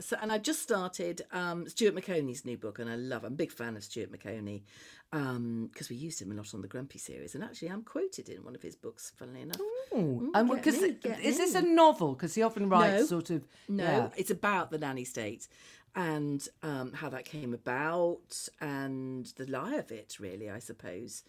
So, 0.00 0.16
and 0.20 0.32
I've 0.32 0.42
just 0.42 0.62
started 0.62 1.22
um, 1.32 1.68
Stuart 1.68 1.94
Maconie's 1.94 2.44
new 2.44 2.56
book, 2.56 2.78
and 2.78 2.88
I 2.88 2.96
love. 2.96 3.24
I'm 3.24 3.32
a 3.32 3.36
big 3.36 3.52
fan 3.52 3.76
of 3.76 3.84
Stuart 3.84 4.10
Maconie 4.10 4.62
because 5.10 5.88
we 5.90 5.96
used 5.96 6.20
him 6.20 6.32
a 6.32 6.34
lot 6.34 6.54
on 6.54 6.62
the 6.62 6.68
Grumpy 6.68 6.98
series, 6.98 7.34
and 7.34 7.44
actually 7.44 7.68
I'm 7.68 7.82
quoted 7.82 8.28
in 8.28 8.44
one 8.44 8.54
of 8.54 8.62
his 8.62 8.76
books. 8.76 9.12
Funnily 9.16 9.42
enough, 9.42 9.60
and 9.92 10.32
get 10.32 10.62
because 10.62 10.78
is 10.78 11.38
this 11.38 11.54
a 11.54 11.62
novel? 11.62 12.14
Because 12.14 12.34
he 12.34 12.42
often 12.42 12.68
writes 12.68 13.02
No. 13.02 13.06
sort 13.06 13.30
of 13.30 13.46
No, 13.68 13.84
yeah. 13.84 14.08
it's 14.16 14.30
about 14.30 14.70
the 14.70 14.78
nanny 14.78 15.04
state 15.04 15.48
and 15.96 16.48
um, 16.62 16.92
how 16.92 17.08
that 17.08 17.24
came 17.24 17.54
about 17.54 18.48
and 18.60 19.26
the 19.36 19.46
lie 19.46 19.74
of 19.74 19.92
it, 19.92 20.16
really, 20.18 20.50
I 20.50 20.58
suppose. 20.58 21.22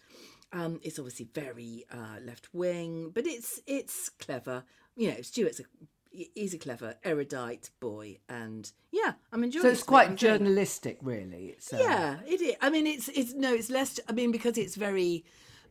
Um, 0.52 0.80
it's 0.82 0.98
obviously 0.98 1.28
very 1.34 1.84
uh, 1.90 2.20
left 2.24 2.48
wing, 2.52 3.10
but 3.14 3.26
it's 3.26 3.60
it's 3.66 4.08
clever. 4.08 4.64
You 4.96 5.10
know, 5.10 5.22
Stuart's 5.22 5.60
a 5.60 5.64
he's 6.34 6.54
a 6.54 6.58
clever, 6.58 6.94
erudite 7.04 7.70
boy, 7.80 8.18
and 8.28 8.70
yeah, 8.90 9.12
I'm 9.32 9.44
enjoying. 9.44 9.62
So 9.62 9.68
it's 9.68 9.82
it. 9.82 9.86
quite 9.86 10.06
I'm 10.06 10.12
enjoying 10.12 10.34
it. 10.34 10.38
journalistic, 10.38 10.98
really. 11.02 11.46
It's, 11.56 11.72
uh, 11.72 11.78
Yeah, 11.80 12.16
it 12.26 12.40
is. 12.40 12.54
I 12.60 12.70
mean, 12.70 12.86
it's 12.86 13.08
it's 13.08 13.34
no, 13.34 13.54
it's 13.54 13.70
less. 13.70 14.00
I 14.08 14.12
mean, 14.12 14.32
because 14.32 14.56
it's 14.58 14.76
very, 14.76 15.24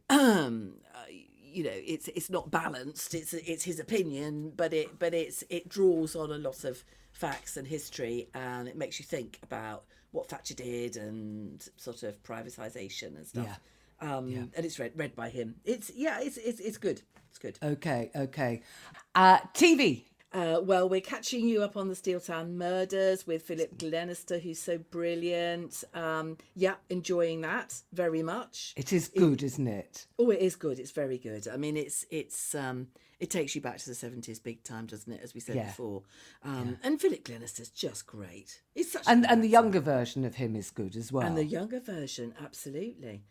um, 0.10 0.76
uh, 0.96 0.98
you 1.10 1.64
know, 1.64 1.72
it's 1.74 2.08
it's 2.10 2.30
not 2.30 2.52
balanced. 2.52 3.14
It's 3.14 3.34
it's 3.34 3.64
his 3.64 3.80
opinion, 3.80 4.54
but 4.56 4.74
it 4.74 5.00
but 5.00 5.14
it's 5.14 5.44
it 5.50 5.68
draws 5.70 6.16
on 6.16 6.32
a 6.32 6.38
lot 6.38 6.64
of 6.64 6.84
facts 7.12 7.58
and 7.58 7.68
history, 7.68 8.30
and 8.34 8.68
it 8.68 8.78
makes 8.78 9.00
you 9.00 9.06
think 9.06 9.40
about 9.44 9.86
what 10.12 10.30
Thatcher 10.30 10.54
did 10.54 10.96
and 10.96 11.68
sort 11.78 12.04
of 12.04 12.22
privatisation 12.24 13.18
and 13.18 13.28
stuff. 13.28 13.60
Um, 14.02 14.52
and 14.56 14.66
it's 14.66 14.80
read 14.80 14.94
read 14.96 15.16
by 15.16 15.30
him. 15.30 15.56
It's 15.64 15.92
yeah, 15.96 16.20
it's 16.22 16.38
it's 16.38 16.60
it's 16.60 16.78
good. 16.78 17.02
It's 17.30 17.38
good. 17.40 17.58
Okay, 17.62 18.12
okay. 18.16 18.62
Uh, 19.14 19.40
TV. 19.54 20.06
Uh, 20.34 20.60
well, 20.62 20.90
we're 20.90 21.00
catching 21.00 21.48
you 21.48 21.64
up 21.64 21.78
on 21.78 21.88
the 21.88 21.96
Steel 21.96 22.20
Town 22.20 22.58
murders 22.58 23.26
with 23.26 23.44
Philip 23.44 23.78
Glenister, 23.78 24.38
who's 24.38 24.60
so 24.60 24.78
brilliant. 24.78 25.82
Um, 25.94 26.38
yeah, 26.56 26.76
enjoying 26.90 27.40
that 27.42 27.82
very 27.94 28.22
much. 28.22 28.74
It 28.76 28.92
is 28.92 29.08
good, 29.08 29.42
isn't 29.44 29.68
it? 29.68 30.08
Oh, 30.20 30.30
it 30.32 30.40
is 30.42 30.58
good. 30.58 30.78
It's 30.78 30.92
very 30.92 31.18
good. 31.18 31.48
I 31.48 31.56
mean, 31.56 31.78
it's 31.78 32.06
it's 32.10 32.54
um, 32.54 32.88
it 33.18 33.30
takes 33.30 33.56
you 33.56 33.62
back 33.62 33.78
to 33.78 33.88
the 33.88 33.96
seventies 33.96 34.40
big 34.40 34.62
time, 34.64 34.88
doesn't 34.88 35.12
it? 35.12 35.22
As 35.24 35.34
we 35.34 35.40
said 35.40 35.56
Yeah. 35.56 35.68
before. 35.68 36.04
Um, 36.44 36.78
And 36.84 37.00
Philip 37.00 37.24
Glenister's 37.24 37.70
just 37.70 38.06
great. 38.06 38.62
He's 38.74 38.92
such 38.92 39.04
And 39.08 39.26
and 39.30 39.42
the 39.42 39.48
younger 39.48 39.80
version 39.80 40.26
of 40.26 40.36
him 40.36 40.58
is 40.58 40.70
good 40.70 40.98
as 40.98 41.14
well. 41.14 41.26
and 41.26 41.38
the 41.38 41.46
younger 41.46 41.80
version, 41.80 42.34
absolutely, 42.44 43.24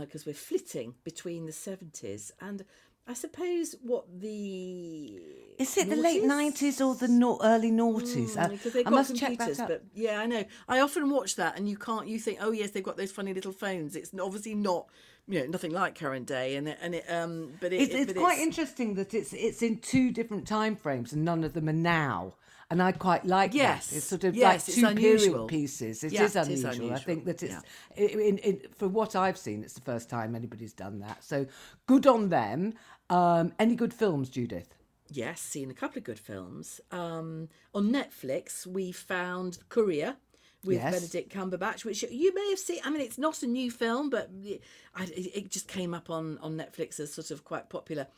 because 0.00 0.26
we're 0.26 0.34
flitting 0.34 0.94
between 1.04 1.46
the 1.46 1.52
seventies 1.52 2.32
and. 2.40 2.64
I 3.10 3.14
suppose 3.14 3.74
what 3.80 4.04
the 4.20 5.18
is 5.58 5.78
it 5.78 5.88
the 5.88 5.96
late 5.96 6.24
nineties 6.24 6.78
or 6.82 6.94
the 6.94 7.08
no- 7.08 7.40
early 7.42 7.70
noughties? 7.70 8.36
Uh, 8.36 8.48
because 8.48 8.74
they've 8.74 8.86
I 8.86 8.90
must 8.90 9.16
check 9.16 9.38
that 9.38 9.58
out. 9.58 9.68
But 9.68 9.84
yeah, 9.94 10.20
I 10.20 10.26
know. 10.26 10.44
I 10.68 10.80
often 10.80 11.08
watch 11.08 11.36
that, 11.36 11.56
and 11.56 11.66
you 11.66 11.78
can't. 11.78 12.06
You 12.06 12.18
think, 12.18 12.38
oh 12.42 12.50
yes, 12.52 12.72
they've 12.72 12.82
got 12.82 12.98
those 12.98 13.10
funny 13.10 13.32
little 13.32 13.52
phones. 13.52 13.96
It's 13.96 14.10
obviously 14.20 14.54
not, 14.54 14.88
you 15.26 15.40
know, 15.40 15.46
nothing 15.46 15.72
like 15.72 15.94
current 15.98 16.26
day, 16.26 16.56
and 16.56 16.68
it, 16.68 16.78
and 16.82 16.94
it, 16.96 17.10
um, 17.10 17.54
but 17.62 17.72
it, 17.72 17.80
It's, 17.80 17.94
it's 17.94 18.12
but 18.12 18.20
quite 18.20 18.40
interesting 18.40 18.92
that 18.96 19.14
it's 19.14 19.32
it's 19.32 19.62
in 19.62 19.78
two 19.78 20.10
different 20.12 20.46
time 20.46 20.76
frames 20.76 21.14
and 21.14 21.24
none 21.24 21.44
of 21.44 21.54
them 21.54 21.66
are 21.70 21.72
now. 21.72 22.34
And 22.70 22.82
I 22.82 22.92
quite 22.92 23.24
like 23.24 23.54
Yes, 23.54 23.88
that. 23.88 23.96
It's 23.96 24.06
sort 24.06 24.24
of 24.24 24.36
yes, 24.36 24.44
like 24.44 24.68
it's 24.68 24.74
two 24.76 24.86
unusual. 24.86 25.32
period 25.32 25.48
pieces. 25.48 26.04
It 26.04 26.12
Yeah, 26.12 26.24
is 26.24 26.36
it 26.36 26.48
is 26.48 26.64
unusual. 26.64 26.92
I 26.92 26.98
think 26.98 27.24
that 27.24 27.42
it's 27.42 27.54
in, 27.96 28.38
in, 28.38 28.60
for 28.76 28.88
what 28.88 29.16
I've 29.16 29.38
seen, 29.38 29.62
it's 29.64 29.72
the 29.72 29.80
first 29.80 30.10
time 30.10 30.34
anybody's 30.34 30.74
done 30.74 30.98
that. 31.00 31.24
So 31.24 31.46
good 31.86 32.06
on 32.06 32.28
them. 32.28 32.74
Um, 33.08 33.52
any 33.58 33.74
good 33.74 33.94
films, 33.94 34.28
Judith? 34.28 34.74
Yes, 35.10 35.40
seen 35.40 35.70
a 35.70 35.74
couple 35.74 35.98
of 35.98 36.04
good 36.04 36.18
films. 36.18 36.80
Um, 36.90 37.48
on 37.74 37.90
Netflix, 37.90 38.66
we 38.66 38.92
found 38.92 39.58
Courier 39.70 40.16
with 40.62 40.76
Yes. 40.76 40.92
Benedict 40.92 41.32
Cumberbatch, 41.34 41.86
which 41.86 42.02
you 42.02 42.34
may 42.34 42.50
have 42.50 42.58
seen. 42.58 42.80
I 42.84 42.90
mean, 42.90 43.00
it's 43.00 43.16
not 43.16 43.42
a 43.42 43.46
new 43.46 43.70
film, 43.70 44.10
but 44.10 44.28
it, 44.44 44.62
I, 44.94 45.04
it 45.14 45.50
just 45.50 45.68
came 45.68 45.94
up 45.94 46.10
on, 46.10 46.36
on 46.42 46.58
Netflix 46.58 47.00
as 47.00 47.14
sort 47.14 47.30
of 47.30 47.44
quite 47.44 47.70
popular. 47.70 48.08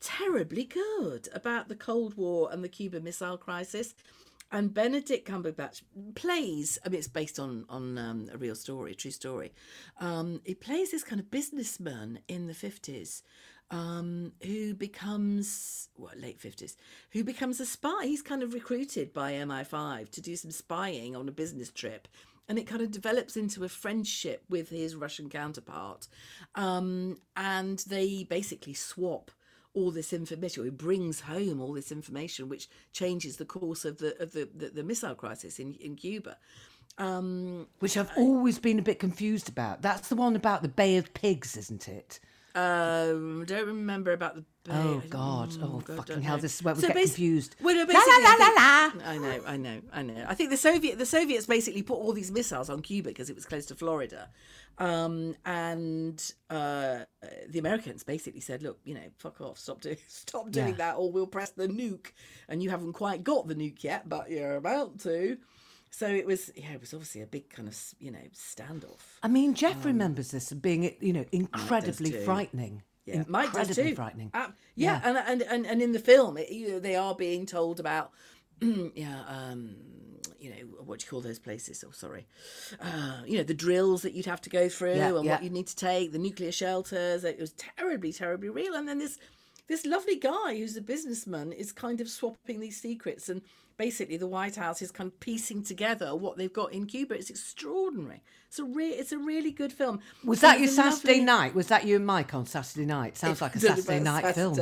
Terribly 0.00 0.64
good 0.64 1.28
about 1.34 1.68
the 1.68 1.74
Cold 1.74 2.14
War 2.16 2.48
and 2.52 2.62
the 2.62 2.68
Cuban 2.68 3.04
Missile 3.04 3.36
Crisis. 3.36 3.94
And 4.50 4.72
Benedict 4.72 5.28
Cumberbatch 5.28 5.82
plays. 6.14 6.78
I 6.84 6.88
mean, 6.88 6.98
it's 6.98 7.08
based 7.08 7.38
on 7.38 7.66
on 7.68 7.98
um, 7.98 8.28
a 8.32 8.38
real 8.38 8.54
story, 8.54 8.92
a 8.92 8.94
true 8.94 9.10
story. 9.10 9.52
Um, 10.00 10.40
he 10.44 10.54
plays 10.54 10.90
this 10.90 11.04
kind 11.04 11.20
of 11.20 11.30
businessman 11.30 12.20
in 12.28 12.46
the 12.46 12.54
fifties, 12.54 13.22
um, 13.70 14.32
who 14.42 14.72
becomes 14.74 15.90
well 15.96 16.14
late 16.16 16.40
fifties, 16.40 16.76
who 17.10 17.24
becomes 17.24 17.60
a 17.60 17.66
spy. 17.66 18.04
He's 18.04 18.22
kind 18.22 18.42
of 18.42 18.54
recruited 18.54 19.12
by 19.12 19.32
MI5 19.32 20.10
to 20.12 20.20
do 20.22 20.34
some 20.36 20.50
spying 20.50 21.14
on 21.14 21.28
a 21.28 21.32
business 21.32 21.70
trip, 21.70 22.08
and 22.48 22.58
it 22.58 22.66
kind 22.66 22.80
of 22.80 22.90
develops 22.90 23.36
into 23.36 23.64
a 23.64 23.68
friendship 23.68 24.44
with 24.48 24.70
his 24.70 24.96
Russian 24.96 25.28
counterpart, 25.28 26.08
um, 26.54 27.18
and 27.36 27.80
they 27.80 28.24
basically 28.24 28.74
swap 28.74 29.30
all 29.78 29.90
this 29.90 30.12
information. 30.12 30.64
He 30.64 30.70
brings 30.70 31.20
home 31.20 31.60
all 31.60 31.72
this 31.72 31.92
information, 31.92 32.48
which 32.48 32.68
changes 32.92 33.36
the 33.36 33.44
course 33.44 33.84
of 33.84 33.98
the 33.98 34.10
of 34.22 34.32
the, 34.32 34.48
the, 34.54 34.68
the 34.70 34.82
missile 34.82 35.14
crisis 35.14 35.58
in 35.58 35.74
in 35.74 35.96
Cuba. 35.96 36.36
Um, 36.98 37.68
Which 37.78 37.96
I've 37.96 38.10
always 38.16 38.58
been 38.58 38.80
a 38.80 38.82
bit 38.82 38.98
confused 38.98 39.48
about. 39.48 39.82
That's 39.82 40.08
the 40.08 40.16
one 40.16 40.34
about 40.34 40.62
the 40.62 40.68
Bay 40.68 40.96
of 40.96 41.14
Pigs, 41.14 41.56
isn't 41.56 41.86
it? 41.88 42.18
um, 42.54 43.42
I 43.42 43.44
don't 43.44 43.66
remember 43.66 44.12
about 44.12 44.34
the. 44.34 44.44
Oh, 44.70 45.02
God. 45.08 45.56
Oh, 45.62 45.80
God, 45.84 45.96
fucking 45.96 46.22
hell, 46.22 46.36
know. 46.36 46.42
this 46.42 46.56
is 46.56 46.62
where 46.62 46.74
we 46.74 46.80
So 46.80 46.88
get 46.88 46.96
confused. 46.96 47.56
Well, 47.60 47.74
no, 47.74 47.80
La, 47.82 47.86
la, 47.86 47.94
basically, 47.94 48.24
la, 48.24 48.48
la, 48.48 48.90
I 49.12 49.18
know, 49.18 49.40
I 49.46 49.56
know, 49.56 49.80
I 49.92 50.02
know. 50.02 50.24
I 50.28 50.34
think 50.34 50.50
the 50.50 50.56
Soviet 50.56 50.98
the 50.98 51.06
Soviets 51.06 51.46
basically 51.46 51.82
put 51.82 51.94
all 51.94 52.12
these 52.12 52.30
missiles 52.30 52.68
on 52.70 52.82
Cuba 52.82 53.10
because 53.10 53.30
it 53.30 53.34
was 53.36 53.44
close 53.46 53.66
to 53.66 53.74
Florida, 53.74 54.28
um, 54.78 55.34
and 55.44 56.32
uh, 56.50 57.00
the 57.48 57.58
Americans 57.58 58.04
basically 58.04 58.40
said, 58.40 58.62
"Look, 58.62 58.78
you 58.84 58.94
know, 58.94 59.08
fuck 59.18 59.40
off, 59.40 59.58
stop 59.58 59.80
doing 59.80 59.96
stop 60.08 60.50
doing 60.50 60.68
Yeah. 60.68 60.74
that, 60.74 60.96
or 60.96 61.10
we'll 61.10 61.26
press 61.26 61.50
the 61.50 61.68
nuke." 61.68 62.12
And 62.48 62.62
you 62.62 62.70
haven't 62.70 62.92
quite 62.94 63.24
got 63.24 63.48
the 63.48 63.54
nuke 63.54 63.82
yet, 63.82 64.08
but 64.08 64.30
you're 64.30 64.56
about 64.56 64.98
to. 65.00 65.38
So 65.90 66.06
it 66.06 66.26
was, 66.26 66.50
yeah, 66.54 66.72
it 66.72 66.80
was 66.80 66.92
obviously 66.92 67.22
a 67.22 67.26
big 67.26 67.48
kind 67.48 67.66
of 67.66 67.76
you 67.98 68.10
know 68.10 68.18
standoff. 68.34 69.00
I 69.22 69.28
mean, 69.28 69.54
Jeff 69.54 69.84
remembers 69.84 70.30
this 70.30 70.52
being, 70.52 70.94
you 71.00 71.12
know, 71.12 71.24
incredibly 71.32 72.12
frightening. 72.12 72.82
Yeah, 73.16 73.24
Mike 73.28 73.52
does 73.52 73.74
too. 73.74 73.94
frightening. 73.94 74.30
Uh, 74.34 74.48
yeah, 74.74 75.00
And, 75.04 75.16
and 75.16 75.42
and 75.42 75.66
and 75.66 75.82
in 75.82 75.92
the 75.92 75.98
film, 75.98 76.36
it, 76.36 76.50
you 76.50 76.68
know, 76.72 76.78
they 76.78 76.96
are 76.96 77.14
being 77.14 77.46
told 77.46 77.80
about, 77.80 78.12
yeah, 78.60 79.22
um, 79.26 79.76
you 80.38 80.50
know, 80.50 80.56
what 80.84 81.00
do 81.00 81.04
you 81.04 81.10
call 81.10 81.20
those 81.20 81.38
places? 81.38 81.82
Oh, 81.86 81.90
sorry, 81.90 82.26
uh, 82.80 83.22
you 83.26 83.36
know, 83.38 83.44
the 83.44 83.54
drills 83.54 84.02
that 84.02 84.12
you'd 84.12 84.26
have 84.26 84.40
to 84.42 84.50
go 84.50 84.68
through 84.68 84.96
Yeah, 84.96 85.16
and 85.16 85.24
yeah. 85.24 85.32
what 85.32 85.42
you 85.42 85.50
need 85.50 85.66
to 85.68 85.76
take, 85.76 86.12
the 86.12 86.18
nuclear 86.18 86.52
shelters. 86.52 87.24
It 87.24 87.38
was 87.40 87.52
terribly, 87.52 88.12
terribly 88.12 88.48
real. 88.48 88.74
And 88.74 88.86
then 88.88 88.98
this 88.98 89.18
this 89.68 89.84
lovely 89.84 90.16
guy 90.16 90.56
who's 90.58 90.76
a 90.76 90.80
businessman 90.80 91.52
is 91.52 91.72
kind 91.72 92.00
of 92.00 92.08
swapping 92.08 92.60
these 92.60 92.80
secrets 92.80 93.28
and. 93.28 93.42
Basically, 93.78 94.16
the 94.16 94.26
White 94.26 94.56
House 94.56 94.82
is 94.82 94.90
kind 94.90 95.06
of 95.06 95.20
piecing 95.20 95.62
together 95.62 96.14
what 96.16 96.36
they've 96.36 96.52
got 96.52 96.72
in 96.72 96.84
Cuba. 96.86 97.14
It's 97.14 97.30
extraordinary. 97.30 98.22
It's 98.48 98.58
a 98.58 98.64
re- 98.64 98.88
it's 98.88 99.12
a 99.12 99.18
really 99.18 99.52
good 99.52 99.72
film. 99.72 100.00
Was 100.24 100.40
that 100.40 100.58
your 100.58 100.68
Saturday 100.68 101.20
lovely- 101.20 101.24
night? 101.24 101.54
Was 101.54 101.68
that 101.68 101.86
you 101.86 101.94
and 101.94 102.04
Mike 102.04 102.34
on 102.34 102.44
Saturday 102.44 102.86
night? 102.86 103.16
Sounds 103.16 103.40
like 103.40 103.54
a 103.54 103.58
it 103.58 103.60
Saturday 103.60 104.00
night 104.00 104.34
film. 104.34 104.58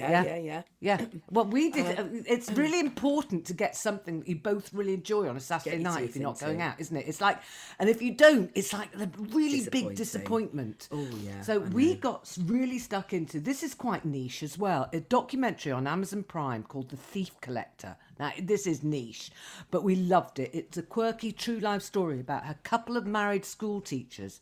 Saturday. 0.00 0.28
Yeah, 0.28 0.36
yeah, 0.36 0.62
yeah. 0.80 0.98
Yeah. 0.98 1.06
Well, 1.30 1.46
we 1.46 1.70
did. 1.70 1.98
uh, 1.98 2.04
it's 2.26 2.50
really 2.52 2.80
important 2.80 3.44
to 3.46 3.54
get 3.54 3.76
something 3.76 4.20
that 4.20 4.28
you 4.28 4.36
both 4.36 4.72
really 4.72 4.94
enjoy 4.94 5.28
on 5.28 5.36
a 5.36 5.40
Saturday 5.40 5.78
night 5.78 6.04
if 6.04 6.16
you're 6.16 6.22
not 6.22 6.38
going 6.38 6.62
out, 6.62 6.80
isn't 6.80 6.96
it? 6.96 7.06
It's 7.08 7.20
like, 7.20 7.38
and 7.78 7.88
if 7.90 8.00
you 8.00 8.12
don't, 8.14 8.50
it's 8.54 8.72
like 8.72 8.92
the 8.92 9.10
really 9.32 9.66
big 9.70 9.94
disappointment. 9.94 10.88
Oh, 10.92 11.06
yeah, 11.22 11.42
So 11.42 11.54
I 11.62 11.68
we 11.68 11.94
know. 11.94 12.00
got 12.00 12.36
really 12.44 12.78
stuck 12.78 13.12
into 13.12 13.40
this. 13.40 13.62
Is 13.62 13.74
quite 13.74 14.04
niche 14.04 14.42
as 14.42 14.56
well. 14.58 14.88
A 14.92 15.00
documentary 15.00 15.72
on 15.72 15.86
Amazon 15.86 16.22
Prime 16.22 16.62
called 16.62 16.90
The 16.90 16.96
Thief 16.96 17.40
Collector. 17.40 17.96
Now 18.18 18.32
this 18.40 18.66
is 18.66 18.82
niche, 18.82 19.30
but 19.70 19.82
we 19.82 19.96
loved 19.96 20.38
it. 20.38 20.50
It's 20.54 20.76
a 20.78 20.82
quirky 20.82 21.32
true 21.32 21.58
life 21.58 21.82
story 21.82 22.20
about 22.20 22.44
a 22.48 22.54
couple 22.62 22.96
of 22.96 23.06
married 23.06 23.44
school 23.44 23.80
teachers 23.80 24.40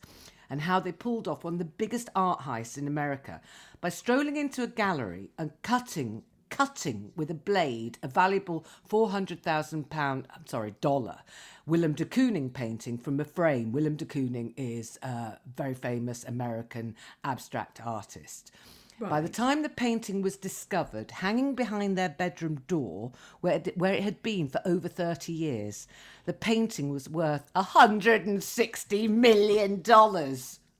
and 0.49 0.61
how 0.61 0.79
they 0.79 0.91
pulled 0.91 1.27
off 1.27 1.43
one 1.43 1.53
of 1.53 1.59
the 1.59 1.65
biggest 1.65 2.09
art 2.15 2.41
heists 2.41 2.77
in 2.77 2.87
America 2.87 3.41
by 3.81 3.89
strolling 3.89 4.37
into 4.37 4.63
a 4.63 4.67
gallery 4.67 5.29
and 5.37 5.51
cutting 5.61 6.23
cutting 6.49 7.11
with 7.15 7.29
a 7.31 7.33
blade 7.33 7.97
a 8.03 8.07
valuable 8.07 8.65
four 8.87 9.09
hundred 9.09 9.41
thousand 9.41 9.89
pound 9.89 10.27
I'm 10.33 10.45
sorry 10.45 10.75
dollar 10.79 11.19
Willem 11.65 11.93
de 11.93 12.05
Kooning 12.05 12.53
painting 12.53 12.99
from 12.99 13.19
a 13.19 13.25
frame. 13.25 13.71
Willem 13.71 13.95
de 13.95 14.05
Kooning 14.05 14.53
is 14.55 14.99
a 15.01 15.39
very 15.57 15.73
famous 15.73 16.23
American 16.23 16.95
abstract 17.23 17.81
artist. 17.83 18.51
By 18.99 19.19
the 19.19 19.29
time 19.29 19.61
the 19.61 19.69
painting 19.69 20.21
was 20.21 20.37
discovered, 20.37 21.11
hanging 21.11 21.53
behind 21.53 21.97
their 21.97 22.09
bedroom 22.09 22.61
door, 22.67 23.11
where 23.41 23.55
it, 23.55 23.77
where 23.77 23.93
it 23.93 24.03
had 24.03 24.23
been 24.23 24.47
for 24.47 24.61
over 24.63 24.87
30 24.87 25.33
years, 25.33 25.87
the 26.23 26.33
painting 26.33 26.89
was 26.89 27.09
worth 27.09 27.51
$160 27.53 29.09
million. 29.09 29.83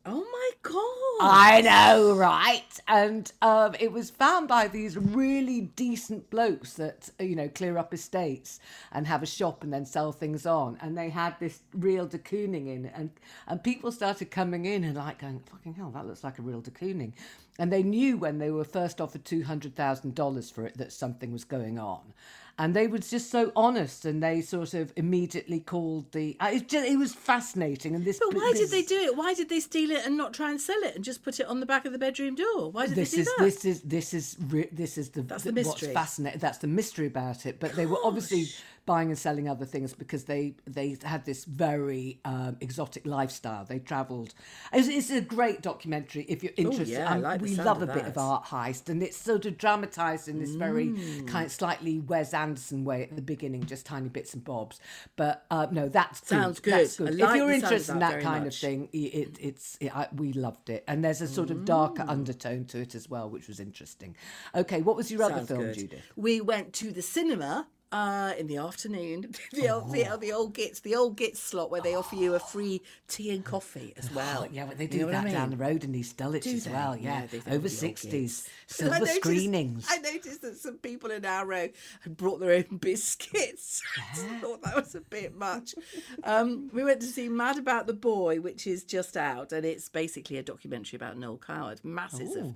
Oh 0.08 0.24
my 0.32 0.49
god! 0.62 1.28
I 1.28 1.62
know, 1.62 2.14
right? 2.16 2.80
And 2.88 3.32
um, 3.41 3.76
it 3.80 3.91
was 3.91 4.12
found 4.12 4.47
by 4.47 4.68
these 4.68 4.97
really 4.97 5.62
decent 5.62 6.30
blokes 6.30 6.74
that 6.74 7.10
you 7.20 7.36
know 7.36 7.49
clear 7.49 7.78
up 7.78 7.91
estates 7.91 8.60
and 8.91 9.08
have 9.08 9.24
a 9.24 9.26
shop 9.26 9.64
and 9.64 9.74
then 9.74 9.86
sell 9.86 10.12
things 10.12 10.45
on. 10.45 10.78
And 10.82 10.95
they 10.95 11.10
had 11.10 11.39
this 11.39 11.62
real 11.74 12.06
de 12.06 12.20
Kooning 12.20 12.68
in, 12.68 12.86
and 12.93 13.10
and 13.47 13.64
people 13.64 13.91
started 13.91 14.30
coming 14.30 14.66
in 14.66 14.84
and 14.84 14.95
like 14.95 15.20
going, 15.20 15.41
"Fucking 15.51 15.74
hell, 15.74 15.89
that 15.91 16.06
looks 16.06 16.24
like 16.24 16.38
a 16.38 16.43
real 16.43 16.62
de 16.62 16.72
Kooning." 16.72 17.14
and 17.58 17.72
they 17.72 17.84
knew 17.84 18.18
when 18.18 18.38
they 18.38 18.51
were 18.51 18.64
first 18.64 18.99
offered 18.99 19.26
two 19.26 19.43
hundred 19.43 19.76
thousand 19.76 20.16
dollars 20.16 20.49
for 20.49 20.66
it 20.66 20.78
that 20.78 20.91
something 20.91 21.32
was 21.32 21.43
going 21.43 21.80
on, 21.80 22.14
and 22.58 22.74
they 22.74 22.88
were 22.88 22.99
just 22.99 23.30
so 23.32 23.51
honest, 23.56 24.06
and 24.06 24.24
they 24.24 24.41
sort 24.41 24.74
of 24.74 24.93
immediately 24.95 25.60
called 25.60 26.12
the. 26.14 26.38
uh, 26.39 26.51
It, 26.53 26.70
just, 26.70 26.88
it 26.88 26.97
was 26.97 27.14
fascinating, 27.14 27.95
and 27.95 28.06
this. 28.06 28.20
But 28.20 28.34
why 28.34 28.53
did 28.56 28.70
they 28.70 28.82
do 28.82 28.95
it? 28.95 29.18
Why 29.18 29.34
did 29.34 29.49
they 29.49 29.60
steal 29.60 29.91
it 29.91 30.06
and 30.06 30.16
not 30.16 30.34
try 30.34 30.51
and 30.51 30.60
sell 30.62 30.82
it 30.84 30.95
and 30.95 31.03
just 31.03 31.24
put 31.24 31.39
it 31.39 31.47
on 31.47 31.60
the 31.60 31.66
back 31.66 31.86
of 31.86 31.91
the 31.91 31.99
bedroom 31.99 32.36
door? 32.36 32.72
Why 32.72 32.88
did 32.88 32.95
this 32.95 33.12
they 33.12 33.18
do 33.18 33.22
is 33.22 33.28
that? 33.28 33.43
this 33.43 33.66
is 33.66 33.82
this 33.82 34.14
is 34.14 34.38
this 34.72 34.97
is 34.97 35.10
the 35.10 35.22
That's 35.24 35.43
the 35.43 35.51
what's 35.51 35.68
mystery. 35.68 35.93
fascinating. 35.93 36.39
That's 36.39 36.60
the 36.60 36.68
mystery 36.68 37.08
about 37.08 37.45
it. 37.45 37.60
But 37.60 37.74
they 37.74 37.86
were 37.86 37.99
obviously 38.03 38.47
buying 38.86 39.10
and 39.10 39.18
selling 39.18 39.50
other 39.50 39.66
things 39.66 39.94
because 39.94 40.26
they 40.26 40.56
they 40.68 40.96
had 41.04 41.26
this 41.26 41.46
very 41.46 42.20
um, 42.26 42.58
exotic 42.62 43.06
lifestyle. 43.06 43.66
They 43.66 43.80
travelled. 43.80 44.34
It's, 44.72 44.88
it's 44.88 45.10
a 45.10 45.22
great 45.22 45.62
documentary 45.62 46.24
if 46.30 46.44
you're 46.44 46.54
interested. 46.58 46.96
Oh, 46.98 47.00
yeah, 47.00 47.10
I 47.12 47.16
Um, 47.16 47.22
like 47.22 47.42
we 47.42 47.56
love 47.56 47.82
a 47.82 47.88
bit 47.88 48.06
of 48.06 48.18
art 48.18 48.46
heist, 48.46 48.90
and 48.90 49.02
it's 49.02 49.18
sort 49.18 49.46
of 49.46 49.58
dramatised 49.58 50.28
in 50.28 50.40
this 50.40 50.52
very 50.56 50.86
Mm. 50.86 51.28
kind 51.28 51.46
of 51.46 51.52
slightly 51.52 52.00
Wes 52.00 52.34
Anderson 52.34 52.86
way 52.86 53.04
at 53.04 53.16
the 53.16 53.22
beginning, 53.22 53.66
just 53.66 53.86
tiny 53.86 54.10
bits 54.10 54.34
and 54.34 54.44
bobs. 54.44 54.80
But 55.16 55.46
uh, 55.50 55.68
no, 55.72 55.90
that's. 55.90 56.28
Sounds 56.28 56.60
That's 56.62 56.98
good. 56.98 57.08
I 57.08 57.12
good. 57.12 57.20
like 57.20 57.30
if 57.32 57.36
you're 57.38 57.48
the 57.48 57.54
sound 57.54 57.54
of 57.54 57.64
interested 57.64 57.94
in 57.94 58.00
that 58.00 58.22
kind 58.22 58.44
much. 58.46 58.54
of 58.56 58.60
thing, 58.60 58.90
it, 58.94 59.38
it's 59.42 59.78
it, 59.82 59.96
I, 59.96 60.08
we 60.16 60.34
loved 60.34 60.70
it, 60.70 60.84
and 60.88 61.04
there's 61.04 61.22
a 61.22 61.28
sort 61.28 61.50
of 61.52 61.66
darker 61.66 62.04
Mm. 62.04 62.10
undertone 62.10 62.66
to 62.66 62.80
it 62.82 62.94
as 62.96 63.10
well, 63.10 63.30
which 63.30 63.48
was 63.48 63.60
interesting. 63.60 64.16
Okay, 64.54 64.82
what 64.82 64.96
was 64.96 65.12
your 65.12 65.24
other 65.24 65.36
Sounds 65.38 65.48
film, 65.48 65.62
good. 65.62 65.76
Judith? 65.76 66.04
We 66.16 66.42
went 66.42 66.74
to 66.74 66.92
the 66.92 67.02
cinema 67.02 67.68
uh, 67.96 68.34
in 68.38 68.48
the 68.48 68.58
afternoon. 68.58 69.34
the, 69.54 69.70
old, 69.70 69.91
the, 69.93 70.06
Oh. 70.12 70.18
the 70.18 70.32
old 70.34 70.54
Gits, 70.54 70.80
the 70.82 70.96
old 70.96 71.16
Gits 71.18 71.39
slot 71.39 71.72
where 71.72 71.82
they 71.82 71.96
offer 71.96 72.16
you 72.16 72.36
a 72.36 72.39
free 72.39 72.82
tea 73.08 73.30
and 73.32 73.43
coffee 73.46 73.93
as 73.98 74.12
well. 74.12 74.43
Oh, 74.46 74.50
yeah, 74.52 74.66
but 74.66 74.78
they 74.78 74.84
You 74.86 74.89
do 74.89 75.00
know 75.00 75.06
what 75.08 75.16
I 75.16 75.24
that 75.26 75.32
down 75.32 75.50
the 75.52 75.58
road 75.58 75.84
in 75.84 75.96
East 75.96 76.18
Dulwich 76.18 76.43
Do 76.43 76.52
as 76.52 76.66
they? 76.66 76.72
well. 76.72 76.98
Yeah, 76.98 77.26
they 77.28 77.41
over 77.56 77.70
sixties, 77.70 78.43
Gits. 78.43 78.50
I 78.70 78.74
silver 78.84 79.00
noticed- 79.00 79.16
screenings. 79.16 79.88
I 79.89 79.98
noticed 80.00 80.41
that 80.41 80.58
some 80.58 80.78
people 80.78 81.12
in 81.12 81.26
our 81.26 81.46
row 81.46 81.68
had 82.02 82.18
brought 82.18 82.39
their 82.41 82.52
own 82.52 82.78
biscuits. 82.82 83.82
I 83.98 84.16
thought 84.39 84.62
that 84.64 84.76
was 84.76 84.96
a 84.96 85.02
bit 85.02 85.36
much. 85.36 85.76
Um, 86.24 86.70
we 86.74 86.84
went 86.84 87.00
to 87.02 87.08
see 87.08 87.30
Mad 87.30 87.58
About 87.58 87.88
the 87.88 87.93
Boy, 87.93 88.39
which 88.41 88.68
is 88.68 88.84
just 88.84 89.16
out, 89.16 89.52
and 89.52 89.66
it's 89.66 89.88
basically 89.89 90.38
a 90.38 90.43
documentary 90.43 90.98
about 90.98 91.18
Noel 91.18 91.38
Coward. 91.38 91.80
Masses 91.84 92.36
of 92.36 92.54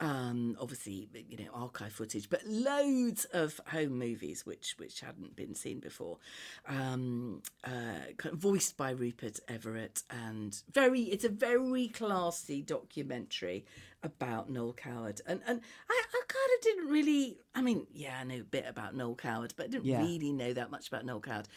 um, 0.00 0.56
obviously 0.60 1.08
you 1.28 1.36
know 1.44 1.50
archive 1.52 1.92
footage, 1.92 2.30
but 2.30 2.46
loads 2.46 3.26
of 3.26 3.60
home 3.68 3.98
movies 3.98 4.46
which 4.46 4.74
which 4.78 5.00
hadn't 5.00 5.36
been 5.36 5.54
seen 5.54 5.78
before, 5.80 6.18
um, 6.66 7.42
uh, 7.64 8.12
kind 8.16 8.32
of 8.34 8.38
voiced 8.40 8.76
by 8.76 8.90
Rupert 8.90 9.40
Everett, 9.48 10.02
and 10.10 10.62
very 10.72 11.02
it's 11.02 11.24
a 11.24 11.28
very 11.28 11.88
classy 11.88 12.62
documentary 12.62 13.64
about 14.02 14.48
Noel 14.48 14.72
Coward, 14.72 15.20
and 15.26 15.40
and 15.46 15.60
I, 15.90 16.02
I 16.12 16.20
kind 16.26 16.50
of 16.56 16.62
didn't 16.62 16.88
really, 16.90 17.38
I 17.54 17.60
mean, 17.60 17.86
yeah, 17.92 18.16
I 18.20 18.24
know 18.24 18.40
a 18.40 18.44
bit 18.44 18.64
about 18.66 18.94
Noel 18.94 19.14
Coward, 19.14 19.52
but 19.56 19.66
I 19.66 19.68
didn't 19.68 19.84
Yeah. 19.84 20.00
really 20.02 20.32
know 20.32 20.54
that 20.54 20.70
much 20.70 20.88
about 20.88 21.04
Noel 21.04 21.20
Coward, 21.20 21.48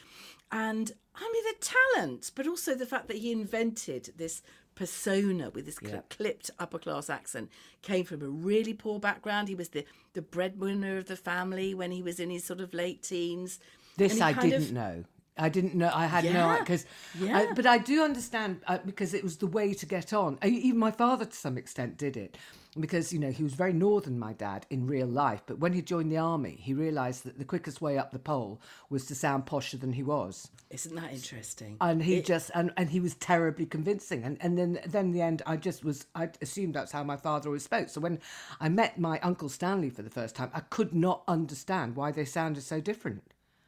and 0.52 0.92
I 1.16 1.32
mean 1.32 1.44
the 1.46 1.66
talent, 1.96 2.32
but 2.36 2.46
also 2.48 2.76
the 2.76 2.86
fact 2.86 3.08
that 3.08 3.18
he 3.18 3.32
invented 3.32 4.12
this 4.18 4.42
persona 4.76 5.50
with 5.50 5.66
this 5.66 5.78
cl- 5.78 6.04
clipped 6.10 6.50
upper 6.60 6.80
class 6.80 7.10
accent. 7.10 7.50
Came 7.82 8.06
from 8.06 8.22
a 8.22 8.28
really 8.28 8.74
poor 8.74 9.00
background. 9.00 9.48
He 9.48 9.56
was 9.56 9.70
the 9.70 9.86
the 10.14 10.22
breadwinner 10.22 10.98
of 10.98 11.06
the 11.08 11.16
family 11.16 11.74
when 11.74 11.92
he 11.92 12.02
was 12.02 12.20
in 12.20 12.30
his 12.30 12.44
sort 12.44 12.62
of 12.62 12.74
late 12.74 13.02
teens. 13.04 13.60
This 13.98 14.20
I 14.22 14.34
didn't 14.34 14.64
of- 14.64 14.72
know. 14.72 15.04
I 15.38 15.50
didn't 15.50 15.74
know. 15.76 15.90
I 15.94 16.06
had 16.06 16.24
no 16.26 16.58
because, 16.60 16.86
yeah. 17.20 17.52
but 17.56 17.66
I 17.66 17.78
do 17.80 18.04
understand 18.04 18.62
uh, 18.68 18.78
because 18.86 19.14
it 19.14 19.24
was 19.24 19.38
the 19.38 19.48
way 19.48 19.74
to 19.74 19.86
get 19.86 20.14
on. 20.14 20.38
Uh, 20.44 20.48
Even 20.48 20.80
my 20.80 20.92
father, 20.92 21.26
to 21.26 21.36
some 21.36 21.58
extent, 21.58 21.98
did 21.98 22.16
it 22.18 22.38
because 22.80 23.14
you 23.14 23.20
know 23.20 23.30
he 23.32 23.44
was 23.44 23.54
very 23.54 23.74
northern. 23.74 24.18
My 24.20 24.34
dad 24.34 24.66
in 24.70 24.86
real 24.88 25.08
life, 25.08 25.42
but 25.46 25.60
when 25.60 25.74
he 25.74 25.82
joined 25.82 26.12
the 26.12 26.18
army, 26.18 26.58
he 26.60 26.74
realised 26.74 27.24
that 27.24 27.38
the 27.40 27.46
quickest 27.46 27.82
way 27.82 27.98
up 27.98 28.12
the 28.12 28.20
pole 28.20 28.62
was 28.90 29.06
to 29.08 29.16
sound 29.16 29.46
posher 29.48 29.80
than 29.80 29.94
he 29.94 30.04
was. 30.04 30.50
isn't 30.70 30.96
that 30.96 31.14
interesting 31.14 31.78
and 31.82 32.02
he 32.04 32.16
It- 32.18 32.26
just 32.26 32.50
and, 32.56 32.72
and 32.78 32.90
he 32.90 33.00
was 33.00 33.14
terribly 33.16 33.66
convincing 33.66 34.24
and 34.24 34.38
and 34.42 34.58
then 34.58 34.80
then 34.88 35.12
the 35.12 35.22
end 35.22 35.42
i 35.46 35.56
just 35.56 35.86
was 35.86 36.08
i 36.16 36.30
assumed 36.42 36.74
that's 36.74 36.92
how 36.92 37.04
my 37.04 37.16
father 37.16 37.50
always 37.50 37.64
spoke 37.64 37.90
so 37.90 38.02
when 38.02 38.20
i 38.60 38.68
met 38.70 38.98
my 39.00 39.20
uncle 39.20 39.50
stanley 39.50 39.92
for 39.92 40.02
the 40.02 40.10
first 40.10 40.36
time 40.36 40.50
i 40.54 40.60
could 40.76 40.92
not 40.96 41.22
understand 41.28 41.96
why 41.96 42.12
they 42.12 42.26
sounded 42.26 42.64
so 42.64 42.80
different 42.82 43.22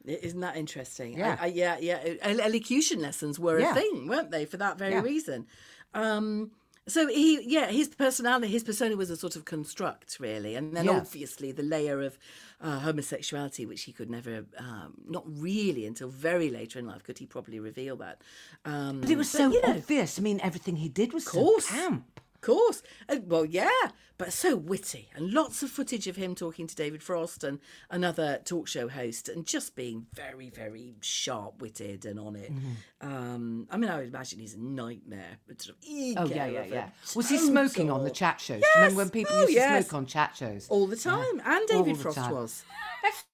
Isn't 0.06 0.40
that 0.40 0.56
interesting? 0.56 1.18
Yeah. 1.18 1.36
I, 1.40 1.44
I, 1.44 1.46
yeah, 1.48 1.76
yeah. 1.80 2.14
Elocution 2.22 3.00
lessons 3.00 3.38
were 3.38 3.58
Yeah. 3.58 3.72
a 3.72 3.74
thing, 3.74 4.06
weren't 4.06 4.30
they, 4.30 4.44
for 4.44 4.56
that 4.58 4.78
very 4.78 4.92
Yeah. 4.94 5.02
reason? 5.02 5.46
Um, 5.94 6.52
so 6.88 7.08
he, 7.08 7.42
yeah, 7.42 7.66
his 7.66 7.88
personality, 7.88 8.46
his 8.46 8.62
persona 8.62 8.96
was 8.96 9.10
a 9.10 9.16
sort 9.16 9.34
of 9.34 9.44
construct, 9.44 10.18
really, 10.20 10.54
and 10.54 10.76
then 10.76 10.84
Yeah. 10.84 10.98
obviously 10.98 11.50
the 11.50 11.64
layer 11.64 12.00
of 12.00 12.16
uh, 12.60 12.78
homosexuality, 12.78 13.66
which 13.66 13.82
he 13.82 13.92
could 13.92 14.08
never, 14.08 14.46
um, 14.56 14.94
not 15.08 15.24
really 15.26 15.84
until 15.84 16.08
very 16.08 16.48
later 16.48 16.78
in 16.78 16.86
life, 16.86 17.02
could 17.02 17.18
he 17.18 17.26
probably 17.26 17.58
reveal 17.58 17.96
that. 17.96 18.22
Um, 18.64 19.00
but 19.00 19.10
it 19.10 19.16
was 19.18 19.28
so 19.30 19.50
you 19.50 19.60
know, 19.62 19.70
obvious 19.74 20.18
i 20.18 20.22
mean 20.22 20.40
everything 20.42 20.76
he 20.76 20.88
did 20.88 21.12
was 21.12 21.26
course. 21.26 21.66
so 21.66 21.74
camp 21.74 22.20
Of 22.36 22.42
course. 22.42 22.82
Uh, 23.08 23.16
well, 23.24 23.46
yeah, 23.46 23.70
but 24.18 24.30
so 24.30 24.56
witty. 24.56 25.08
And 25.14 25.32
lots 25.32 25.62
of 25.62 25.70
footage 25.70 26.06
of 26.06 26.16
him 26.16 26.34
talking 26.34 26.66
to 26.66 26.74
David 26.76 27.02
Frost 27.02 27.42
and 27.42 27.60
another 27.90 28.40
talk 28.44 28.68
show 28.68 28.88
host 28.88 29.30
and 29.30 29.46
just 29.46 29.74
being 29.74 30.06
very, 30.12 30.50
very 30.50 30.96
sharp 31.00 31.62
witted 31.62 32.04
and 32.04 32.20
on 32.20 32.36
it. 32.36 32.52
Mm-hmm. 32.52 33.08
Um, 33.08 33.66
I 33.70 33.78
mean, 33.78 33.88
I 33.88 33.96
would 33.96 34.08
imagine 34.08 34.38
he's 34.38 34.52
a 34.54 34.60
nightmare. 34.60 35.38
Sort 35.58 35.70
of 35.70 35.76
oh 36.18 36.26
yeah 36.26 36.44
yeah 36.46 36.64
yeah 36.64 36.88
was 37.14 37.30
he 37.30 37.38
smoking 37.38 37.90
on 37.90 38.04
the 38.04 38.10
chat 38.10 38.38
shows 38.38 38.60
you 38.60 38.68
remember 38.76 38.96
when 38.98 39.10
people 39.10 39.34
Oh, 39.34 39.40
used 39.40 39.52
to 39.52 39.54
yes. 39.54 39.86
smoke 39.88 39.98
on 39.98 40.06
chat 40.06 40.36
shows 40.36 40.68
All 40.68 40.86
the 40.86 40.96
time. 40.96 41.40
And 41.44 41.66
David 41.68 41.96
Frost 41.96 42.18
time. 42.18 42.32
was. 42.32 42.64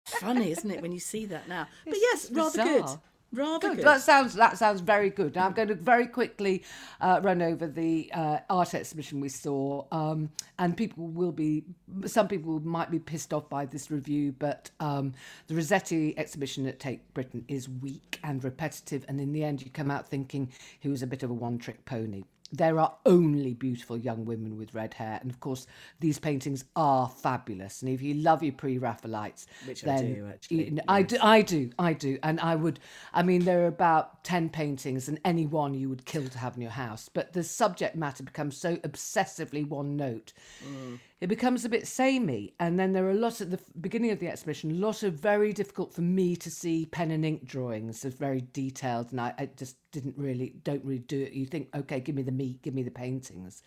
Funny, 0.04 0.50
isn't 0.52 0.70
it, 0.70 0.80
when 0.82 0.92
you 0.92 1.00
see 1.00 1.26
that 1.26 1.48
now? 1.48 1.66
But 1.84 1.94
It's 1.96 2.30
yes, 2.30 2.30
rather 2.30 2.62
good. 2.64 2.84
Rather 3.32 3.68
Good. 3.68 3.76
good. 3.78 3.86
That 3.86 4.02
sounds 4.02 4.34
that 4.34 4.58
sounds 4.58 4.82
very 4.82 5.08
good. 5.08 5.34
Now 5.34 5.46
I'm 5.46 5.54
going 5.54 5.68
to 5.68 5.74
very 5.74 6.06
quickly 6.06 6.64
uh, 7.00 7.20
run 7.22 7.40
over 7.40 7.66
the 7.66 8.10
uh, 8.12 8.38
art 8.50 8.74
exhibition 8.74 9.20
we 9.20 9.30
saw, 9.30 9.86
um, 9.90 10.30
and 10.58 10.76
people 10.76 11.08
will 11.08 11.32
be 11.32 11.64
some 12.04 12.28
people 12.28 12.60
might 12.60 12.90
be 12.90 12.98
pissed 12.98 13.32
off 13.32 13.48
by 13.48 13.64
this 13.64 13.90
review, 13.90 14.34
but 14.38 14.70
um, 14.80 15.14
the 15.46 15.54
Rossetti 15.54 16.18
exhibition 16.18 16.66
at 16.66 16.78
Tate 16.78 17.14
Britain 17.14 17.44
is 17.48 17.70
weak 17.70 18.20
and 18.22 18.44
repetitive, 18.44 19.04
and 19.08 19.18
in 19.18 19.32
the 19.32 19.42
end 19.42 19.62
you 19.62 19.70
come 19.70 19.90
out 19.90 20.06
thinking 20.06 20.52
he 20.78 20.88
was 20.88 21.02
a 21.02 21.06
bit 21.06 21.22
of 21.22 21.30
a 21.30 21.34
one-trick 21.34 21.86
pony. 21.86 22.24
There 22.52 22.78
are 22.78 22.94
only 23.06 23.54
beautiful 23.54 23.96
young 23.96 24.26
women 24.26 24.58
with 24.58 24.74
red 24.74 24.94
hair, 24.94 25.18
and 25.22 25.30
of 25.30 25.40
course 25.40 25.66
these 26.00 26.18
paintings 26.18 26.64
are 26.76 27.08
fabulous. 27.08 27.80
And 27.82 27.90
if 27.90 28.02
you 28.02 28.14
love 28.14 28.42
your 28.42 28.52
pre-Raphaelites, 28.52 29.46
Which 29.66 29.86
I 29.86 30.02
do, 30.02 30.28
actually, 30.30 30.64
you 30.64 30.70
know, 30.72 30.82
I 30.86 31.02
do, 31.02 31.16
I 31.22 31.42
do, 31.42 31.70
I 31.78 31.92
do, 31.94 32.18
and 32.22 32.38
I 32.40 32.54
would. 32.54 32.78
I 33.14 33.22
mean, 33.22 33.44
there 33.44 33.62
are 33.62 33.68
about 33.68 34.22
ten 34.22 34.50
paintings, 34.50 35.08
and 35.08 35.18
any 35.24 35.46
one 35.46 35.74
you 35.74 35.88
would 35.88 36.04
kill 36.04 36.28
to 36.28 36.38
have 36.38 36.56
in 36.56 36.62
your 36.62 36.70
house. 36.72 37.08
But 37.12 37.32
the 37.32 37.42
subject 37.42 37.96
matter 37.96 38.22
becomes 38.22 38.56
so 38.56 38.76
obsessively 38.76 39.66
one 39.66 39.96
note, 39.96 40.32
mm. 40.62 40.98
It 41.22 41.28
becomes 41.28 41.64
a 41.64 41.68
bit 41.68 41.86
samey. 41.86 42.52
And 42.58 42.80
then 42.80 42.92
there 42.92 43.06
are 43.06 43.12
a 43.12 43.14
lot 43.14 43.40
at 43.40 43.52
the 43.52 43.60
beginning 43.80 44.10
of 44.10 44.18
the 44.18 44.26
exhibition, 44.26 44.72
a 44.72 44.74
lot 44.74 45.04
of 45.04 45.14
very 45.14 45.52
difficult 45.52 45.94
for 45.94 46.00
me 46.00 46.34
to 46.34 46.50
see 46.50 46.86
pen 46.86 47.12
and 47.12 47.24
ink 47.24 47.44
drawings, 47.44 48.04
of 48.04 48.18
very 48.18 48.42
detailed, 48.52 49.12
and 49.12 49.20
I, 49.20 49.32
I 49.38 49.48
just 49.56 49.76
didn't 49.92 50.18
really, 50.18 50.56
don't 50.64 50.84
really 50.84 50.98
do 50.98 51.22
it. 51.22 51.32
You 51.32 51.46
think, 51.46 51.68
okay, 51.76 52.00
give 52.00 52.16
me 52.16 52.22
the 52.22 52.32
meat, 52.32 52.60
give 52.62 52.74
me 52.74 52.82
the 52.82 52.90
paintings. 52.90 53.62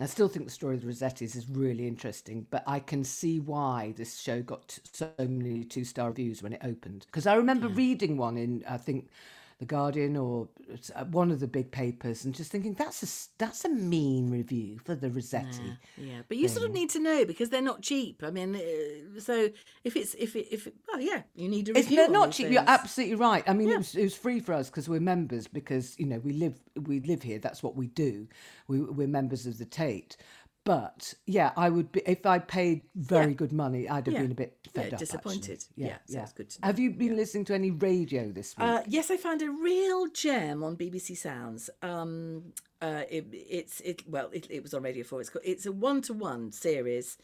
I 0.00 0.06
still 0.06 0.28
think 0.28 0.46
the 0.46 0.50
story 0.50 0.76
of 0.76 0.80
the 0.80 0.88
Rossettis 0.88 1.36
is 1.36 1.50
really 1.50 1.86
interesting, 1.86 2.46
but 2.48 2.64
I 2.66 2.80
can 2.80 3.04
see 3.04 3.40
why 3.40 3.92
this 3.94 4.18
show 4.18 4.40
got 4.40 4.78
so 4.90 5.10
many 5.18 5.64
two 5.64 5.84
star 5.84 6.08
reviews 6.08 6.42
when 6.42 6.54
it 6.54 6.62
opened. 6.64 7.04
Because 7.04 7.26
I 7.26 7.34
remember 7.34 7.68
reading 7.68 8.16
one 8.16 8.38
in, 8.38 8.64
I 8.66 8.78
think, 8.78 9.10
The 9.58 9.64
Guardian 9.64 10.18
or 10.18 10.48
uh, 10.94 11.04
one 11.04 11.30
of 11.30 11.40
the 11.40 11.46
big 11.46 11.70
papers 11.70 12.26
and 12.26 12.34
just 12.34 12.52
thinking, 12.52 12.74
that's 12.74 13.02
a, 13.02 13.38
that's 13.38 13.64
a 13.64 13.70
mean 13.70 14.30
review 14.30 14.78
for 14.84 14.94
the 14.94 15.10
Rossetti. 15.10 15.78
Yeah, 15.96 16.20
but 16.28 16.36
you 16.36 16.46
sort 16.46 16.66
of 16.66 16.72
need 16.72 16.90
to 16.90 16.98
know 16.98 17.24
because 17.24 17.48
they're 17.48 17.62
not 17.62 17.80
cheap. 17.80 18.22
I 18.22 18.30
mean, 18.30 18.54
uh, 18.54 19.18
so 19.18 19.48
if 19.82 19.96
it's 19.96 20.12
if 20.14 20.36
it, 20.36 20.48
if 20.52 20.66
it, 20.66 20.74
well, 20.86 21.00
yeah, 21.00 21.22
you 21.34 21.48
need 21.48 21.64
to 21.66 21.72
It's 21.72 21.88
review. 21.88 21.96
not, 21.96 22.06
on 22.08 22.12
not 22.12 22.26
these 22.26 22.36
cheap. 22.36 22.50
You're 22.50 22.64
absolutely 22.66 23.14
right. 23.14 23.44
I 23.46 23.54
mean, 23.54 23.70
it, 23.70 23.78
was, 23.78 23.94
it 23.94 24.02
was 24.02 24.14
free 24.14 24.40
for 24.40 24.52
us 24.52 24.68
because 24.68 24.90
we're 24.90 25.00
members. 25.00 25.46
Because 25.46 25.98
you 25.98 26.04
know 26.04 26.18
we 26.18 26.32
live 26.32 26.60
we 26.82 27.00
live 27.00 27.22
here. 27.22 27.38
That's 27.38 27.62
what 27.62 27.76
we 27.76 27.86
do. 27.86 28.28
We, 28.68 28.80
we're 28.80 29.08
members 29.08 29.46
of 29.46 29.56
the 29.56 29.64
Tate. 29.64 30.18
But 30.66 31.14
yeah, 31.26 31.52
I 31.56 31.70
would 31.70 31.92
be 31.92 32.02
if 32.06 32.26
I 32.26 32.40
paid 32.40 32.82
very 32.96 33.28
Yeah. 33.28 33.32
good 33.34 33.52
money. 33.52 33.88
I'd 33.88 34.04
have 34.06 34.14
Yeah. 34.14 34.22
been 34.22 34.32
a 34.32 34.34
bit 34.34 34.58
Yeah, 34.64 34.70
fed 34.72 34.86
up. 34.86 34.92
actually. 34.94 35.06
disappointed. 35.06 35.64
Yeah, 35.76 35.98
sounds 36.06 36.32
good 36.32 36.50
to 36.50 36.58
Have 36.64 36.80
you 36.80 36.90
been 36.90 37.14
listening 37.14 37.44
to 37.46 37.54
any 37.54 37.70
radio 37.70 38.32
this 38.32 38.56
week? 38.58 38.66
Uh, 38.66 38.82
yes, 38.88 39.08
I 39.12 39.16
found 39.16 39.42
a 39.42 39.50
real 39.50 40.08
gem 40.08 40.64
on 40.64 40.76
BBC 40.76 41.14
Sounds. 41.16 41.70
Um, 41.82 42.52
uh, 42.82 43.04
it, 43.08 43.26
it's 43.32 43.80
it 43.82 44.08
well, 44.08 44.28
it, 44.32 44.48
it 44.50 44.60
was 44.64 44.74
on 44.74 44.82
Radio 44.82 45.04
Four. 45.04 45.20
It's 45.20 45.30
called, 45.30 45.44
it's 45.46 45.66
a 45.66 45.72
one 45.72 46.02
to 46.02 46.12
one 46.12 46.50
series 46.50 47.16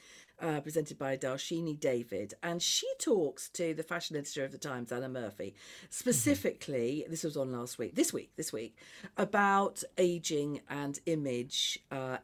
uh, 0.42 0.60
presented 0.60 0.98
by 0.98 1.16
Darshini 1.16 1.78
David, 1.78 2.34
and 2.42 2.60
she 2.60 2.86
talks 2.98 3.48
to 3.50 3.72
the 3.74 3.82
fashion 3.82 4.16
editor 4.16 4.44
of 4.44 4.52
the 4.52 4.58
Times, 4.58 4.90
Anna 4.90 5.08
Murphy, 5.08 5.54
specifically. 5.88 7.06
This 7.08 7.22
was 7.22 7.36
on 7.36 7.52
last 7.52 7.78
week, 7.78 7.94
this 7.94 8.12
week, 8.12 8.32
this 8.36 8.52
week, 8.52 8.76
about 9.16 9.82
aging 9.96 10.60
and 10.68 10.98
image 11.06 11.78
uh, 11.90 12.18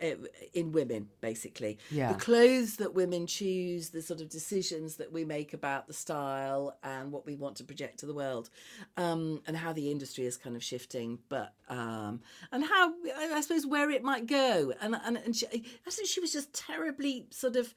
in 0.52 0.72
women, 0.72 1.08
basically. 1.20 1.78
Yeah. 1.90 2.12
The 2.12 2.18
clothes 2.18 2.76
that 2.76 2.94
women 2.94 3.26
choose, 3.26 3.90
the 3.90 4.02
sort 4.02 4.20
of 4.20 4.28
decisions 4.28 4.96
that 4.96 5.12
we 5.12 5.24
make 5.24 5.54
about 5.54 5.86
the 5.86 5.94
style 5.94 6.76
and 6.82 7.12
what 7.12 7.24
we 7.24 7.36
want 7.36 7.56
to 7.56 7.64
project 7.64 8.00
to 8.00 8.06
the 8.06 8.14
world, 8.14 8.50
um, 8.96 9.40
and 9.46 9.56
how 9.56 9.72
the 9.72 9.90
industry 9.90 10.26
is 10.26 10.36
kind 10.36 10.56
of 10.56 10.64
shifting, 10.64 11.20
but 11.28 11.52
um, 11.68 12.20
and 12.50 12.64
how 12.64 12.92
I 13.16 13.40
suppose 13.40 13.64
where 13.64 13.90
it 13.90 14.02
might 14.02 14.26
go. 14.26 14.72
And 14.80 14.96
and, 15.04 15.16
and 15.18 15.36
she, 15.36 15.46
I 15.46 15.90
think 15.90 16.08
she 16.08 16.20
was 16.20 16.32
just 16.32 16.52
terribly 16.52 17.26
sort 17.30 17.56
of 17.56 17.74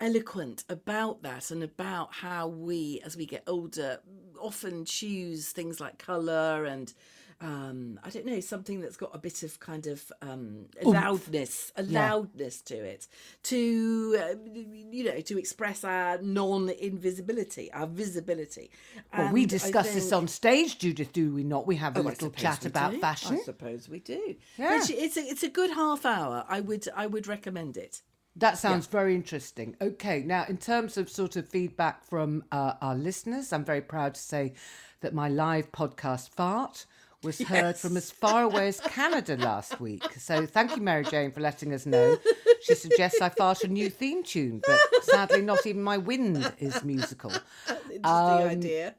eloquent 0.00 0.64
about 0.68 1.22
that 1.22 1.50
and 1.50 1.62
about 1.62 2.12
how 2.14 2.46
we, 2.48 3.00
as 3.04 3.16
we 3.16 3.26
get 3.26 3.42
older, 3.46 4.00
often 4.40 4.84
choose 4.84 5.50
things 5.50 5.80
like 5.80 5.98
colour 5.98 6.64
and 6.64 6.92
um, 7.38 8.00
I 8.02 8.08
don't 8.08 8.24
know, 8.24 8.40
something 8.40 8.80
that's 8.80 8.96
got 8.96 9.10
a 9.14 9.18
bit 9.18 9.42
of 9.42 9.60
kind 9.60 9.86
of 9.86 10.10
um, 10.22 10.66
loudness, 10.82 11.70
a 11.76 11.82
Yeah. 11.82 12.00
loudness 12.00 12.62
to 12.62 12.74
it, 12.76 13.08
to 13.44 14.16
uh, 14.18 14.34
you 14.90 15.04
know, 15.04 15.20
to 15.20 15.38
express 15.38 15.84
our 15.84 16.16
non-invisibility, 16.22 17.70
our 17.72 17.86
visibility. 17.86 18.70
Well, 19.16 19.28
we 19.28 19.42
And 19.42 19.50
discuss 19.50 19.92
this 19.92 20.12
on 20.12 20.28
stage, 20.28 20.78
Judith, 20.78 21.12
do 21.12 21.30
we 21.34 21.44
not? 21.44 21.66
We 21.66 21.76
have 21.76 21.96
a 21.96 22.00
Oh, 22.00 22.04
little 22.04 22.30
chat 22.30 22.64
about 22.64 22.94
do. 22.94 23.00
fashion. 23.00 23.34
I 23.34 23.44
suppose 23.44 23.88
we 23.88 24.00
do. 24.00 24.36
Yeah. 24.56 24.76
It's, 24.76 24.88
it's 24.90 25.16
a 25.18 25.20
it's 25.20 25.42
a 25.42 25.50
good 25.50 25.72
half 25.72 26.06
hour. 26.06 26.44
I 26.48 26.60
would 26.60 26.88
I 26.96 27.06
would 27.06 27.26
recommend 27.26 27.76
it. 27.76 28.00
That 28.36 28.58
sounds 28.58 28.86
very 28.86 29.14
interesting. 29.14 29.76
Okay, 29.80 30.22
now 30.22 30.44
in 30.48 30.58
terms 30.58 30.96
of 30.98 31.08
sort 31.08 31.36
of 31.36 31.48
feedback 31.48 32.04
from 32.04 32.44
uh, 32.52 32.74
our 32.82 32.94
listeners, 32.94 33.52
I'm 33.52 33.64
very 33.64 33.80
proud 33.80 34.14
to 34.14 34.20
say 34.20 34.52
that 35.00 35.14
my 35.14 35.28
live 35.28 35.72
podcast 35.72 36.30
fart 36.30 36.84
was 37.22 37.40
heard 37.40 37.76
from 37.76 37.96
as 37.96 38.10
far 38.10 38.42
away 38.42 38.68
as 38.68 38.78
Canada 38.80 39.36
last 39.36 39.80
week. 39.80 40.04
So 40.18 40.44
thank 40.46 40.76
you, 40.76 40.82
Mary 40.82 41.02
Jane, 41.04 41.32
for 41.32 41.40
letting 41.40 41.72
us 41.72 41.86
know. 41.86 42.18
She 42.62 42.74
suggests 42.74 43.20
I 43.22 43.30
fart 43.30 43.64
a 43.64 43.68
new 43.68 43.88
theme 43.88 44.22
tune, 44.22 44.60
but 44.66 44.78
sadly, 45.04 45.40
not 45.42 45.66
even 45.66 45.82
my 45.82 45.96
wind 45.96 46.52
is 46.58 46.84
musical. 46.84 47.30
Interesting 47.68 48.02
Um, 48.04 48.48
idea. 48.48 48.94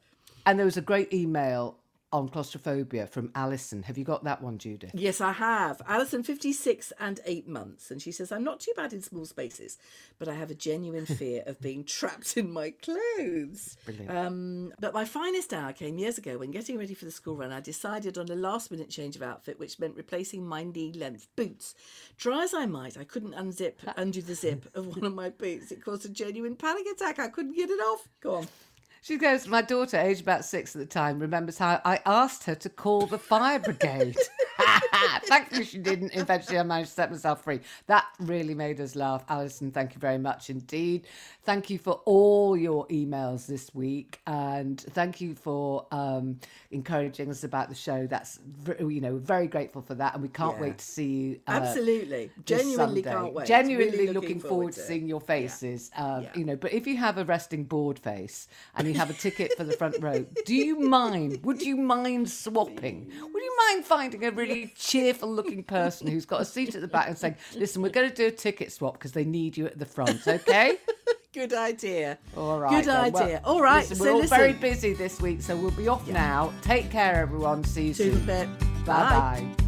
And 0.46 0.58
there 0.58 0.66
was 0.66 0.76
a 0.76 0.82
great 0.82 1.12
email 1.14 1.78
on 2.12 2.28
claustrophobia 2.28 3.06
from 3.06 3.30
Alison. 3.34 3.82
Have 3.82 3.98
you 3.98 4.04
got 4.04 4.24
that 4.24 4.42
one, 4.42 4.58
Judith? 4.58 4.92
Yes, 4.94 5.20
I 5.20 5.32
have. 5.32 5.82
Alison, 5.86 6.22
56 6.22 6.92
and 6.98 7.20
eight 7.26 7.46
months. 7.46 7.90
And 7.90 8.00
she 8.00 8.12
says, 8.12 8.32
I'm 8.32 8.44
not 8.44 8.60
too 8.60 8.72
bad 8.74 8.92
in 8.92 9.02
small 9.02 9.26
spaces, 9.26 9.76
but 10.18 10.28
I 10.28 10.34
have 10.34 10.50
a 10.50 10.54
genuine 10.54 11.06
fear 11.20 11.42
of 11.46 11.60
being 11.60 11.84
trapped 11.84 12.36
in 12.36 12.50
my 12.50 12.70
clothes. 12.70 13.76
Um, 14.08 14.72
but 14.80 14.94
my 14.94 15.04
finest 15.04 15.52
hour 15.52 15.72
came 15.72 15.98
years 15.98 16.16
ago 16.16 16.38
when 16.38 16.50
getting 16.50 16.78
ready 16.78 16.94
for 16.94 17.04
the 17.04 17.10
school 17.10 17.36
run. 17.36 17.52
I 17.52 17.60
decided 17.60 18.16
on 18.16 18.28
a 18.30 18.34
last 18.34 18.70
minute 18.70 18.88
change 18.88 19.16
of 19.16 19.22
outfit, 19.22 19.58
which 19.58 19.78
meant 19.78 19.96
replacing 19.96 20.46
my 20.46 20.64
knee 20.64 20.92
length 20.92 21.28
boots. 21.36 21.74
Try 22.16 22.44
as 22.44 22.54
I 22.54 22.66
might, 22.66 22.96
I 22.96 23.04
couldn't 23.04 23.34
unzip, 23.34 23.74
undo 23.96 24.22
the 24.22 24.34
zip 24.34 24.66
of 24.74 24.86
one 24.86 25.04
of 25.04 25.14
my 25.14 25.28
boots. 25.28 25.70
It 25.72 25.84
caused 25.84 26.06
a 26.06 26.08
genuine 26.08 26.56
panic 26.56 26.86
attack. 26.86 27.18
I 27.18 27.28
couldn't 27.28 27.56
get 27.56 27.70
it 27.70 27.80
off. 27.80 28.08
Go 28.20 28.36
on. 28.36 28.48
She 29.08 29.16
goes, 29.16 29.48
My 29.48 29.62
daughter, 29.62 29.96
aged 29.96 30.20
about 30.20 30.44
six 30.44 30.76
at 30.76 30.80
the 30.80 30.84
time, 30.86 31.18
remembers 31.18 31.56
how 31.56 31.80
I 31.82 31.98
asked 32.04 32.44
her 32.44 32.54
to 32.56 32.68
call 32.68 33.06
the 33.06 33.16
fire 33.16 33.58
brigade. 33.58 34.18
Thankfully, 35.24 35.64
she 35.64 35.78
didn't. 35.78 36.14
Eventually, 36.14 36.58
I 36.58 36.62
managed 36.62 36.90
to 36.90 36.94
set 36.96 37.10
myself 37.10 37.42
free. 37.42 37.60
That 37.86 38.04
really 38.20 38.54
made 38.54 38.82
us 38.82 38.94
laugh. 38.96 39.24
Alison, 39.30 39.70
thank 39.70 39.94
you 39.94 39.98
very 39.98 40.18
much 40.18 40.50
indeed. 40.50 41.06
Thank 41.44 41.70
you 41.70 41.78
for 41.78 42.02
all 42.04 42.54
your 42.54 42.86
emails 42.88 43.46
this 43.46 43.74
week. 43.74 44.20
And 44.26 44.78
thank 44.78 45.22
you 45.22 45.34
for 45.34 45.86
um, 45.90 46.38
encouraging 46.70 47.30
us 47.30 47.44
about 47.44 47.70
the 47.70 47.74
show. 47.74 48.06
That's, 48.06 48.40
you 48.78 49.00
know, 49.00 49.16
very 49.16 49.46
grateful 49.46 49.80
for 49.80 49.94
that. 49.94 50.12
And 50.12 50.22
we 50.22 50.28
can't 50.28 50.56
Yeah. 50.56 50.62
wait 50.62 50.78
to 50.78 50.84
see 50.84 51.06
you. 51.06 51.40
uh, 51.48 51.52
Absolutely. 51.52 52.30
Genuinely 52.44 52.76
Sunday. 52.76 53.02
can't 53.02 53.32
wait. 53.32 53.46
Genuinely 53.46 53.98
Really 53.98 54.12
looking, 54.12 54.40
forward, 54.40 54.74
to 54.74 54.80
it. 54.80 54.84
seeing 54.86 55.06
your 55.08 55.20
faces. 55.22 55.90
Um, 55.96 56.24
Yeah. 56.24 56.30
You 56.34 56.44
know, 56.44 56.56
but 56.56 56.74
if 56.74 56.86
you 56.86 56.96
have 56.98 57.16
a 57.16 57.24
resting 57.24 57.64
bored 57.64 57.98
face 57.98 58.48
and 58.74 58.86
you 58.86 58.94
have 58.98 59.10
a 59.10 59.14
ticket 59.14 59.56
for 59.56 59.64
the 59.64 59.72
front 59.72 59.96
row, 60.00 60.24
do 60.44 60.54
you 60.54 60.78
mind? 60.78 61.40
Would 61.44 61.62
you 61.62 61.76
mind 61.76 62.28
swapping? 62.30 63.10
Would 63.20 63.42
you 63.42 63.56
mind 63.68 63.84
finding 63.84 64.24
a 64.24 64.30
really 64.30 64.72
cheerful 64.76 65.32
looking 65.32 65.62
person 65.62 66.06
who's 66.06 66.26
got 66.26 66.40
a 66.40 66.44
seat 66.44 66.74
at 66.74 66.80
the 66.80 66.88
back 66.88 67.08
and 67.08 67.16
saying, 67.16 67.36
"Listen, 67.54 67.82
we're 67.82 67.90
going 67.90 68.08
to 68.08 68.14
do 68.14 68.26
a 68.26 68.30
ticket 68.30 68.72
swap 68.72 68.94
because 68.94 69.12
they 69.12 69.24
need 69.24 69.56
you 69.56 69.66
at 69.66 69.78
the 69.78 69.86
front." 69.86 70.26
Okay. 70.26 70.76
Good 71.32 71.52
idea. 71.52 72.18
All 72.36 72.58
right. 72.58 72.70
Good 72.70 72.86
then. 72.86 73.12
Well, 73.12 73.22
idea. 73.22 73.40
all 73.44 73.60
right. 73.60 73.80
listen, 73.80 73.96
so 73.96 74.04
we're 74.04 74.10
all 74.12 74.18
listen. 74.20 74.38
very 74.38 74.52
busy 74.54 74.94
this 74.94 75.20
week, 75.20 75.42
so 75.42 75.56
we'll 75.56 75.70
be 75.72 75.86
off 75.86 76.08
now. 76.08 76.52
Take 76.62 76.90
care, 76.90 77.14
everyone. 77.16 77.62
See 77.64 77.88
you 77.88 77.94
See 77.94 78.06
you 78.06 78.12
soon. 78.14 78.26
bit. 78.26 78.48
Bye 78.84 79.46
bye. 79.56 79.67